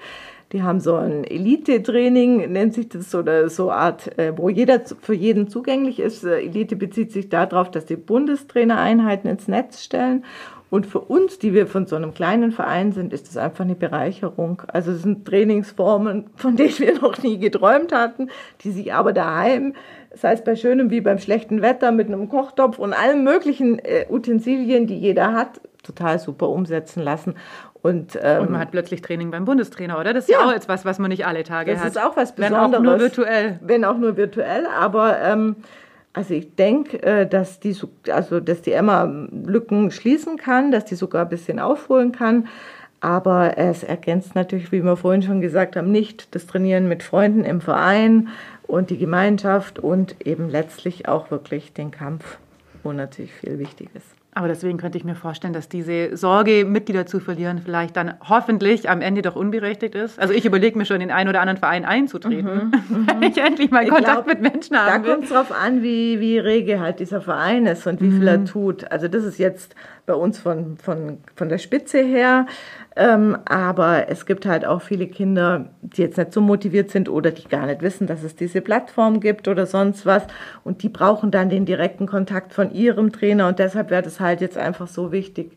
Die 0.50 0.64
haben 0.64 0.80
so 0.80 0.96
ein 0.96 1.22
Elite-Training, 1.24 2.52
nennt 2.52 2.74
sich 2.74 2.88
das, 2.88 3.14
oder 3.14 3.48
so 3.48 3.70
eine 3.70 3.80
Art, 3.80 4.18
äh, 4.18 4.36
wo 4.36 4.48
jeder 4.48 4.80
für 5.00 5.14
jeden 5.14 5.48
zugänglich 5.48 6.00
ist. 6.00 6.24
Äh, 6.24 6.40
Elite 6.40 6.74
bezieht 6.74 7.12
sich 7.12 7.28
darauf, 7.28 7.70
dass 7.70 7.86
die 7.86 7.96
Bundestrainereinheiten 7.96 9.30
ins 9.30 9.46
Netz 9.46 9.82
stellen. 9.82 10.24
Und 10.72 10.86
für 10.86 11.00
uns, 11.00 11.38
die 11.38 11.52
wir 11.52 11.66
von 11.66 11.84
so 11.86 11.96
einem 11.96 12.14
kleinen 12.14 12.50
Verein 12.50 12.92
sind, 12.92 13.12
ist 13.12 13.28
das 13.28 13.36
einfach 13.36 13.62
eine 13.62 13.74
Bereicherung. 13.74 14.62
Also 14.68 14.92
es 14.92 15.02
sind 15.02 15.26
Trainingsformen, 15.26 16.30
von 16.34 16.56
denen 16.56 16.78
wir 16.78 16.94
noch 17.02 17.22
nie 17.22 17.38
geträumt 17.38 17.92
hatten, 17.92 18.30
die 18.62 18.70
sich 18.70 18.94
aber 18.94 19.12
daheim, 19.12 19.74
sei 20.14 20.32
es 20.32 20.42
bei 20.42 20.56
schönem 20.56 20.88
wie 20.88 21.02
beim 21.02 21.18
schlechten 21.18 21.60
Wetter, 21.60 21.92
mit 21.92 22.06
einem 22.06 22.30
Kochtopf 22.30 22.78
und 22.78 22.94
allen 22.94 23.22
möglichen 23.22 23.80
äh, 23.80 24.06
Utensilien, 24.08 24.86
die 24.86 24.98
jeder 24.98 25.34
hat, 25.34 25.60
total 25.82 26.18
super 26.18 26.48
umsetzen 26.48 27.02
lassen. 27.02 27.34
Und, 27.82 28.18
ähm, 28.22 28.40
Und 28.44 28.50
man 28.52 28.60
hat 28.62 28.70
plötzlich 28.70 29.02
Training 29.02 29.30
beim 29.30 29.44
Bundestrainer, 29.44 30.00
oder? 30.00 30.14
Das 30.14 30.24
ist 30.24 30.30
ja, 30.30 30.40
Ja. 30.40 30.46
auch 30.46 30.52
jetzt 30.54 30.68
was, 30.70 30.98
man 30.98 31.10
nicht 31.10 31.26
alle 31.26 31.42
Tage 31.42 31.72
das 31.72 31.80
hat. 31.82 31.88
ist 31.88 31.98
auch 32.02 32.16
was 32.16 32.32
Wenn 32.38 32.48
Besonderes. 32.48 32.78
auch 32.78 32.82
nur 32.82 32.98
virtuell. 32.98 33.58
Wenn 33.60 33.84
auch 33.84 33.98
nur 33.98 34.16
virtuell, 34.16 34.66
aber 34.66 35.20
ähm, 35.20 35.56
also 36.12 36.34
ich 36.34 36.54
denke, 36.54 37.02
äh, 37.02 37.26
dass 37.26 37.60
die 37.60 37.72
so- 37.72 37.90
also 38.10 38.40
dass 38.40 38.62
die 38.62 38.72
Emma 38.72 39.04
Lücken 39.04 39.90
schließen 39.90 40.36
kann, 40.36 40.70
dass 40.70 40.84
die 40.84 40.94
sogar 40.94 41.22
ein 41.22 41.28
bisschen 41.30 41.58
aufholen 41.58 42.12
kann. 42.12 42.48
Aber 43.00 43.58
es 43.58 43.82
ergänzt 43.82 44.34
natürlich, 44.36 44.70
wie 44.70 44.84
wir 44.84 44.96
vorhin 44.96 45.22
schon 45.22 45.40
gesagt 45.40 45.74
haben, 45.74 45.90
nicht 45.90 46.34
das 46.34 46.46
Trainieren 46.46 46.88
mit 46.88 47.02
Freunden 47.02 47.44
im 47.44 47.60
Verein 47.60 48.28
und 48.62 48.90
die 48.90 48.98
Gemeinschaft 48.98 49.80
und 49.80 50.24
eben 50.24 50.48
letztlich 50.48 51.08
auch 51.08 51.30
wirklich 51.30 51.72
den 51.72 51.90
Kampf, 51.90 52.38
wo 52.84 52.92
natürlich 52.92 53.32
viel 53.32 53.58
wichtig 53.58 53.88
ist. 53.94 54.21
Aber 54.34 54.48
deswegen 54.48 54.78
könnte 54.78 54.96
ich 54.96 55.04
mir 55.04 55.14
vorstellen, 55.14 55.52
dass 55.52 55.68
diese 55.68 56.16
Sorge, 56.16 56.64
Mitglieder 56.64 57.04
zu 57.04 57.20
verlieren, 57.20 57.60
vielleicht 57.62 57.98
dann 57.98 58.14
hoffentlich 58.26 58.88
am 58.88 59.02
Ende 59.02 59.20
doch 59.20 59.36
unberechtigt 59.36 59.94
ist. 59.94 60.18
Also 60.18 60.32
ich 60.32 60.46
überlege 60.46 60.78
mir 60.78 60.86
schon, 60.86 60.96
in 60.96 61.00
den 61.00 61.10
einen 61.10 61.28
oder 61.28 61.42
anderen 61.42 61.58
Verein 61.58 61.84
einzutreten, 61.84 62.72
wenn 62.88 63.22
ich 63.22 63.36
endlich 63.36 63.70
mal 63.70 63.86
Kontakt 63.86 64.24
glaub, 64.24 64.26
mit 64.26 64.40
Menschen 64.40 64.72
Da 64.72 64.86
haben 64.86 65.04
will. 65.04 65.12
kommt 65.12 65.24
es 65.24 65.30
darauf 65.30 65.52
an, 65.52 65.82
wie, 65.82 66.18
wie 66.18 66.38
rege 66.38 66.80
halt 66.80 67.00
dieser 67.00 67.20
Verein 67.20 67.66
ist 67.66 67.86
und 67.86 68.00
wie 68.00 68.10
viel 68.10 68.26
er 68.26 68.42
tut. 68.46 68.90
Also 68.90 69.06
das 69.06 69.24
ist 69.24 69.36
jetzt 69.38 69.74
bei 70.06 70.14
uns 70.14 70.38
von, 70.38 70.76
von, 70.76 71.18
von 71.34 71.48
der 71.48 71.58
Spitze 71.58 71.98
her. 71.98 72.46
Ähm, 72.96 73.38
aber 73.46 74.08
es 74.08 74.26
gibt 74.26 74.44
halt 74.44 74.66
auch 74.66 74.82
viele 74.82 75.06
Kinder, 75.06 75.70
die 75.80 76.02
jetzt 76.02 76.18
nicht 76.18 76.32
so 76.32 76.40
motiviert 76.40 76.90
sind 76.90 77.08
oder 77.08 77.30
die 77.30 77.48
gar 77.48 77.66
nicht 77.66 77.82
wissen, 77.82 78.06
dass 78.06 78.22
es 78.22 78.36
diese 78.36 78.60
Plattform 78.60 79.20
gibt 79.20 79.48
oder 79.48 79.66
sonst 79.66 80.04
was. 80.04 80.24
Und 80.64 80.82
die 80.82 80.88
brauchen 80.88 81.30
dann 81.30 81.48
den 81.48 81.64
direkten 81.64 82.06
Kontakt 82.06 82.52
von 82.52 82.72
ihrem 82.72 83.12
Trainer. 83.12 83.48
Und 83.48 83.58
deshalb 83.58 83.90
wäre 83.90 84.02
das 84.02 84.20
halt 84.20 84.40
jetzt 84.40 84.58
einfach 84.58 84.88
so 84.88 85.12
wichtig, 85.12 85.56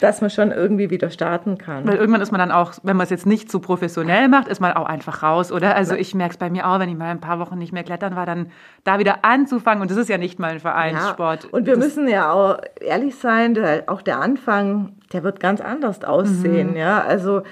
dass 0.00 0.20
man 0.20 0.30
schon 0.30 0.50
irgendwie 0.50 0.90
wieder 0.90 1.10
starten 1.10 1.58
kann. 1.58 1.86
Weil 1.86 1.96
irgendwann 1.96 2.20
ist 2.20 2.32
man 2.32 2.38
dann 2.38 2.50
auch, 2.50 2.72
wenn 2.82 2.96
man 2.96 3.04
es 3.04 3.10
jetzt 3.10 3.26
nicht 3.26 3.50
so 3.50 3.60
professionell 3.60 4.28
macht, 4.28 4.48
ist 4.48 4.60
man 4.60 4.72
auch 4.72 4.86
einfach 4.86 5.22
raus, 5.22 5.52
oder? 5.52 5.76
Also 5.76 5.94
ich 5.94 6.14
merke 6.14 6.32
es 6.32 6.38
bei 6.38 6.50
mir 6.50 6.68
auch, 6.68 6.78
wenn 6.80 6.88
ich 6.88 6.96
mal 6.96 7.10
ein 7.10 7.20
paar 7.20 7.38
Wochen 7.38 7.58
nicht 7.58 7.72
mehr 7.72 7.84
klettern 7.84 8.16
war, 8.16 8.26
dann 8.26 8.50
da 8.82 8.98
wieder 8.98 9.24
anzufangen. 9.24 9.82
Und 9.82 9.90
das 9.90 9.98
ist 9.98 10.08
ja 10.08 10.18
nicht 10.18 10.38
mal 10.38 10.52
ein 10.52 10.60
Vereinssport. 10.60 11.44
Ja, 11.44 11.50
und 11.50 11.66
wir 11.66 11.76
das, 11.76 11.84
müssen 11.84 12.08
ja 12.08 12.32
auch 12.32 12.58
ehrlich 12.80 13.16
sein, 13.16 13.54
der, 13.54 13.84
auch 13.86 14.02
der 14.02 14.20
Anfang, 14.20 14.96
der 15.12 15.22
wird 15.22 15.40
ganz 15.40 15.60
anders 15.60 16.02
aussehen. 16.04 16.72
Mhm. 16.72 16.76
Ja, 16.76 17.00
also 17.00 17.42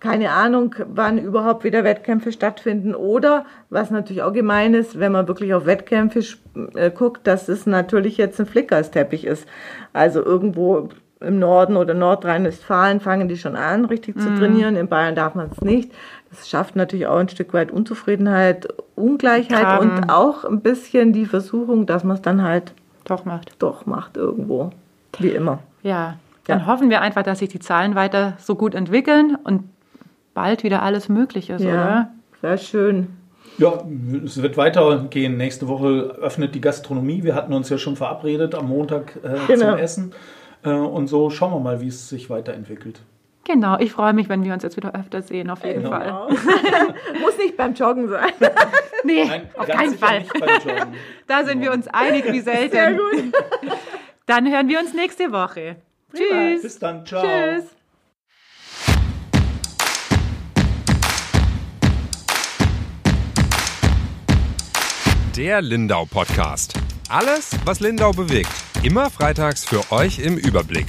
keine 0.00 0.30
Ahnung, 0.30 0.74
wann 0.86 1.18
überhaupt 1.18 1.64
wieder 1.64 1.84
Wettkämpfe 1.84 2.32
stattfinden 2.32 2.94
oder 2.94 3.46
was 3.70 3.90
natürlich 3.90 4.22
auch 4.22 4.32
gemein 4.32 4.74
ist, 4.74 4.98
wenn 4.98 5.12
man 5.12 5.28
wirklich 5.28 5.54
auf 5.54 5.66
Wettkämpfe 5.66 6.22
äh, 6.74 6.90
guckt, 6.90 7.26
dass 7.26 7.48
es 7.48 7.66
natürlich 7.66 8.16
jetzt 8.16 8.38
ein 8.40 8.46
Flickersteppich 8.46 9.24
ist. 9.26 9.46
Also 9.92 10.22
irgendwo 10.22 10.90
im 11.20 11.38
Norden 11.38 11.76
oder 11.76 11.92
Nordrhein-Westfalen 11.94 13.00
fangen 13.00 13.28
die 13.28 13.36
schon 13.36 13.56
an, 13.56 13.84
richtig 13.84 14.16
Mhm. 14.16 14.20
zu 14.20 14.34
trainieren. 14.34 14.76
In 14.76 14.88
Bayern 14.88 15.14
darf 15.14 15.34
man 15.34 15.50
es 15.52 15.60
nicht. 15.60 15.92
Das 16.30 16.48
schafft 16.48 16.76
natürlich 16.76 17.06
auch 17.06 17.18
ein 17.18 17.28
Stück 17.28 17.52
weit 17.52 17.70
Unzufriedenheit, 17.70 18.68
Ungleichheit 18.96 19.62
Graben. 19.64 19.90
und 19.98 20.08
auch 20.10 20.44
ein 20.44 20.60
bisschen 20.60 21.12
die 21.12 21.26
Versuchung, 21.26 21.86
dass 21.86 22.04
man 22.04 22.16
es 22.16 22.22
dann 22.22 22.42
halt 22.42 22.72
doch 23.04 23.24
macht. 23.24 23.54
doch 23.58 23.86
macht 23.86 24.16
irgendwo. 24.16 24.70
Wie 25.18 25.28
immer. 25.30 25.58
Ja, 25.82 26.14
dann 26.46 26.60
Ja. 26.60 26.66
hoffen 26.66 26.88
wir 26.90 27.00
einfach, 27.00 27.22
dass 27.22 27.40
sich 27.40 27.48
die 27.48 27.58
Zahlen 27.58 27.94
weiter 27.94 28.34
so 28.38 28.54
gut 28.54 28.74
entwickeln 28.74 29.36
und 29.44 29.64
bald 30.34 30.62
wieder 30.62 30.82
alles 30.82 31.08
möglich 31.08 31.50
ist, 31.50 31.62
oder? 31.62 31.70
Ja, 31.74 32.10
sehr 32.40 32.56
schön. 32.58 33.08
Ja, 33.58 33.82
es 34.24 34.40
wird 34.40 34.56
weitergehen. 34.56 35.36
Nächste 35.36 35.68
Woche 35.68 36.16
öffnet 36.22 36.54
die 36.54 36.60
Gastronomie. 36.62 37.24
Wir 37.24 37.34
hatten 37.34 37.52
uns 37.52 37.68
ja 37.68 37.76
schon 37.76 37.96
verabredet 37.96 38.54
am 38.54 38.68
Montag 38.68 39.16
äh, 39.22 39.36
Genau. 39.48 39.70
zum 39.72 39.78
Essen. 39.78 40.12
Äh, 40.64 40.70
und 40.70 41.06
so 41.08 41.30
schauen 41.30 41.52
wir 41.52 41.60
mal, 41.60 41.80
wie 41.80 41.88
es 41.88 42.08
sich 42.08 42.30
weiterentwickelt. 42.30 43.00
Genau, 43.44 43.78
ich 43.78 43.92
freue 43.92 44.12
mich, 44.12 44.28
wenn 44.28 44.44
wir 44.44 44.52
uns 44.52 44.62
jetzt 44.62 44.76
wieder 44.76 44.94
öfter 44.94 45.22
sehen, 45.22 45.50
auf 45.50 45.64
jeden 45.64 45.82
Genau. 45.82 45.96
Fall. 45.96 46.28
Muss 47.20 47.36
nicht 47.38 47.56
beim 47.56 47.74
Joggen 47.74 48.08
sein. 48.08 48.32
Nee, 49.02 49.24
Nein, 49.24 49.48
auf 49.56 49.66
ganz 49.66 49.98
keinen 49.98 50.26
Fall. 50.26 50.86
Da 51.26 51.42
sind 51.44 51.62
wir 51.62 51.72
uns 51.72 51.88
einig 51.88 52.30
wie 52.30 52.40
selten. 52.40 52.70
Sehr 52.72 52.92
gut. 52.92 53.32
Dann 54.26 54.46
hören 54.52 54.68
wir 54.68 54.78
uns 54.78 54.92
nächste 54.92 55.32
Woche. 55.32 55.76
Tschüss. 56.14 56.60
Bis 56.60 56.78
dann, 56.78 57.06
ciao. 57.06 57.22
Tschüss. 57.22 57.64
Der 65.36 65.62
Lindau 65.62 66.04
Podcast. 66.04 66.74
Alles, 67.08 67.52
was 67.64 67.80
Lindau 67.80 68.12
bewegt. 68.12 68.59
Immer 68.82 69.10
freitags 69.10 69.66
für 69.66 69.92
euch 69.92 70.20
im 70.20 70.38
Überblick. 70.38 70.86